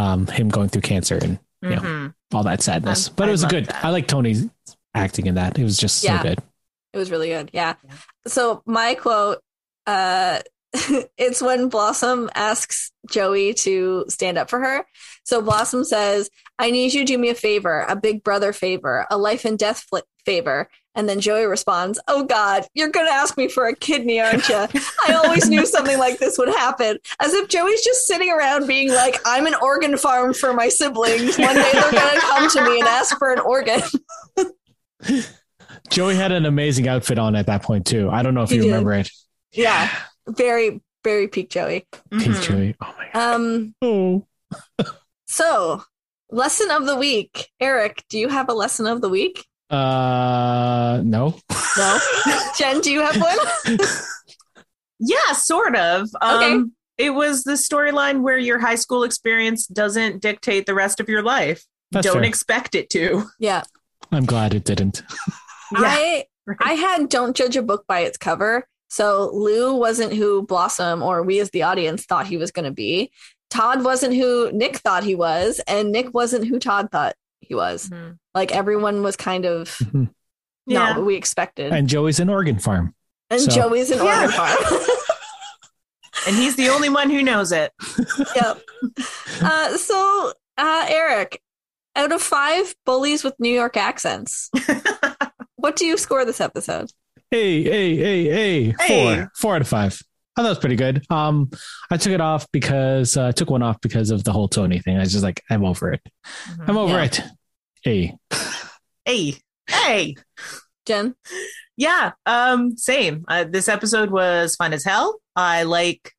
um 0.01 0.27
him 0.27 0.49
going 0.49 0.69
through 0.69 0.81
cancer 0.83 1.19
and 1.23 1.39
Yeah. 1.63 1.77
Mhm. 1.79 2.15
all 2.33 2.43
that 2.45 2.63
sadness 2.63 3.09
Um, 3.09 3.15
but 3.17 3.29
it 3.29 3.33
was 3.33 3.45
a 3.45 3.49
good 3.49 3.67
that. 3.67 3.85
i 3.85 3.91
like 3.91 4.09
tony's 4.09 4.47
acting 4.95 5.27
in 5.27 5.35
that 5.37 5.59
it 5.59 5.63
was 5.63 5.77
just 5.77 6.03
Yeah. 6.03 6.17
so 6.23 6.29
good 6.31 6.39
It 6.95 6.99
was 6.99 7.11
really 7.11 7.29
good. 7.29 7.51
Yeah. 7.53 7.75
Yeah. 7.85 7.95
So 8.27 8.63
my 8.65 8.95
quote, 8.95 9.41
uh, 9.87 10.41
it's 11.17 11.41
when 11.43 11.69
Blossom 11.69 12.29
asks 12.35 12.91
Joey 13.11 13.55
to 13.55 14.05
stand 14.09 14.37
up 14.39 14.51
for 14.51 14.61
her. 14.61 14.85
So 15.25 15.41
Blossom 15.43 15.85
says, 15.85 16.29
I 16.59 16.71
need 16.71 16.93
you 16.93 17.01
to 17.01 17.07
do 17.07 17.19
me 17.19 17.31
a 17.31 17.35
favor, 17.35 17.85
a 17.89 17.97
big 17.97 18.23
brother 18.23 18.53
favor, 18.53 19.07
a 19.11 19.17
life 19.17 19.45
and 19.45 19.59
death 19.59 19.85
fl- 19.89 19.99
favor. 20.25 20.69
And 20.95 21.09
then 21.09 21.21
Joey 21.21 21.45
responds, 21.47 22.01
Oh 22.09 22.25
God, 22.25 22.67
you're 22.75 22.91
going 22.91 23.07
to 23.07 23.13
ask 23.13 23.37
me 23.37 23.47
for 23.49 23.67
a 23.67 23.75
kidney, 23.77 24.21
aren't 24.21 24.49
you? 24.49 24.57
I 25.07 25.15
always 25.15 25.49
knew 25.49 25.65
something 25.67 25.97
like 25.99 26.19
this 26.19 26.37
would 26.39 26.49
happen. 26.49 26.99
As 27.21 27.33
if 27.35 27.49
Joey's 27.49 27.85
just 27.85 28.07
sitting 28.07 28.31
around 28.31 28.67
being 28.67 28.89
like, 28.93 29.17
I'm 29.25 29.47
an 29.47 29.55
organ 29.63 29.97
farm 29.97 30.35
for 30.35 30.53
my 30.53 30.69
siblings. 30.69 31.39
One 31.39 31.55
day 31.55 31.71
they're 31.73 31.93
going 31.93 31.93
to 32.15 32.21
come 32.21 32.51
to 32.51 32.65
me 32.65 32.81
and 32.81 32.89
ask 32.89 33.17
for 33.17 33.33
an 33.33 33.39
organ. 33.41 33.81
joey 35.91 36.15
had 36.17 36.33
an 36.33 36.45
amazing 36.45 36.89
outfit 36.89 37.19
on 37.19 37.35
at 37.37 37.47
that 37.47 37.63
point 37.63 37.87
too 37.87 38.11
i 38.11 38.23
don't 38.23 38.35
know 38.35 38.43
if 38.43 38.51
He 38.51 38.57
you 38.57 38.63
did. 38.63 38.69
remember 38.69 38.93
it 38.95 39.09
Yeah. 39.53 39.89
Very, 40.29 40.81
very 41.05 41.29
peak 41.29 41.51
Joey. 41.51 41.87
Pink 42.11 42.23
Mhm. 42.37 42.43
joey 42.43 42.77
oh 42.83 42.95
my 42.99 43.09
god 43.13 43.35
Um, 43.35 43.75
oh 43.83 44.25
So, 45.27 45.83
lesson 46.31 46.71
of 46.71 46.87
the 46.87 46.97
week. 46.97 47.49
Eric, 47.61 48.03
do 48.09 48.19
you 48.19 48.29
have 48.29 48.49
a 48.49 48.55
lesson 48.55 48.87
of 48.87 49.01
the 49.01 49.09
week? 49.09 49.45
uh 49.71 51.01
no 51.05 51.35
No. 51.77 51.99
Jen, 52.59 52.81
do 52.81 52.91
you 52.91 53.01
have 53.03 53.21
one? 53.21 53.79
Yeah, 54.99 55.33
sort 55.35 55.77
of. 55.77 56.09
Okay. 56.23 56.53
Um, 56.55 56.73
it 56.97 57.11
was 57.11 57.45
the 57.45 57.53
storyline 57.53 58.23
where 58.23 58.39
your 58.39 58.59
high 58.59 58.75
school 58.75 59.05
experience 59.05 59.67
doesn't 59.67 60.21
dictate 60.21 60.67
the 60.67 60.75
rest 60.75 60.99
of 61.01 61.09
your 61.09 61.23
life. 61.23 61.65
That's 61.93 62.07
Don't 62.07 62.15
fair. 62.17 62.25
expect 62.25 62.75
it 62.75 62.91
to. 62.91 63.25
Yeah. 63.39 63.63
i'm 64.11 64.25
glad 64.25 64.55
it 64.55 64.65
didn't 64.65 65.03
I. 65.75 66.25
I 66.61 66.73
had 66.73 67.11
don't 67.11 67.37
judge 67.37 67.57
a 67.57 67.63
book 67.63 67.85
by 67.87 68.01
its 68.01 68.17
cover. 68.17 68.67
So 68.89 69.31
Lou 69.33 69.75
wasn't 69.75 70.13
who 70.15 70.43
Blossom 70.43 71.03
or 71.03 71.23
we 71.23 71.39
as 71.41 71.51
the 71.51 71.63
audience 71.63 72.05
thought 72.05 72.27
he 72.27 72.37
was 72.37 72.51
going 72.51 72.65
to 72.65 72.71
be. 72.71 73.11
Todd 73.51 73.85
wasn't 73.85 74.15
who 74.15 74.51
Nick 74.53 74.79
thought 74.79 75.05
he 75.05 75.15
was, 75.15 75.61
and 75.67 75.93
Nick 75.93 76.13
wasn't 76.13 76.47
who 76.47 76.59
Todd 76.59 76.89
thought 76.93 77.15
he 77.41 77.55
was. 77.55 77.89
Mhm. 77.89 78.19
Like 78.35 78.53
everyone 78.53 79.03
was 79.03 79.17
kind 79.17 79.45
of 79.47 79.69
Mhm. 79.79 80.11
Yeah. 80.67 80.97
what 80.97 81.07
we 81.07 81.15
expected. 81.17 81.67
And, 81.67 81.75
and 81.77 81.89
joey's 81.89 82.21
an 82.21 82.29
organ 82.29 82.59
farm 82.59 82.95
so- 83.35 83.47
Joey's 83.47 83.91
an 83.91 83.99
Yeah. 84.05 84.23
organ 84.23 84.31
farm. 84.37 84.57
And 86.27 86.35
he's 86.37 86.57
the 86.57 86.69
only 86.71 86.89
one 86.89 87.11
who 87.11 87.23
knows 87.23 87.53
it. 87.53 87.73
yep. 88.35 88.61
Uh, 89.41 89.77
so, 89.79 90.33
uh, 90.59 90.85
Eric, 90.89 91.41
out 91.95 92.13
of 92.13 92.21
five 92.21 92.75
bullies 92.85 93.23
with 93.23 93.35
New 93.39 93.53
York 93.55 93.77
accents, 93.77 94.51
what 95.57 95.77
do 95.77 95.87
you 95.87 95.97
score 95.97 96.25
this 96.25 96.41
episode? 96.41 96.91
Hey, 97.31 97.63
hey, 97.63 97.97
hey, 97.97 98.25
hey. 98.25 98.73
Four. 98.73 98.87
Hey. 98.87 99.25
Four 99.37 99.55
out 99.57 99.61
of 99.61 99.69
five. 99.69 100.01
I 100.37 100.43
thought 100.43 100.47
it 100.47 100.51
was 100.51 100.59
pretty 100.59 100.77
good. 100.77 101.05
Um, 101.11 101.51
I 101.91 101.97
took 101.97 102.13
it 102.13 102.21
off 102.21 102.47
because 102.53 103.17
uh, 103.17 103.27
I 103.27 103.33
took 103.33 103.51
one 103.51 103.63
off 103.63 103.81
because 103.81 104.11
of 104.11 104.25
the 104.25 104.33
whole 104.33 104.49
Tony 104.49 104.79
thing. 104.79 104.97
I 104.97 105.01
was 105.01 105.13
just 105.13 105.25
like, 105.25 105.43
I'm 105.51 105.65
over 105.65 105.93
it. 105.93 106.01
I'm 106.67 106.79
over 106.79 106.95
Yeah. 106.95 107.05
it. 107.05 107.21
Hey. 107.83 108.15
Hey, 109.05 109.35
hey. 109.69 110.15
Jen? 110.87 111.15
Yeah, 111.77 112.13
um, 112.25 112.77
same. 112.77 113.25
Uh, 113.29 113.45
this 113.45 113.69
episode 113.69 114.11
was 114.11 114.57
fun 114.57 114.73
as 114.73 114.85
hell. 114.85 115.21
I 115.37 115.65
like 115.65 116.13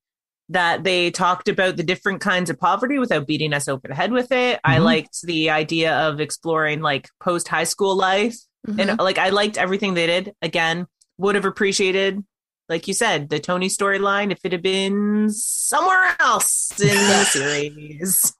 that 0.49 0.83
they 0.83 1.11
talked 1.11 1.47
about 1.47 1.77
the 1.77 1.83
different 1.83 2.21
kinds 2.21 2.49
of 2.49 2.59
poverty 2.59 2.97
without 2.99 3.27
beating 3.27 3.53
us 3.53 3.67
over 3.67 3.87
the 3.87 3.95
head 3.95 4.11
with 4.11 4.31
it. 4.31 4.59
I 4.63 4.77
Mhm. 4.77 4.83
liked 4.83 5.21
the 5.23 5.49
idea 5.51 5.95
of 5.95 6.19
exploring 6.19 6.81
like 6.81 7.07
post 7.19 7.47
high 7.47 7.63
school 7.65 7.95
life. 7.95 8.35
Mhm. 8.67 8.89
And 8.89 8.99
like 8.99 9.17
I 9.17 9.29
liked 9.29 9.57
everything 9.57 9.93
they 9.93 10.07
did. 10.07 10.33
Again, 10.41 10.87
would 11.19 11.35
have 11.35 11.45
appreciated, 11.45 12.23
like 12.67 12.87
you 12.87 12.95
said, 12.95 13.29
the 13.29 13.39
Tony 13.39 13.67
storyline 13.67 14.31
if 14.31 14.39
it 14.43 14.51
had 14.51 14.63
been 14.63 15.29
somewhere 15.29 16.15
else 16.19 16.71
in 16.79 16.87
the 16.87 17.23
series. 17.31 18.33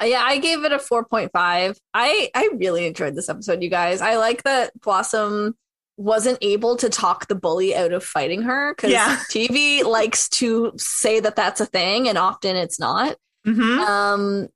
Uh, 0.00 0.04
yeah, 0.04 0.22
I 0.22 0.38
gave 0.38 0.64
it 0.64 0.70
a 0.72 0.78
4.5. 0.78 1.76
I 1.92 2.30
I 2.32 2.48
really 2.54 2.86
enjoyed 2.86 3.16
this 3.16 3.28
episode, 3.28 3.62
you 3.62 3.68
guys. 3.68 4.00
I 4.00 4.16
like 4.16 4.44
that 4.44 4.70
Blossom 4.80 5.56
wasn't 5.96 6.38
able 6.40 6.76
to 6.76 6.88
talk 6.88 7.26
the 7.26 7.34
bully 7.34 7.74
out 7.74 7.92
of 7.92 8.04
fighting 8.04 8.42
her 8.42 8.72
because 8.74 8.92
Yeah. 8.92 9.16
TV 9.30 9.82
likes 9.82 10.28
to 10.28 10.72
say 10.76 11.18
that 11.18 11.34
that's 11.34 11.60
a 11.60 11.66
thing, 11.66 12.08
and 12.08 12.16
often 12.16 12.54
it's 12.54 12.78
not. 12.78 13.16
hmm 13.44 13.80
Um, 13.80 14.48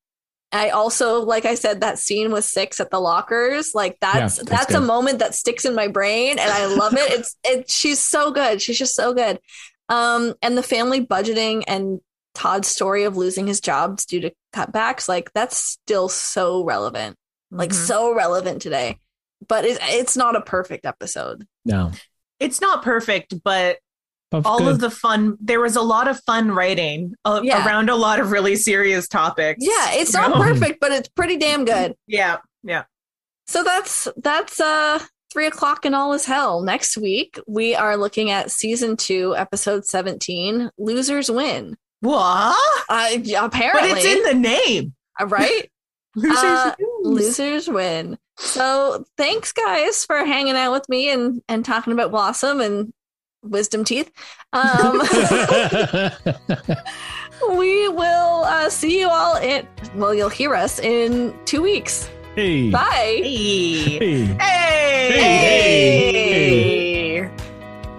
I 0.53 0.69
also, 0.71 1.21
like 1.23 1.45
I 1.47 1.55
said, 1.55 1.81
that 1.81 1.99
scene 1.99 2.31
with 2.31 2.45
six 2.45 2.79
at 2.81 2.91
the 2.91 3.01
lockers, 3.01 3.75
like 3.75 3.99
that's 4.01 4.39
Yeah, 4.39 4.45
that's, 4.45 4.67
that's 4.69 4.75
a 4.75 4.81
moment 4.81 5.21
that 5.21 5.35
sticks 5.35 5.65
in 5.65 5.75
my 5.75 5.89
brain, 5.89 6.39
and 6.39 6.51
I 6.51 6.67
love 6.67 6.93
it. 6.95 7.11
It's 7.11 7.37
it. 7.45 7.71
She's 7.71 8.01
so 8.01 8.31
good. 8.31 8.61
She's 8.61 8.79
just 8.79 8.95
so 8.95 9.15
good. 9.15 9.39
Um, 9.89 10.35
and 10.43 10.57
the 10.57 10.63
family 10.63 11.05
budgeting 11.05 11.65
and 11.67 12.01
Todd's 12.35 12.69
story 12.69 13.05
of 13.05 13.17
losing 13.17 13.47
his 13.47 13.61
jobs 13.61 14.07
due 14.07 14.21
to 14.21 14.33
cutbacks, 14.55 15.09
like 15.09 15.33
that's 15.35 15.57
still 15.57 16.09
so 16.09 16.65
relevant, 16.65 17.17
like 17.51 17.71
Mhm. 17.71 17.87
so 17.87 18.15
relevant 18.15 18.63
today. 18.63 18.99
But 19.49 19.65
it, 19.65 19.79
it's 19.83 20.17
not 20.17 20.37
a 20.37 20.41
perfect 20.41 20.87
episode. 20.87 21.47
No. 21.65 21.93
it's 22.41 22.61
not 22.61 22.83
perfect, 22.83 23.43
but 23.43 23.79
But 24.33 24.45
all 24.47 24.59
good. 24.59 24.69
of 24.73 24.81
the 24.81 24.91
fun 24.91 25.37
there 25.41 25.61
was 25.61 25.77
a 25.77 25.83
lot 25.83 26.09
of 26.09 26.21
fun 26.25 26.51
writing 26.51 27.15
uh, 27.25 27.41
Yeah. 27.45 27.65
around 27.65 27.89
a 27.91 27.95
lot 27.97 28.19
of 28.19 28.33
really 28.33 28.57
serious 28.57 29.07
topics 29.07 29.59
Yeah, 29.61 29.93
it's 29.93 30.13
not 30.13 30.31
No. 30.31 30.37
perfect, 30.43 30.81
but 30.81 30.91
it's 30.91 31.09
pretty 31.09 31.37
damn 31.37 31.65
good. 31.65 31.95
yeah 32.09 32.39
yeah 32.65 32.85
So 33.47 33.63
that's 33.63 34.09
that's 34.17 34.59
uh 34.59 34.99
three 35.33 35.47
o'clock 35.47 35.85
and 35.85 35.95
all 35.95 36.13
is 36.13 36.25
hell. 36.27 36.61
Next 36.63 36.97
week 36.97 37.39
we 37.47 37.75
are 37.75 37.97
looking 37.97 38.31
at 38.31 38.51
season 38.51 38.97
two, 38.97 39.35
episode 39.37 39.87
seventeen. 39.87 40.71
Losers 40.79 41.31
win. 41.31 41.77
what 42.01 42.57
Uh, 42.89 43.17
but 43.19 43.45
apparently, 43.45 43.91
it's 43.93 44.05
in 44.05 44.23
the 44.25 44.35
name 44.49 44.95
right? 45.27 45.71
losers 46.17 46.37
Uh. 46.43 46.75
Losers 47.03 47.69
win. 47.69 48.19
So 48.39 49.05
thanks, 49.17 49.53
guys, 49.53 50.05
for 50.05 50.25
hanging 50.25 50.57
out 50.57 50.73
with 50.73 50.89
me 50.89 51.11
and 51.11 51.41
and 51.49 51.65
talking 51.65 51.93
about 51.93 52.11
Blossom 52.11 52.61
and 52.61 52.93
wisdom 53.43 53.85
teeth. 53.85 54.11
Um, 54.53 54.99
we 57.57 57.89
will 57.89 58.45
uh, 58.45 58.69
see 58.71 59.01
you 59.01 59.09
all 59.09 59.37
in. 59.37 59.67
Well, 59.95 60.15
you'll 60.15 60.29
hear 60.29 60.55
us 60.55 60.79
in 60.79 61.35
two 61.45 61.63
weeks. 61.63 62.09
Hey. 62.35 62.71
Bye. 62.71 63.21
Hey. 63.23 63.99
Hey. 63.99 64.27
Hey. 64.39 66.13
Hey. 66.13 67.31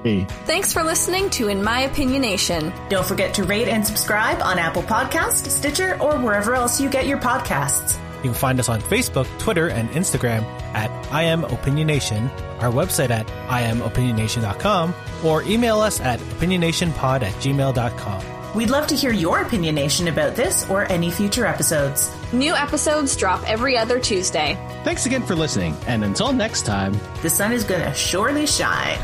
Hey. 0.03 0.25
Thanks 0.45 0.73
for 0.73 0.83
listening 0.83 1.29
to 1.31 1.47
In 1.47 1.63
My 1.63 1.87
Opinionation. 1.87 2.73
Don't 2.89 3.05
forget 3.05 3.33
to 3.35 3.43
rate 3.43 3.69
and 3.69 3.85
subscribe 3.85 4.41
on 4.41 4.59
Apple 4.59 4.83
Podcast, 4.83 5.49
Stitcher, 5.49 5.97
or 6.01 6.17
wherever 6.19 6.55
else 6.55 6.81
you 6.81 6.89
get 6.89 7.07
your 7.07 7.19
podcasts. 7.19 7.97
You 8.23 8.29
can 8.29 8.33
find 8.33 8.59
us 8.59 8.69
on 8.69 8.81
Facebook, 8.81 9.27
Twitter, 9.37 9.67
and 9.67 9.89
Instagram 9.89 10.43
at 10.73 10.89
I 11.11 11.23
Am 11.23 11.41
Opinionation, 11.43 12.29
our 12.61 12.71
website 12.71 13.09
at 13.09 13.27
IamOpinionation.com, 13.49 14.93
or 15.25 15.43
email 15.43 15.81
us 15.81 15.99
at 15.99 16.19
opinionationpod 16.19 17.21
at 17.21 17.33
gmail.com. 17.35 18.23
We'd 18.55 18.69
love 18.69 18.87
to 18.87 18.95
hear 18.95 19.11
your 19.11 19.43
opinionation 19.43 20.09
about 20.09 20.35
this 20.35 20.69
or 20.69 20.89
any 20.91 21.09
future 21.09 21.45
episodes. 21.45 22.11
New 22.31 22.53
episodes 22.53 23.15
drop 23.17 23.43
every 23.49 23.77
other 23.77 23.99
Tuesday. 23.99 24.55
Thanks 24.83 25.05
again 25.05 25.23
for 25.23 25.35
listening, 25.35 25.75
and 25.87 26.03
until 26.03 26.31
next 26.31 26.61
time. 26.65 26.93
The 27.23 27.29
sun 27.29 27.51
is 27.51 27.63
gonna 27.63 27.93
surely 27.93 28.45
shine. 28.45 28.99